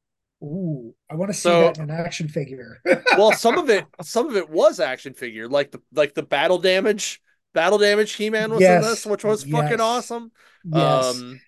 ooh, 0.42 0.94
I 1.10 1.16
want 1.16 1.30
to 1.30 1.34
see 1.34 1.42
So- 1.48 1.62
that 1.62 1.78
in 1.78 1.84
an 1.84 1.90
action 1.90 2.28
figure. 2.28 2.80
well, 3.18 3.32
some 3.32 3.58
of 3.58 3.68
it, 3.70 3.84
some 4.02 4.28
of 4.28 4.36
it 4.36 4.48
was 4.48 4.78
action 4.80 5.14
figure, 5.14 5.48
like 5.48 5.72
the 5.72 5.82
like 5.92 6.14
the 6.14 6.22
battle 6.22 6.58
damage, 6.58 7.20
battle 7.54 7.78
damage 7.78 8.12
He 8.12 8.30
Man 8.30 8.50
was 8.52 8.60
Yes, 8.60 8.84
in 8.84 8.90
this, 8.90 9.06
which 9.06 9.24
was 9.24 9.42
fucking 9.44 9.70
yes. 9.70 9.80
awesome. 9.80 10.30
yes. 10.64 11.16
Um, 11.20 11.40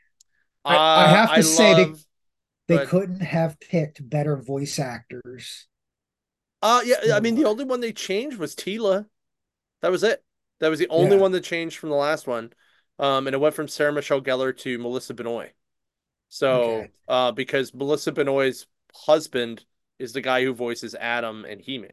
I- 0.64 0.76
I 1.04 1.08
have 1.08 1.34
to 1.36 1.42
say 1.44 1.74
they- 1.74 1.84
love- 1.86 2.04
they 2.68 2.76
but- 2.78 2.88
couldn't 2.88 3.20
have 3.20 3.60
picked 3.60 4.08
better 4.08 4.36
voice 4.36 4.80
actors. 4.80 5.68
Uh 6.62 6.80
yeah, 6.84 7.14
I 7.14 7.20
mean 7.20 7.36
the 7.36 7.44
only 7.44 7.64
one 7.64 7.80
they 7.80 7.92
changed 7.92 8.38
was 8.38 8.56
Teela. 8.56 9.06
That 9.82 9.92
was 9.92 10.02
it. 10.02 10.24
That 10.61 10.68
was 10.68 10.78
the 10.78 10.88
only 10.88 11.16
Yeah. 11.16 11.22
one 11.22 11.32
that 11.32 11.42
changed 11.44 11.78
from 11.78 11.90
the 11.90 11.96
last 11.96 12.26
one. 12.26 12.52
Um, 12.98 13.26
and 13.26 13.34
it 13.34 13.38
went 13.38 13.54
from 13.54 13.68
Sarah 13.68 13.92
Michelle 13.92 14.22
Gellar 14.22 14.57
to 14.59 14.78
Melissa 14.78 15.12
Benoist. 15.14 15.52
So, 16.28 16.62
Okay. 16.62 16.90
uh, 17.09 17.32
because 17.32 17.74
Melissa 17.74 18.11
Benoist's 18.12 18.66
husband 18.94 19.64
is 19.98 20.12
the 20.12 20.20
guy 20.22 20.42
who 20.42 20.54
voices 20.54 20.94
Adam 20.94 21.44
and 21.44 21.61
He-Man. 21.61 21.90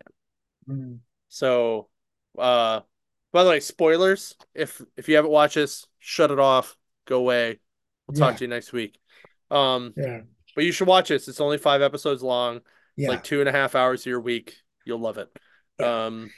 Mm. 0.68 1.00
So, 1.28 1.90
uh, 2.38 2.82
by 3.32 3.44
the 3.44 3.50
way, 3.50 3.60
spoilers. 3.60 4.36
If 4.54 4.82
if 4.96 5.10
you 5.10 5.16
haven't 5.16 5.32
watched 5.32 5.56
this, 5.56 5.86
shut 6.00 6.32
it 6.32 6.40
off. 6.40 6.78
Go 7.06 7.18
away. 7.20 7.60
We'll 8.08 8.16
talk 8.18 8.34
Yeah. 8.34 8.38
to 8.38 8.44
you 8.46 8.48
next 8.50 8.72
week. 8.74 9.00
Um, 9.52 9.94
Yeah. 9.98 10.22
but 10.56 10.64
you 10.64 10.72
should 10.72 10.88
watch 10.88 11.10
this. 11.10 11.28
It's 11.28 11.42
only 11.42 11.58
five 11.58 11.82
episodes 11.82 12.24
long. 12.24 12.62
Yeah. 12.96 13.10
like 13.10 13.24
two 13.24 13.40
and 13.40 13.50
a 13.50 13.52
half 13.52 13.74
hours 13.74 14.02
of 14.02 14.06
your 14.06 14.22
week. 14.22 14.56
You'll 14.86 15.00
love 15.00 15.18
it. 15.18 15.28
Um, 15.84 16.32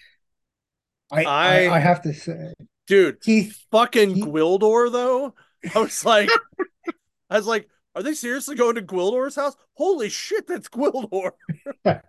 I, 1.11 1.23
I- 1.23 1.75
I 1.75 1.79
have 1.79 2.01
to 2.03 2.13
say 2.13 2.53
dude, 2.87 3.21
Keith 3.21 3.63
fucking 3.71 4.15
He- 4.15 4.21
Gwildor 4.21 4.91
though. 4.91 5.33
I 5.73 5.79
was 5.79 6.03
like, 6.05 6.29
I 7.29 7.37
was 7.37 7.47
like, 7.47 7.67
are 7.95 8.03
they 8.03 8.13
seriously 8.13 8.55
going 8.55 8.75
to 8.75 8.81
Gwildor's 8.81 9.35
house? 9.35 9.55
Holy 9.73 10.09
shit, 10.09 10.47
that's 10.47 10.67
Gwildor. 10.69 11.31
and 11.85 11.99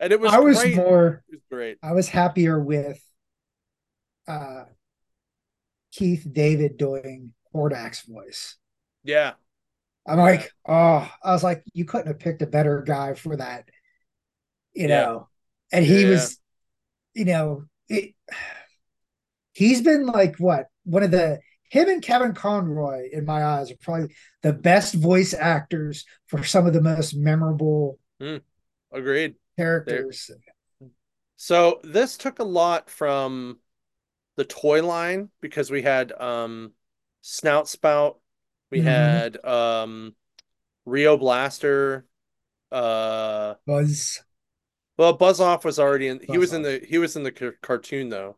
it 0.00 0.20
was 0.20 0.32
I 0.32 0.38
was 0.38 0.60
great. 0.60 0.76
more 0.76 1.24
It 1.28 1.34
was 1.36 1.42
great. 1.50 1.78
I 1.82 1.92
was 1.92 2.08
happier 2.08 2.58
with 2.60 3.00
uh 4.26 4.64
Keith 5.92 6.26
David 6.30 6.76
doing 6.76 7.32
Hordak's 7.54 8.02
voice. 8.02 8.56
Yeah. 9.04 9.32
I'm 10.06 10.18
like, 10.18 10.50
oh, 10.66 11.10
I 11.22 11.32
was 11.32 11.42
like, 11.42 11.62
you 11.74 11.84
couldn't 11.84 12.06
have 12.08 12.18
picked 12.18 12.42
a 12.42 12.46
better 12.46 12.82
guy 12.82 13.14
for 13.14 13.36
that, 13.36 13.68
you 14.74 14.88
Yeah. 14.88 15.00
know. 15.02 15.28
And 15.72 15.84
he 15.84 16.02
Yeah. 16.02 16.10
was, 16.10 16.38
you 17.14 17.24
know, 17.24 17.64
it, 17.88 18.14
he's 19.52 19.82
been 19.82 20.06
like 20.06 20.36
what 20.38 20.66
one 20.84 21.02
of 21.02 21.10
the 21.10 21.40
him 21.70 21.88
and 21.88 22.02
Kevin 22.02 22.32
Conroy 22.32 23.08
in 23.12 23.26
my 23.26 23.44
eyes 23.44 23.70
are 23.70 23.76
probably 23.82 24.14
the 24.42 24.54
best 24.54 24.94
voice 24.94 25.34
actors 25.34 26.06
for 26.26 26.42
some 26.42 26.66
of 26.66 26.72
the 26.72 26.80
most 26.80 27.14
memorable 27.14 27.98
Agreed. 28.90 29.34
characters. 29.56 30.30
So 31.36 31.80
this 31.84 32.16
took 32.16 32.38
a 32.38 32.44
lot 32.44 32.88
from 32.90 33.58
the 34.36 34.44
toy 34.44 34.84
line 34.84 35.30
because 35.40 35.70
we 35.70 35.82
had 35.82 36.12
um 36.12 36.72
Snout 37.20 37.68
Spout, 37.68 38.18
we 38.70 38.80
Mhm. 38.80 38.84
had 38.84 39.44
um 39.44 40.14
Rio 40.86 41.16
Blaster, 41.16 42.06
uh 42.72 43.54
Buzz, 43.66 44.22
well 44.98 45.12
Buzz 45.14 45.40
Off 45.40 45.64
was 45.64 45.78
already 45.78 46.08
in 46.08 46.20
he 46.20 46.26
Buzz 46.26 46.36
was 46.36 46.52
in 46.52 46.62
the 46.62 46.84
he 46.86 46.98
was 46.98 47.16
in 47.16 47.22
the 47.22 47.32
car- 47.32 47.54
cartoon 47.62 48.08
though. 48.10 48.36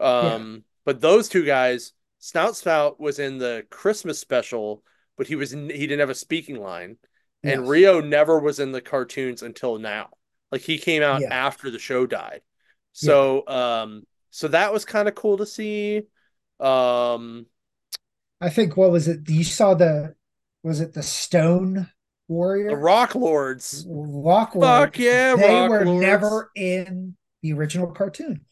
Um 0.00 0.64
but 0.84 1.00
those 1.00 1.28
two 1.28 1.44
guys, 1.44 1.92
Snout 2.18 2.56
Spout 2.56 3.00
was 3.00 3.18
in 3.18 3.38
the 3.38 3.66
Christmas 3.70 4.18
special, 4.18 4.82
but 5.16 5.26
he 5.26 5.36
was 5.36 5.50
he 5.50 5.58
didn't 5.58 6.00
have 6.00 6.10
a 6.10 6.14
speaking 6.14 6.56
line. 6.60 6.98
And 7.44 7.62
Yes. 7.62 7.68
Rio 7.68 8.00
never 8.00 8.38
was 8.38 8.60
in 8.60 8.70
the 8.72 8.80
cartoons 8.80 9.42
until 9.42 9.78
now. 9.78 10.10
Like 10.52 10.60
he 10.60 10.78
came 10.78 11.02
out 11.02 11.22
Yeah. 11.22 11.28
after 11.30 11.70
the 11.70 11.78
show 11.78 12.06
died. 12.06 12.42
So 12.92 13.46
um 13.48 14.06
so 14.30 14.48
that 14.48 14.72
was 14.72 14.84
kind 14.84 15.08
of 15.08 15.14
cool 15.14 15.38
to 15.38 15.46
see. 15.46 16.02
Um 16.60 17.46
I 18.40 18.50
think 18.50 18.76
what 18.76 18.90
was 18.90 19.08
it? 19.08 19.28
You 19.28 19.44
saw 19.44 19.74
the 19.74 20.14
was 20.62 20.80
it 20.80 20.92
the 20.92 21.02
Stone 21.02 21.90
Warrior? 22.32 22.70
the 22.70 22.76
Rock 22.76 23.14
Lords. 23.14 23.86
Rock 23.88 24.54
Lords. 24.54 24.94
Fuck 24.94 24.98
yeah, 24.98 25.36
They 25.36 25.48
Rock 25.48 25.70
were 25.70 25.84
Lords. 25.84 26.00
never 26.02 26.50
in 26.54 27.16
the 27.42 27.52
original 27.52 27.92
cartoon. 27.92 28.44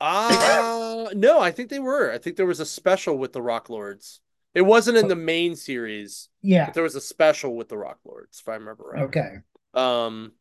Uh 0.00 1.08
no, 1.14 1.40
I 1.40 1.50
think 1.52 1.70
they 1.70 1.78
were. 1.78 2.12
I 2.12 2.18
think 2.18 2.36
there 2.36 2.46
was 2.46 2.60
a 2.60 2.66
special 2.66 3.16
with 3.16 3.32
the 3.32 3.42
Rock 3.42 3.70
Lords. 3.70 4.20
It 4.54 4.62
wasn't 4.62 4.98
in 4.98 5.08
the 5.08 5.16
main 5.16 5.56
series, 5.56 6.28
Yeah. 6.42 6.66
but 6.66 6.74
there 6.74 6.82
was 6.82 6.94
a 6.96 7.00
special 7.00 7.56
with 7.56 7.68
the 7.68 7.78
Rock 7.78 7.98
Lords, 8.04 8.40
if 8.40 8.48
I 8.48 8.54
remember 8.54 8.84
right. 8.84 9.02
Okay. 9.04 9.36
Um 9.74 10.32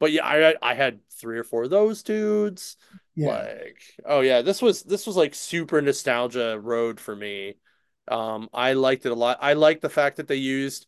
but 0.00 0.10
yeah, 0.12 0.26
I 0.26 0.54
I 0.60 0.74
had 0.74 0.98
three 1.12 1.38
or 1.38 1.44
four 1.44 1.64
of 1.64 1.70
those 1.70 2.02
dudes. 2.02 2.76
Yeah. 3.14 3.28
Like, 3.36 3.82
oh 4.04 4.20
yeah, 4.20 4.42
this 4.42 4.60
was 4.60 4.82
this 4.82 5.06
was 5.06 5.16
like 5.16 5.34
super 5.34 5.80
nostalgia 5.80 6.58
road 6.58 6.98
for 6.98 7.14
me. 7.14 7.56
Um, 8.08 8.48
I 8.52 8.72
liked 8.74 9.06
it 9.06 9.12
a 9.12 9.14
lot. 9.14 9.38
I 9.40 9.54
liked 9.54 9.80
the 9.80 9.88
fact 9.88 10.16
that 10.18 10.28
they 10.28 10.36
used 10.36 10.86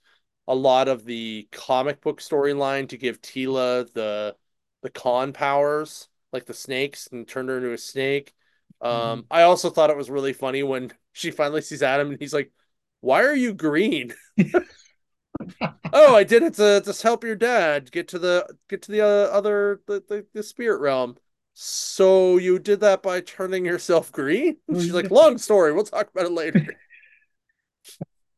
a 0.49 0.55
lot 0.55 0.89
of 0.89 1.05
the 1.05 1.49
comic 1.53 2.01
book 2.01 2.21
storyline 2.21 2.89
to 2.91 2.97
give 2.99 3.21
Teela 3.21 3.93
the 3.93 4.37
the 4.83 4.91
con 4.91 5.33
powers. 5.33 6.09
like 6.33 6.45
the 6.47 6.55
snakes 6.55 7.09
and 7.13 7.27
turned 7.27 7.49
her 7.49 7.57
into 7.59 7.73
a 7.73 7.79
snake. 7.79 8.35
Um, 8.83 9.23
Mhm. 9.23 9.27
I 9.31 9.43
also 9.43 9.71
thought 9.71 9.91
it 9.91 9.97
was 9.97 10.11
really 10.11 10.33
funny 10.35 10.63
when 10.63 10.93
she 11.13 11.31
finally 11.31 11.63
sees 11.63 11.83
Adam 11.83 12.11
and 12.11 12.21
he's 12.21 12.35
like, 12.35 12.53
"Why 13.01 13.25
are 13.25 13.35
you 13.35 13.55
green?" 13.55 14.13
oh, 15.93 16.15
I 16.15 16.25
did 16.25 16.43
it 16.43 16.55
to 16.55 16.81
to 16.85 17.03
help 17.03 17.25
your 17.25 17.37
dad 17.37 17.91
get 17.91 18.09
to 18.09 18.19
the 18.19 18.47
get 18.69 18.83
to 18.83 18.93
the 18.93 19.01
uh, 19.03 19.31
other 19.33 19.81
the, 19.87 20.03
the 20.09 20.27
the 20.35 20.43
spirit 20.43 20.81
realm. 20.81 21.17
So 21.55 22.37
you 22.37 22.59
did 22.59 22.81
that 22.81 23.03
by 23.03 23.23
turning 23.23 23.65
yourself 23.65 24.13
green? 24.13 24.59
She's 24.75 24.93
like, 24.93 25.11
long 25.11 25.39
story. 25.39 25.73
We'll 25.73 25.85
talk 25.85 26.11
about 26.11 26.27
it 26.27 26.33
later. 26.33 26.67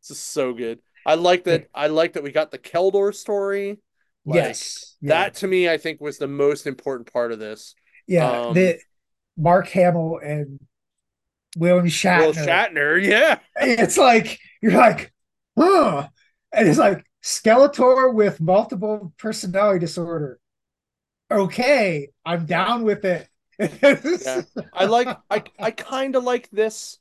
this 0.00 0.10
is 0.10 0.18
so 0.18 0.52
good. 0.52 0.78
I 1.06 1.14
like 1.14 1.44
that. 1.44 1.68
I 1.74 1.88
like 1.88 2.14
that 2.14 2.22
we 2.22 2.32
got 2.32 2.50
the 2.50 2.58
Keldor 2.58 3.14
story. 3.14 3.78
Like, 4.24 4.34
yes. 4.34 4.96
Yeah. 5.00 5.08
That 5.10 5.34
to 5.36 5.46
me, 5.46 5.68
I 5.68 5.78
think, 5.78 6.00
was 6.00 6.18
the 6.18 6.28
most 6.28 6.66
important 6.66 7.12
part 7.12 7.32
of 7.32 7.38
this. 7.38 7.74
Yeah. 8.06 8.30
um, 8.30 8.54
the 8.54 8.78
Mark 9.36 9.68
Hamill 9.68 10.18
and 10.22 10.58
William 11.56 11.86
Shatner. 11.86 12.18
Will 12.26 12.32
Shatner, 12.32 13.04
yeah. 13.04 13.38
It's 13.60 13.96
like 13.96 14.38
you're 14.62 14.72
like, 14.72 15.12
huh. 15.58 16.08
And 16.52 16.68
it's 16.68 16.78
like 16.78 17.04
Skeletor 17.22 18.12
with 18.12 18.40
multiple 18.40 19.12
personality 19.18 19.80
disorder. 19.80 20.38
Okay, 21.30 22.08
I'm 22.24 22.46
down 22.46 22.84
with 22.84 23.04
it. 23.04 23.28
Yeah. 23.60 24.42
I 24.72 24.84
like 24.84 25.08
I 25.28 25.42
I 25.58 25.70
kind 25.72 26.14
of 26.14 26.22
like 26.22 26.48
this 26.50 26.98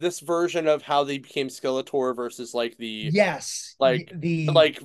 this 0.00 0.20
version 0.20 0.66
of 0.66 0.82
how 0.82 1.04
they 1.04 1.18
became 1.18 1.48
Skeletor 1.48 2.14
versus 2.14 2.54
like 2.54 2.76
the 2.76 3.10
yes. 3.12 3.74
Like- 3.78 4.10
the 4.14 4.46
like 4.48 4.80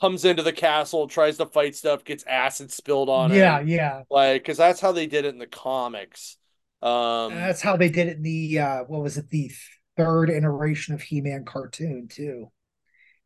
comes 0.00 0.24
into 0.24 0.42
the 0.42 0.52
castle, 0.52 1.06
tries 1.06 1.36
to 1.38 1.46
fight 1.46 1.76
stuff, 1.76 2.04
gets 2.04 2.24
acid 2.26 2.70
spilled 2.72 3.08
on 3.08 3.30
it. 3.32 3.36
yeah, 3.36 3.60
him. 3.60 3.68
yeah. 3.68 4.02
Like 4.10 4.44
cuz 4.44 4.56
that's 4.56 4.80
how 4.80 4.92
they 4.92 5.06
did 5.06 5.24
it 5.24 5.34
in 5.34 5.38
the 5.38 5.46
comics. 5.46 6.36
Um 6.80 7.34
That's 7.34 7.60
how 7.60 7.76
they 7.76 7.88
did 7.88 8.08
it 8.08 8.16
in 8.16 8.22
the 8.22 8.58
uh 8.58 8.84
what 8.84 9.02
was 9.02 9.18
it, 9.18 9.28
the 9.30 9.50
third 9.96 10.30
iteration 10.30 10.94
of 10.94 11.02
He-Man 11.02 11.44
cartoon 11.44 12.08
too. 12.08 12.50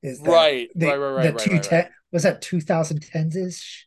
Is 0.03 0.20
that 0.20 0.30
right, 0.30 0.68
the, 0.74 0.87
right, 0.87 0.97
right, 0.97 1.11
right, 1.11 1.22
the 1.22 1.32
right, 1.32 1.39
two 1.39 1.53
right, 1.53 1.62
ten 1.62 1.82
right. 1.84 1.91
was 2.12 2.24
that 2.24 2.43
2010s 2.43 3.37
ish? 3.37 3.87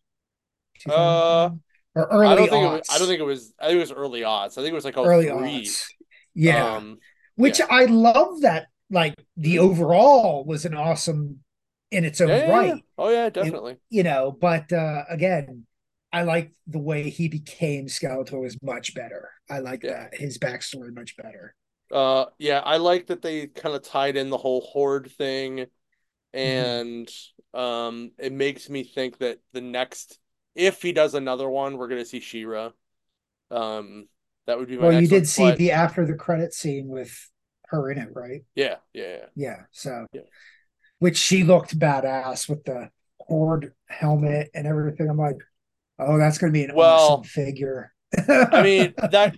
Uh, 0.90 1.50
or 1.96 2.08
early 2.12 2.28
I 2.28 2.36
don't 2.36 2.50
think 2.50 2.64
it 2.64 2.72
was, 2.72 2.82
aughts. 2.82 2.96
I 2.96 2.98
don't 2.98 3.08
think 3.08 3.20
it 3.20 3.24
was 3.24 3.54
I 3.60 3.66
think 3.68 3.78
it 3.78 3.82
was 3.82 3.92
early 3.92 4.24
odds. 4.24 4.58
I 4.58 4.62
think 4.62 4.72
it 4.72 4.76
was 4.76 4.86
like 4.86 4.98
oh 4.98 5.06
early 5.06 5.28
three. 5.28 5.64
aughts. 5.64 5.86
Yeah. 6.34 6.76
Um 6.76 7.00
Which 7.40 7.60
yeah. 7.60 7.68
I 7.70 7.86
love 7.86 8.42
that 8.42 8.68
like 8.92 9.16
the 9.38 9.60
overall 9.60 10.46
was 10.46 10.66
an 10.66 10.76
awesome 10.76 11.44
in 11.92 12.06
its 12.06 12.22
own 12.22 12.30
yeah, 12.30 12.46
right, 12.46 12.84
Oh 12.98 13.10
yeah, 13.10 13.30
definitely. 13.30 13.78
you 13.90 14.04
know, 14.04 14.32
but 14.32 14.72
uh 14.74 15.04
again, 15.10 15.66
I 16.12 16.24
like 16.24 16.54
the 16.68 16.80
way 16.80 17.10
he 17.10 17.28
became 17.28 17.88
Skeletor 17.88 18.46
is 18.46 18.58
much 18.62 18.94
better. 18.96 19.32
I 19.50 19.60
like 19.60 19.82
that. 19.84 20.16
His 20.16 20.38
backstory 20.38 20.94
much 20.94 21.18
better. 21.18 21.56
Uh, 21.92 22.26
yeah, 22.38 22.60
I 22.60 22.78
like 22.78 23.08
that 23.08 23.22
they 23.22 23.48
kind 23.48 23.76
of 23.76 23.82
tied 23.84 24.16
in 24.18 24.30
the 24.30 24.38
whole 24.38 24.62
horde 24.62 25.12
thing, 25.12 25.66
Mm-hmm. 26.44 26.74
and 26.74 27.10
um, 27.54 28.12
it 28.20 28.34
makes 28.34 28.70
me 28.70 28.84
think 28.84 29.20
that 29.20 29.40
the 29.54 29.62
next, 29.62 30.20
if 30.56 30.82
he 30.82 30.94
does 30.94 31.16
another 31.16 31.50
one, 31.50 31.78
we're 31.78 31.88
gonna 31.90 32.06
see 32.06 32.20
She-Ra. 32.22 32.72
Um, 33.52 34.08
that 34.50 34.58
would 34.58 34.68
be 34.68 34.78
my 34.78 34.84
Well, 34.84 34.92
you 34.94 35.02
next 35.02 35.12
one, 35.12 35.20
did 35.22 35.28
see 35.28 35.44
but- 35.44 35.58
the 35.58 35.72
after 35.72 36.06
the 36.06 36.16
credit 36.16 36.54
scene 36.54 36.88
with 36.88 37.16
her 37.68 37.92
in 37.92 37.98
it, 38.00 38.10
right? 38.14 38.42
yeah, 38.56 38.78
yeah, 38.94 39.08
yeah. 39.08 39.26
Yeah. 39.36 39.58
So 39.72 40.08
Yeah. 40.12 40.22
which 40.98 41.18
she 41.18 41.44
looked 41.44 41.78
badass 41.78 42.50
with 42.50 42.64
the 42.66 42.90
horde 43.20 43.74
helmet 43.88 44.50
and 44.56 44.66
everything. 44.68 45.08
I'm 45.10 45.18
like, 45.18 45.38
oh, 46.00 46.18
that's 46.18 46.38
gonna 46.40 46.52
be 46.52 46.64
an 46.64 46.74
Well, 46.76 46.98
awesome 47.14 47.24
figure. 47.26 47.94
I 48.28 48.64
mean 48.64 48.94
that, 49.12 49.38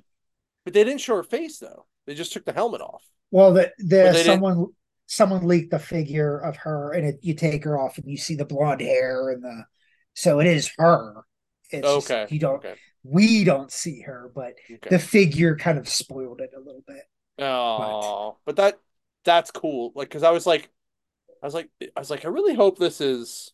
but 0.63 0.73
they 0.73 0.83
didn't 0.85 1.01
show 1.01 1.17
her 1.17 1.23
face 1.23 1.59
though. 1.59 1.85
They 2.07 2.13
just 2.15 2.31
took 2.33 2.45
the 2.45 2.53
helmet 2.53 2.81
off. 2.81 3.03
Well, 3.31 3.53
the 3.53 3.71
the 3.79 3.85
they 3.85 4.11
didn't- 4.13 4.25
someone 4.25 4.67
someone 5.07 5.45
leaked 5.45 5.71
the 5.71 5.79
figure 5.79 6.37
of 6.37 6.55
her, 6.55 6.93
and 6.93 7.05
it, 7.05 7.19
you 7.21 7.33
take 7.33 7.65
her 7.65 7.77
off, 7.77 7.97
and 7.97 8.09
you 8.09 8.15
see 8.15 8.35
the 8.35 8.45
blonde 8.45 8.79
hair 8.81 9.29
and 9.29 9.43
the 9.43 9.65
so 10.13 10.39
it 10.39 10.47
is 10.47 10.71
her. 10.77 11.21
It's 11.69 11.85
just 11.85 12.09
Okay, 12.11 12.33
you 12.33 12.39
don't 12.39 12.55
okay, 12.65 12.75
we 13.03 13.43
don't 13.43 13.71
see 13.71 14.01
her, 14.01 14.31
but 14.33 14.55
okay. 14.71 14.89
the 14.89 14.99
figure 14.99 15.55
kind 15.55 15.77
of 15.77 15.87
spoiled 15.89 16.41
it 16.41 16.51
a 16.55 16.59
little 16.59 16.83
bit. 16.87 17.03
Oh, 17.39 18.37
but 18.45 18.57
that 18.57 18.79
that's 19.23 19.51
cool. 19.51 19.91
Like, 19.95 20.09
cause 20.09 20.23
I 20.23 20.31
was 20.31 20.45
like, 20.45 20.69
I 21.41 21.45
was 21.47 21.53
like, 21.53 21.69
I 21.81 21.99
was 21.99 22.09
like, 22.09 22.25
I 22.25 22.29
really 22.29 22.55
hope 22.55 22.77
this 22.77 23.01
is, 23.01 23.51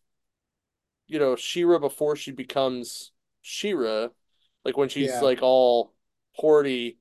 you 1.08 1.20
know, 1.20 1.36
She-Ra 1.36 1.80
before 1.80 2.16
she 2.16 2.32
becomes 2.32 3.12
She-Ra, 3.42 4.10
like 4.66 4.78
when 4.78 4.90
she's 4.90 5.10
Yeah. 5.10 5.22
like 5.22 5.40
all 5.42 5.94
hordy. 6.40 6.98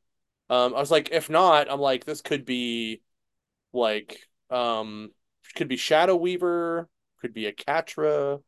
Um, 0.49 0.75
I 0.75 0.79
was 0.79 0.93
like, 0.93 1.11
if 1.11 1.29
not, 1.29 1.71
I'm 1.71 1.81
like, 1.81 2.05
this 2.05 2.21
could 2.21 2.45
be, 2.45 3.03
like, 3.73 4.21
um, 4.51 5.11
could 5.57 5.69
be 5.69 5.77
Shadow 5.77 6.17
Weaver, 6.17 6.89
could 7.21 7.35
be 7.35 7.47
a 7.47 7.53
Catra, 7.53 8.43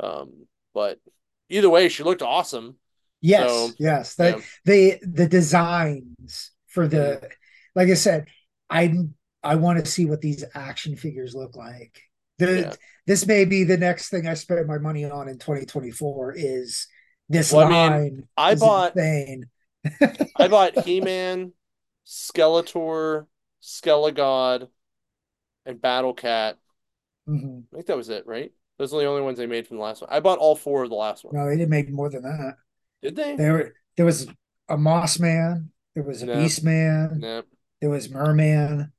um, 0.00 0.46
but 0.74 1.00
either 1.48 1.70
way, 1.70 1.88
she 1.88 2.02
looked 2.02 2.22
awesome. 2.22 2.79
Yes, 3.20 3.50
So, 3.50 3.70
yes. 3.78 4.14
The, 4.14 4.24
yeah. 4.30 4.40
the 4.64 4.98
the 5.02 5.28
designs 5.28 6.50
for 6.68 6.88
the 6.88 7.28
like 7.74 7.88
I 7.88 7.94
said, 7.94 8.28
I 8.68 8.94
I 9.42 9.56
want 9.56 9.78
to 9.84 9.90
see 9.90 10.06
what 10.06 10.20
these 10.20 10.44
action 10.54 10.96
figures 10.96 11.34
look 11.34 11.56
like. 11.56 12.00
The 12.38 12.60
Yeah. 12.60 12.74
this 13.06 13.26
may 13.26 13.44
be 13.44 13.64
the 13.64 13.76
next 13.76 14.08
thing 14.10 14.26
I 14.26 14.34
spend 14.34 14.66
my 14.66 14.78
money 14.78 15.04
on 15.04 15.28
in 15.28 15.38
2024 15.38 16.34
is 16.36 16.86
this 17.28 17.52
Well, 17.52 17.66
I 17.66 17.70
mean, 17.70 17.90
line. 17.90 18.28
I 18.36 18.54
bought-. 18.54 18.98
I 18.98 20.48
bought 20.48 20.78
He-Man, 20.84 21.52
Skeletor, 22.06 23.26
Skelegod, 23.62 24.68
and 25.66 25.80
Battle 25.80 26.14
Cat. 26.14 26.58
Mhm. 27.28 27.64
I 27.72 27.76
think 27.76 27.86
that 27.86 27.96
was 27.96 28.08
it, 28.08 28.26
right? 28.26 28.52
Those 28.78 28.94
are 28.94 29.00
the 29.00 29.06
only 29.06 29.22
ones 29.22 29.38
they 29.38 29.46
made 29.46 29.66
from 29.66 29.76
the 29.76 29.82
last 29.82 30.00
one. 30.00 30.10
I 30.10 30.20
bought 30.20 30.38
all 30.38 30.56
four 30.56 30.82
of 30.82 30.90
the 30.90 30.96
last 30.96 31.24
one. 31.24 31.34
No, 31.34 31.46
they 31.46 31.56
didn't 31.56 31.70
make 31.70 31.90
more 31.90 32.08
than 32.10 32.22
that. 32.22 32.54
Did 33.02 33.16
they? 33.16 33.36
There 33.36 33.74
there 33.96 34.06
was 34.06 34.28
a 34.68 34.76
Moss 34.76 35.18
Man, 35.18 35.70
there 35.94 36.04
was 36.04 36.22
a 36.22 36.26
No. 36.26 36.34
Beast 36.36 36.62
Man, 36.64 37.18
No. 37.20 37.42
there 37.80 37.90
was 37.90 38.10
Merman. 38.10 38.92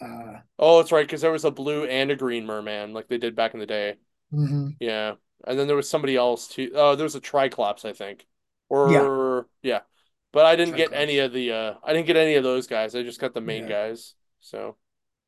Uh, 0.00 0.40
Oh, 0.58 0.78
that's 0.78 0.92
right, 0.92 1.06
because 1.06 1.20
there 1.20 1.32
was 1.32 1.44
a 1.44 1.50
blue 1.50 1.84
and 1.84 2.10
a 2.10 2.16
green 2.16 2.46
merman, 2.46 2.92
like 2.94 3.08
they 3.08 3.18
did 3.18 3.34
back 3.36 3.54
in 3.54 3.60
the 3.60 3.66
day. 3.66 3.96
mhm. 4.32 4.76
Yeah. 4.80 5.14
And 5.46 5.58
then 5.58 5.66
there 5.66 5.76
was 5.76 5.88
somebody 5.88 6.16
else 6.16 6.48
too. 6.48 6.70
Oh, 6.74 6.94
there 6.96 7.04
was 7.04 7.14
a 7.14 7.20
Triclops, 7.20 7.84
I 7.84 7.92
think. 7.92 8.26
Or 8.68 9.48
yeah. 9.62 9.80
But 10.32 10.46
I 10.46 10.54
didn't 10.54 10.76
get 10.76 10.92
any 10.92 11.18
of 11.18 11.32
the 11.32 11.52
uh 11.52 11.74
I 11.82 11.92
didn't 11.92 12.06
get 12.06 12.16
any 12.16 12.34
of 12.36 12.44
those 12.44 12.66
guys. 12.66 12.94
I 12.94 13.02
just 13.02 13.20
got 13.20 13.34
the 13.34 13.40
main 13.40 13.62
Yeah. 13.64 13.68
guys. 13.88 14.14
So 14.40 14.76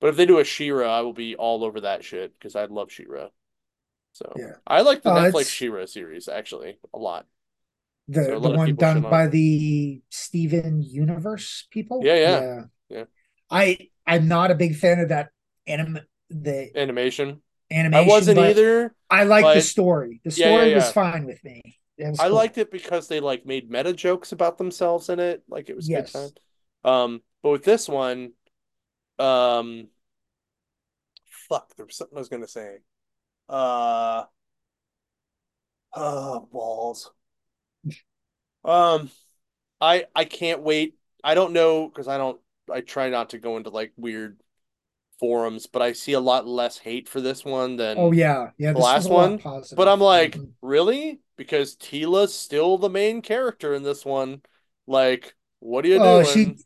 but 0.00 0.08
if 0.08 0.16
they 0.16 0.26
do 0.26 0.38
a 0.38 0.44
She-Ra, 0.44 0.98
I 0.98 1.00
will 1.02 1.12
be 1.12 1.36
all 1.36 1.64
over 1.64 1.80
that 1.82 2.04
shit 2.04 2.32
because 2.38 2.56
I 2.56 2.64
love 2.66 2.90
She-Ra. 2.92 3.28
So 4.12 4.32
Yeah. 4.36 4.56
I 4.66 4.82
like 4.82 5.02
the 5.02 5.10
Oh, 5.10 5.14
Netflix 5.14 5.50
She-Ra 5.50 5.86
series 5.86 6.28
actually 6.28 6.78
a 6.92 6.98
lot. 6.98 7.26
The 8.08 8.22
So 8.22 8.40
the 8.40 8.50
one 8.50 8.76
done 8.76 9.02
by 9.02 9.26
the 9.28 10.02
Steven 10.10 10.82
Universe 10.82 11.66
people. 11.70 12.02
Yeah, 12.04 12.14
yeah. 12.16 12.40
yeah, 12.40 12.64
Yeah. 12.88 13.04
I 13.50 13.90
I'm 14.06 14.28
not 14.28 14.50
a 14.50 14.54
big 14.54 14.76
fan 14.76 15.00
of 15.00 15.08
that 15.10 15.30
anim 15.66 15.98
the 16.30 16.70
Animation. 16.76 17.42
animation. 17.70 17.94
I 17.94 18.02
wasn't 18.02 18.38
either. 18.38 18.94
I 19.10 19.24
like 19.24 19.52
the 19.52 19.60
story. 19.60 20.20
The 20.24 20.30
Yeah, 20.34 20.50
yeah, 20.50 20.58
story 20.58 20.74
was 20.74 20.90
fine 20.90 21.26
with 21.26 21.42
me. 21.44 21.60
I 22.18 22.28
cool. 22.28 22.38
liked 22.38 22.58
it 22.58 22.70
because 22.70 23.08
they 23.08 23.20
like 23.20 23.46
made 23.46 23.70
meta 23.70 23.92
jokes 23.92 24.32
about 24.32 24.58
themselves 24.58 25.08
in 25.08 25.20
it. 25.20 25.42
Like 25.48 25.68
it 25.68 25.76
was 25.76 25.88
Yes. 25.88 26.12
good 26.12 26.12
time. 26.12 26.32
Um, 26.84 27.22
but 27.42 27.50
with 27.50 27.64
this 27.64 27.88
one, 27.88 28.32
um, 29.18 29.88
fuck, 31.48 31.74
there 31.76 31.86
was 31.86 31.96
something 31.96 32.16
I 32.16 32.20
was 32.20 32.28
gonna 32.28 32.48
say. 32.48 32.78
Uh, 33.48 34.24
oh, 35.94 36.48
balls. 36.52 37.10
Um, 38.64 39.10
I 39.80 40.06
I 40.14 40.24
can't 40.24 40.62
wait. 40.62 40.96
I 41.24 41.34
don't 41.34 41.52
know 41.52 41.88
because 41.88 42.08
I 42.08 42.18
don't. 42.18 42.40
I 42.72 42.82
try 42.82 43.10
not 43.10 43.30
to 43.30 43.38
go 43.38 43.56
into 43.56 43.70
like 43.70 43.92
weird 43.96 44.40
forums, 45.20 45.66
but 45.66 45.82
I 45.82 45.92
see 45.94 46.12
a 46.14 46.20
lot 46.20 46.46
less 46.46 46.78
hate 46.78 47.08
for 47.08 47.20
this 47.20 47.44
one 47.44 47.76
than 47.76 48.04
Oh 48.04 48.12
yeah, 48.12 48.50
yeah. 48.58 48.74
the 48.74 48.80
last 48.80 49.10
one. 49.10 49.42
But 49.76 49.88
I'm 49.88 50.00
like, 50.00 50.40
Mhm. 50.40 50.52
really? 50.62 51.20
Because 51.36 51.76
Teela's 51.76 52.34
still 52.34 52.78
the 52.78 52.90
main 52.90 53.22
character 53.22 53.74
in 53.74 53.82
this 53.84 54.04
one. 54.04 54.42
Like, 54.86 55.34
what 55.60 55.84
are 55.84 55.88
you 55.88 55.98
Oh, 55.98 56.22
doing? 56.22 56.24
she. 56.24 56.58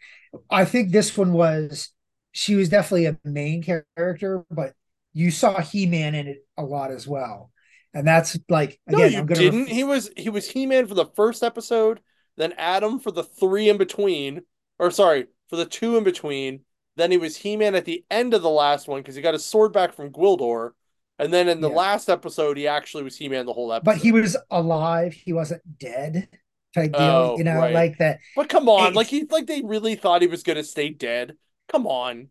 I 0.50 0.64
think 0.64 0.92
this 0.92 1.16
one 1.16 1.32
was. 1.32 1.90
She 2.32 2.54
was 2.54 2.68
definitely 2.68 3.06
a 3.06 3.18
main 3.24 3.62
character, 3.62 4.44
but 4.50 4.74
you 5.14 5.30
saw 5.30 5.60
He 5.60 5.86
Man 5.86 6.14
in 6.14 6.28
it 6.28 6.46
a 6.58 6.64
lot 6.64 6.90
as 6.90 7.06
well, 7.08 7.50
and 7.96 8.06
that's 8.06 8.38
like 8.48 8.80
No, 8.86 9.04
you 9.04 9.18
I'm 9.20 9.26
gonna 9.26 9.40
didn't. 9.40 9.64
ref- 9.64 9.68
He 9.68 9.84
was 9.84 10.10
he 10.16 10.28
was 10.30 10.48
He-Man 10.50 10.86
for 10.86 10.94
the 10.94 11.06
first 11.16 11.42
episode, 11.42 12.00
then 12.36 12.52
Adam 12.58 12.98
for 13.00 13.10
the 13.10 13.24
three 13.24 13.68
in 13.68 13.78
between, 13.78 14.42
or 14.78 14.90
sorry, 14.90 15.26
for 15.48 15.56
the 15.56 15.66
two 15.66 15.96
in 15.96 16.04
between. 16.04 16.60
Then 16.96 17.10
he 17.10 17.18
was 17.18 17.36
He-Man 17.36 17.74
at 17.74 17.84
the 17.84 18.04
end 18.10 18.34
of 18.34 18.42
the 18.42 18.50
last 18.50 18.88
one 18.88 19.00
because 19.02 19.14
he 19.16 19.22
got 19.22 19.34
his 19.34 19.44
sword 19.44 19.72
back 19.72 19.92
from 19.94 20.10
Gwildor, 20.12 20.70
and 21.18 21.32
then 21.32 21.48
in 21.48 21.60
the 21.60 21.70
Yeah. 21.70 21.76
last 21.76 22.08
episode 22.08 22.56
he 22.56 22.66
actually 22.68 23.04
was 23.04 23.16
He-Man 23.16 23.46
the 23.46 23.52
whole 23.52 23.72
episode. 23.72 23.84
but 23.84 23.98
he 23.98 24.12
was 24.12 24.36
alive. 24.50 25.12
He 25.14 25.32
wasn't 25.32 25.62
dead. 25.78 26.28
type 26.74 26.92
deal, 26.92 27.00
Oh, 27.00 27.38
you 27.38 27.44
know, 27.44 27.56
right. 27.56 27.72
like 27.74 27.98
that. 27.98 28.18
But 28.34 28.50
come 28.50 28.68
on, 28.68 28.92
like 28.94 29.06
he 29.06 29.24
like 29.30 29.46
they 29.46 29.62
really 29.62 29.94
thought 29.94 30.20
he 30.22 30.28
was 30.28 30.42
gonna 30.42 30.62
stay 30.64 30.90
dead. 30.90 31.36
Come 31.72 31.86
on. 31.86 32.28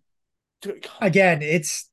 Dude, 0.61 0.87
again, 1.01 1.41
it's 1.41 1.89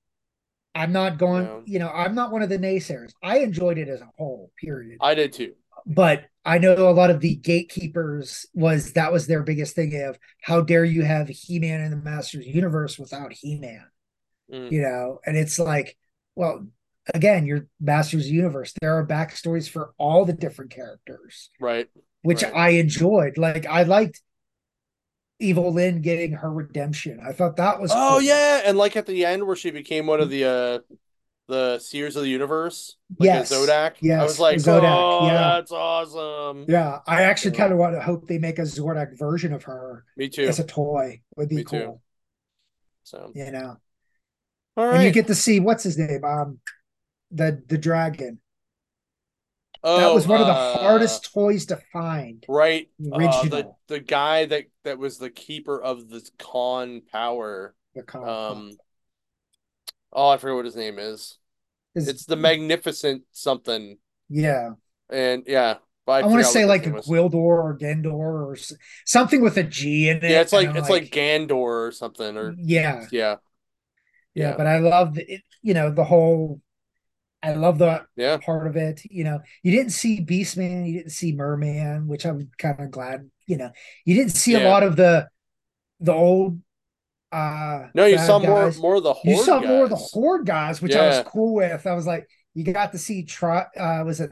I'm 0.75 0.93
not 0.93 1.19
going, 1.19 1.45
Yeah. 1.45 1.61
you 1.67 1.79
know, 1.79 1.89
I'm 1.91 2.15
not 2.15 2.33
one 2.33 2.43
of 2.43 2.49
the 2.49 2.59
naysayers. 2.59 3.13
I 3.23 3.39
enjoyed 3.39 3.79
it 3.79 3.89
as 3.89 4.01
a 4.01 4.09
whole, 4.17 4.51
period. 4.59 4.99
I 5.01 5.15
did 5.15 5.33
too. 5.33 5.55
But 5.85 6.25
I 6.45 6.59
know 6.59 6.89
a 6.89 6.93
lot 6.93 7.11
of 7.11 7.21
the 7.21 7.35
gatekeepers 7.37 8.47
was 8.55 8.93
that 8.95 9.13
was 9.13 9.27
their 9.27 9.43
biggest 9.43 9.75
thing 9.75 10.01
of 10.03 10.19
how 10.43 10.61
dare 10.63 10.85
you 10.85 11.03
have 11.03 11.29
He-Man 11.29 11.81
in 11.81 11.91
the 11.91 11.97
Masters 11.97 12.47
universe 12.47 12.99
without 12.99 13.33
He-Man, 13.33 13.85
Mm, 14.51 14.71
you 14.73 14.83
know? 14.83 15.21
And 15.27 15.37
it's 15.37 15.59
like, 15.59 15.97
well, 16.37 16.67
again, 17.15 17.47
your 17.47 17.67
Masters 17.81 18.31
universe, 18.31 18.73
there 18.81 18.97
are 18.99 19.07
backstories 19.07 19.69
for 19.69 19.93
all 19.99 20.25
the 20.25 20.33
different 20.33 20.71
characters, 20.71 21.51
right. 21.61 21.89
which 22.23 22.43
Right. 22.43 22.55
I 22.55 22.69
enjoyed. 22.71 23.39
Like 23.39 23.67
I 23.67 23.83
liked 23.83 24.21
Evil 25.43 25.73
Lynn 25.73 26.01
getting 26.03 26.33
her 26.33 26.51
redemption. 26.51 27.21
I 27.25 27.33
thought 27.33 27.57
that 27.57 27.81
was 27.81 27.91
Oh 27.93 28.11
cool. 28.11 28.23
yeah, 28.23 28.63
and 28.65 28.79
like 28.79 28.97
at 28.97 29.07
the 29.07 29.25
end 29.25 29.47
where 29.47 29.57
she 29.57 29.71
became 29.71 30.07
one 30.07 30.21
of 30.21 30.31
the 30.31 30.45
uh 30.45 30.79
the 31.49 31.79
Seers 31.81 32.17
of 32.17 32.23
the 32.23 32.29
Universe, 32.29 32.97
like 33.19 33.27
Yes. 33.27 33.53
Zodak. 33.53 33.95
I 34.19 34.23
was 34.23 34.39
like, 34.39 34.57
Zodak, 34.59 34.83
oh, 34.85 35.27
yeah. 35.27 35.33
that's 35.57 35.73
awesome. 35.73 36.65
Yeah, 36.69 37.01
I 37.07 37.23
actually 37.23 37.57
kind 37.57 37.73
of 37.73 37.79
want 37.79 37.95
to 37.95 38.01
hope 38.01 38.27
they 38.29 38.39
make 38.39 38.59
a 38.59 38.63
Zodak 38.63 39.19
version 39.19 39.53
of 39.53 39.65
her 39.65 40.05
Me 40.17 40.29
too. 40.29 40.45
as 40.49 40.61
a 40.61 40.65
toy. 40.65 41.21
Would 41.37 41.49
be 41.49 41.57
Me 41.57 41.65
too. 41.65 41.79
cool, 41.79 42.03
So, 43.03 43.33
you 43.35 43.51
know. 43.51 43.77
all 44.77 44.93
And 44.95 45.03
you 45.03 45.11
get 45.11 45.27
to 45.27 45.35
see 45.35 45.61
what's 45.61 45.83
his 45.83 45.99
name, 45.99 46.25
um, 46.25 46.61
the 47.31 47.63
the 47.67 47.79
dragon. 47.79 48.41
Oh, 49.85 49.99
that 49.99 50.15
was 50.15 50.27
one 50.27 50.41
of 50.41 50.47
the 50.47 50.53
uh, 50.53 50.79
hardest 50.79 51.33
toys 51.33 51.67
to 51.67 51.77
find. 51.93 52.45
right. 52.49 52.89
Uh, 53.01 53.49
the 53.49 53.73
the 53.89 54.01
guy 54.01 54.45
that 54.47 54.65
that 54.85 54.99
was 54.99 55.19
the 55.19 55.31
keeper 55.31 55.81
of 55.81 56.09
the 56.09 56.29
con 56.39 57.03
power. 57.11 57.75
The 57.95 58.03
comic 58.03 58.29
Um, 58.29 58.71
oh, 60.13 60.29
I 60.29 60.37
forget 60.37 60.57
what 60.57 60.65
his 60.65 60.77
name 60.77 60.99
is. 60.99 61.39
Is- 61.95 62.09
It's 62.09 62.25
the 62.25 62.37
Magnificent 62.37 63.25
something, 63.33 63.99
yeah. 64.29 64.71
and 65.11 65.43
yeah, 65.47 65.77
but 66.07 66.13
I, 66.13 66.21
I, 66.21 66.27
want 66.27 66.39
to 66.39 66.45
say 66.45 66.65
like 66.65 66.83
a 66.83 66.87
name 66.87 66.97
was. 66.97 67.07
Gwildor 67.07 67.35
or 67.35 67.79
Gendor 67.79 68.13
or 68.13 68.57
something 69.05 69.43
with 69.43 69.57
a 69.57 69.63
G 69.63 70.09
in 70.09 70.19
it. 70.19 70.31
Yeah, 70.31 70.41
it's 70.41 70.53
like 70.53 70.75
it's 70.75 70.89
like 70.89 71.11
Gandor 71.11 71.89
or 71.89 71.93
something, 71.93 72.37
or 72.37 72.55
yeah, 72.57 73.01
yeah, 73.01 73.07
yeah, 73.11 73.37
yeah. 74.35 74.55
But 74.57 74.67
I 74.67 74.79
love 74.79 75.19
it, 75.19 75.43
you 75.61 75.75
know, 75.75 75.91
the 75.91 76.05
whole. 76.05 76.61
I 77.43 77.55
love 77.55 77.79
the 77.79 78.05
yeah. 78.17 78.37
part 78.39 78.67
of 78.69 78.77
it. 78.77 79.03
You 79.05 79.25
know, 79.25 79.41
you 79.63 79.73
didn't 79.73 79.93
see 79.93 80.25
Beastman, 80.25 80.87
you 80.87 80.95
didn't 80.99 81.11
see 81.13 81.33
Merman, 81.33 82.07
which 82.07 82.25
I'm 82.25 82.51
kind 82.59 82.81
of 82.81 82.91
glad. 82.91 83.29
You 83.47 83.57
know, 83.57 83.71
you 84.05 84.15
didn't 84.15 84.33
see 84.33 84.55
a 84.55 84.69
lot 84.69 84.83
of 84.83 84.97
the 84.97 85.29
the 86.01 86.13
old. 86.13 86.61
uh 87.33 87.89
No, 87.95 88.05
you 88.07 88.19
saw 88.19 88.39
more 88.39 88.65
guys. 88.65 88.79
more 88.79 88.95
of 88.97 89.03
the 89.03 89.13
horde 89.13 89.37
You 89.37 89.43
saw 89.43 89.61
more 89.61 89.85
of 89.85 89.91
the 89.91 89.97
horde 89.97 90.47
guys, 90.47 90.81
which 90.81 90.95
I 90.95 91.09
was 91.09 91.25
cool 91.27 91.55
with. 91.55 91.87
I 91.87 91.95
was 91.95 92.07
like, 92.07 92.29
you 92.55 92.65
got 92.65 92.93
to 92.93 92.99
see. 92.99 93.25
Try 93.25 93.67
uh 93.77 94.05
was 94.05 94.21
it 94.21 94.31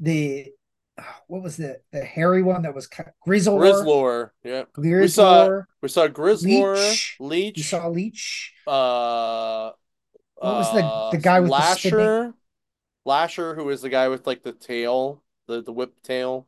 the 0.00 0.46
what 1.28 1.42
was 1.42 1.56
the 1.56 1.78
the 1.92 2.04
hairy 2.04 2.42
one 2.42 2.62
that 2.62 2.74
was 2.74 2.88
Grizzlor? 2.88 3.60
Grizzlor, 3.60 4.30
yeah. 4.44 4.64
Grizzlor. 4.76 5.10
saw- 5.10 5.60
We 5.82 5.88
saw 5.88 6.08
Grizzlor, 6.08 6.76
Leech. 6.76 7.16
Leech, 7.20 7.56
You 7.58 7.62
saw 7.62 7.88
Leech. 7.88 8.52
uh, 8.66 9.70
What 10.34 10.54
was 10.54 10.72
the- 10.74 10.84
uh, 10.84 11.10
the 11.10 11.18
guy 11.18 11.40
with 11.40 11.48
the 11.50 11.52
Lasher, 11.52 12.34
Lasher, 13.10 13.54
who 13.56 13.68
is 13.70 13.82
the 13.82 13.88
guy 13.88 14.06
with 14.08 14.26
like 14.26 14.42
the 14.42 14.52
tail, 14.52 15.22
the 15.48 15.62
the 15.62 15.72
whip 15.72 15.92
tail, 16.02 16.46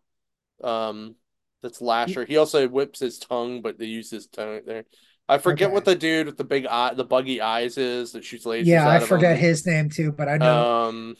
um, 0.62 1.16
that's 1.60 1.80
Lasher. 1.80 2.24
He 2.24 2.36
also 2.36 2.68
whips 2.68 3.00
his 3.00 3.18
tongue, 3.18 3.62
but 3.62 3.78
they 3.78 3.86
use 3.86 4.10
his 4.10 4.28
tongue 4.28 4.60
there. 4.64 4.84
I 5.28 5.38
forget 5.38 5.66
Okay. 5.66 5.74
what 5.74 5.84
the 5.84 5.96
dude 5.96 6.26
with 6.26 6.36
the 6.36 6.44
big 6.44 6.66
eye, 6.66 6.94
the 6.94 7.04
buggy 7.04 7.40
eyes 7.40 7.78
is 7.78 8.12
that 8.12 8.24
shoots 8.24 8.44
lasers. 8.44 8.66
Yeah, 8.66 8.88
I 8.88 9.00
forget 9.00 9.36
him. 9.36 9.42
his 9.42 9.66
name 9.66 9.90
too, 9.90 10.12
but 10.12 10.28
I 10.28 10.36
know. 10.38 10.64
Um, 10.88 11.16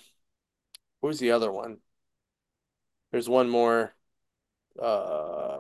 what 1.01 1.09
was 1.09 1.19
the 1.19 1.33
other 1.33 1.51
one? 1.51 1.79
There's 3.11 3.29
one 3.29 3.49
more. 3.49 3.95
Uh, 4.81 5.59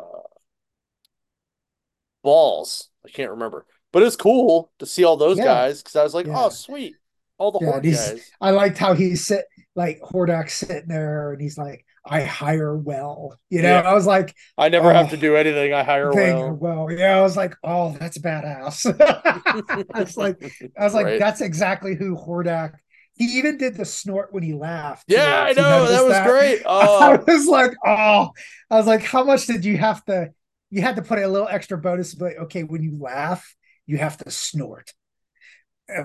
balls. 2.23 2.89
I 3.05 3.11
can't 3.11 3.31
remember, 3.33 3.67
but 3.93 4.03
it's 4.03 4.17
cool 4.17 4.73
to 4.79 4.87
see 4.87 5.05
all 5.05 5.17
those 5.17 5.39
Yeah. 5.39 5.45
guys 5.45 5.83
because 5.83 5.97
I 5.97 6.03
was 6.05 6.15
like, 6.15 6.27
Yeah. 6.27 6.35
oh, 6.37 6.49
sweet, 6.51 6.97
all 7.43 7.53
the 7.53 7.59
Yeah, 7.59 7.67
horde 7.71 7.87
guys. 7.91 8.33
I 8.41 8.51
liked 8.51 8.79
how 8.79 8.95
he's 8.95 9.27
sit 9.27 9.45
like 9.75 10.01
Hordak's 10.03 10.55
sitting 10.55 10.89
there 10.89 11.33
and 11.33 11.41
he's 11.41 11.59
like, 11.59 11.85
I 12.05 12.23
hire 12.25 12.77
well. 12.77 13.39
You 13.51 13.63
know, 13.63 13.75
Yeah. 13.75 13.81
I 13.81 13.95
was 13.95 14.07
like, 14.07 14.35
I 14.59 14.69
never 14.71 14.93
have 14.93 15.11
to 15.11 15.17
Oh, 15.17 15.19
do 15.19 15.37
anything. 15.37 15.73
I 15.75 15.83
hire 15.85 16.17
well. 16.17 16.59
well. 16.59 16.91
Yeah, 16.91 17.19
I 17.19 17.23
was 17.23 17.37
like, 17.37 17.55
oh, 17.65 17.97
that's 17.99 18.19
badass. 18.19 18.87
I 19.95 20.01
was 20.01 20.17
like, 20.17 20.37
I 20.79 20.85
was 20.85 20.95
like, 20.95 21.09
Right. 21.09 21.19
that's 21.19 21.41
exactly 21.41 21.95
who 21.95 22.17
Hordak. 22.17 22.75
He 23.15 23.25
even 23.39 23.59
did 23.59 23.77
the 23.77 23.85
snort 23.85 24.33
when 24.33 24.43
he 24.43 24.55
laughed. 24.55 25.07
yeah, 25.07 25.43
too. 25.49 25.51
I 25.51 25.53
know 25.53 25.87
that 25.89 26.05
was 26.05 26.21
great. 26.21 26.63
I 26.99 27.19
Oh, 27.19 27.25
was 27.27 27.47
like, 27.47 27.73
oh, 27.85 28.31
I 28.71 28.77
was 28.77 28.87
like, 28.87 29.03
how 29.03 29.25
much 29.25 29.47
did 29.47 29.65
you 29.65 29.77
have 29.79 30.05
to? 30.07 30.33
You 30.71 30.83
had 30.83 30.97
to 30.97 31.03
put 31.03 31.19
a 31.19 31.29
little 31.29 31.49
extra 31.49 31.79
bonus, 31.79 32.15
but 32.15 32.37
okay, 32.39 32.63
when 32.63 32.83
you 32.83 32.99
laugh, 32.99 33.55
you 33.87 33.99
have 33.99 34.17
to 34.19 34.31
snort. 34.31 34.93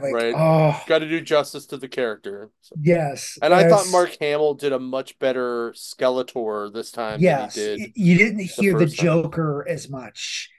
Like, 0.01 0.13
Right. 0.13 0.33
oh, 0.35 0.81
got 0.87 0.99
to 0.99 1.07
do 1.07 1.21
justice 1.21 1.65
to 1.67 1.77
the 1.77 1.87
character. 1.87 2.49
So- 2.61 2.75
yes. 2.81 3.37
And 3.41 3.53
I 3.53 3.67
thought 3.69 3.87
Mark 3.91 4.15
Hamill 4.19 4.53
did 4.55 4.73
a 4.73 4.79
much 4.79 5.17
better 5.19 5.71
Skeletor 5.71 6.73
this 6.73 6.91
time 6.91 7.19
yes, 7.19 7.55
than 7.55 7.79
he 7.79 7.85
did. 7.87 7.91
you 7.95 8.17
didn't 8.17 8.39
hear 8.41 8.73
the, 8.77 8.85
first 8.85 8.97
time. 8.97 9.05
Joker 9.05 9.65
as 9.67 9.89
much, 9.89 10.49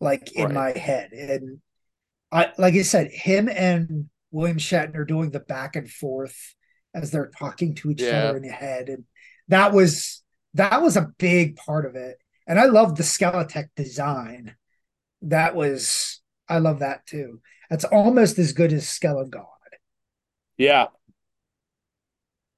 like 0.00 0.32
in 0.32 0.46
Right. 0.46 0.54
my 0.54 0.78
head, 0.78 1.12
and 1.12 1.60
I, 2.32 2.52
like 2.58 2.74
I 2.74 2.82
said, 2.82 3.10
him 3.10 3.48
and 3.48 4.10
William 4.30 4.58
Shatner 4.58 5.06
doing 5.06 5.30
the 5.30 5.40
back 5.40 5.76
and 5.76 5.90
forth 5.90 6.54
as 6.94 7.10
they're 7.10 7.30
talking 7.38 7.74
to 7.76 7.90
each 7.90 8.02
Yeah. 8.02 8.24
other 8.24 8.36
in 8.38 8.42
the 8.42 8.48
head, 8.50 8.88
and 8.88 9.04
that 9.48 9.72
was 9.72 10.22
that 10.54 10.82
was 10.82 10.96
a 10.96 11.12
big 11.18 11.56
part 11.56 11.84
of 11.86 11.94
it. 11.96 12.16
And 12.46 12.58
I 12.58 12.64
love 12.64 12.96
the 12.96 13.02
Skeletech 13.02 13.68
design. 13.76 14.56
That 15.22 15.54
was 15.54 16.15
I 16.48 16.58
love 16.58 16.80
that 16.80 17.06
too. 17.06 17.40
That's 17.70 17.84
almost 17.84 18.38
as 18.38 18.52
good 18.52 18.72
as 18.72 18.84
Skelegod. 18.84 19.46
Yeah. 20.56 20.86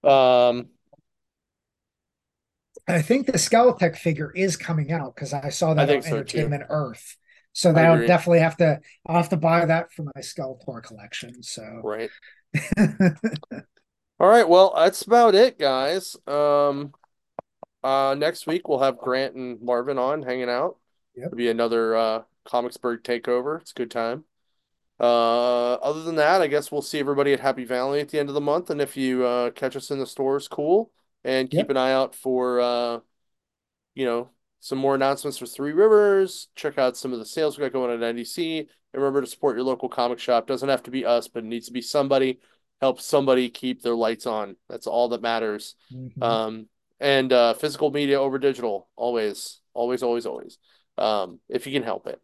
Um. 0.04 0.68
I 2.86 3.02
think 3.02 3.26
the 3.26 3.32
Skeletech 3.32 3.96
figure 3.96 4.32
is 4.34 4.56
coming 4.56 4.92
out 4.92 5.14
because 5.14 5.34
I 5.34 5.50
saw 5.50 5.72
I 5.72 5.74
that 5.74 5.80
on 5.82 5.86
think 5.88 6.04
so, 6.04 6.10
too. 6.10 6.16
Entertainment 6.16 6.64
Earth. 6.70 7.16
So 7.52 7.70
I 7.70 7.72
that'll 7.72 8.06
definitely 8.06 8.40
have 8.40 8.56
to. 8.58 8.80
I'll 9.06 9.16
have 9.16 9.30
to 9.30 9.36
buy 9.36 9.64
that 9.64 9.92
for 9.92 10.04
my 10.04 10.20
Skeletor 10.20 10.82
collection. 10.82 11.42
So 11.42 11.80
Right. 11.82 12.10
All 14.20 14.28
right. 14.28 14.48
Well, 14.48 14.74
that's 14.76 15.02
about 15.02 15.34
it, 15.34 15.58
guys. 15.58 16.16
Um. 16.26 16.92
Uh. 17.82 18.14
Next 18.18 18.46
week 18.46 18.68
we'll 18.68 18.80
have 18.80 18.98
Grant 18.98 19.34
and 19.34 19.60
Marvin 19.60 19.98
on 19.98 20.22
hanging 20.22 20.48
out. 20.48 20.76
Yep. 21.16 21.26
It'll 21.26 21.36
be 21.36 21.48
another 21.48 21.96
uh 21.96 22.22
Comicsburg 22.48 23.02
takeover. 23.02 23.60
It's 23.60 23.72
a 23.72 23.74
good 23.74 23.90
time. 23.90 24.24
Uh. 25.00 25.74
Other 25.74 26.02
than 26.02 26.16
that, 26.16 26.42
I 26.42 26.48
guess 26.48 26.72
we'll 26.72 26.82
see 26.82 26.98
everybody 26.98 27.32
at 27.32 27.40
Happy 27.40 27.64
Valley 27.64 28.00
at 28.00 28.08
the 28.08 28.18
end 28.18 28.28
of 28.28 28.34
the 28.34 28.40
month. 28.40 28.70
And 28.70 28.80
if 28.80 28.96
you 28.96 29.24
uh 29.24 29.50
catch 29.52 29.76
us 29.76 29.90
in 29.90 29.98
the 29.98 30.06
stores, 30.06 30.48
cool. 30.48 30.90
And 31.24 31.50
keep 31.50 31.58
Yep. 31.58 31.70
an 31.70 31.76
eye 31.76 31.92
out 31.92 32.14
for 32.14 32.60
uh, 32.60 33.00
you 33.94 34.04
know, 34.04 34.30
some 34.60 34.78
more 34.78 34.94
announcements 34.94 35.38
for 35.38 35.46
Three 35.46 35.72
Rivers. 35.72 36.48
Check 36.54 36.78
out 36.78 36.96
some 36.96 37.12
of 37.12 37.18
the 37.18 37.26
sales 37.26 37.56
we 37.58 37.62
got 37.62 37.72
going 37.72 37.90
on 37.90 38.02
at 38.02 38.14
NDC. 38.16 38.60
And 38.60 38.68
remember 39.02 39.20
to 39.20 39.26
support 39.26 39.56
your 39.56 39.64
local 39.64 39.88
comic 39.88 40.18
shop. 40.18 40.46
Doesn't 40.46 40.68
have 40.68 40.82
to 40.84 40.90
be 40.90 41.04
us, 41.04 41.28
but 41.28 41.44
it 41.44 41.46
needs 41.46 41.66
to 41.66 41.72
be 41.72 41.82
somebody. 41.82 42.40
Help 42.80 43.00
somebody 43.00 43.50
keep 43.50 43.82
their 43.82 43.94
lights 43.94 44.26
on. 44.26 44.56
That's 44.68 44.86
all 44.86 45.08
that 45.10 45.22
matters. 45.22 45.74
Mhm. 45.92 46.22
Um, 46.22 46.68
and 47.00 47.32
uh, 47.32 47.54
physical 47.54 47.90
media 47.90 48.20
over 48.20 48.38
digital, 48.38 48.88
always, 48.96 49.60
always, 49.74 50.02
always, 50.02 50.26
always. 50.26 50.58
Um, 50.96 51.38
if 51.48 51.66
you 51.66 51.72
can 51.72 51.82
help 51.84 52.06
it. 52.06 52.20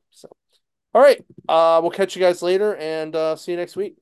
All 0.95 1.03
right. 1.03 1.24
Uh, 1.49 1.80
we'll 1.82 1.90
catch 1.90 2.16
you 2.16 2.20
guys 2.22 2.42
later 2.42 2.76
and 2.76 3.14
uh, 3.14 3.36
see 3.36 3.53
you 3.53 3.59
next 3.59 3.76
week. 3.76 3.97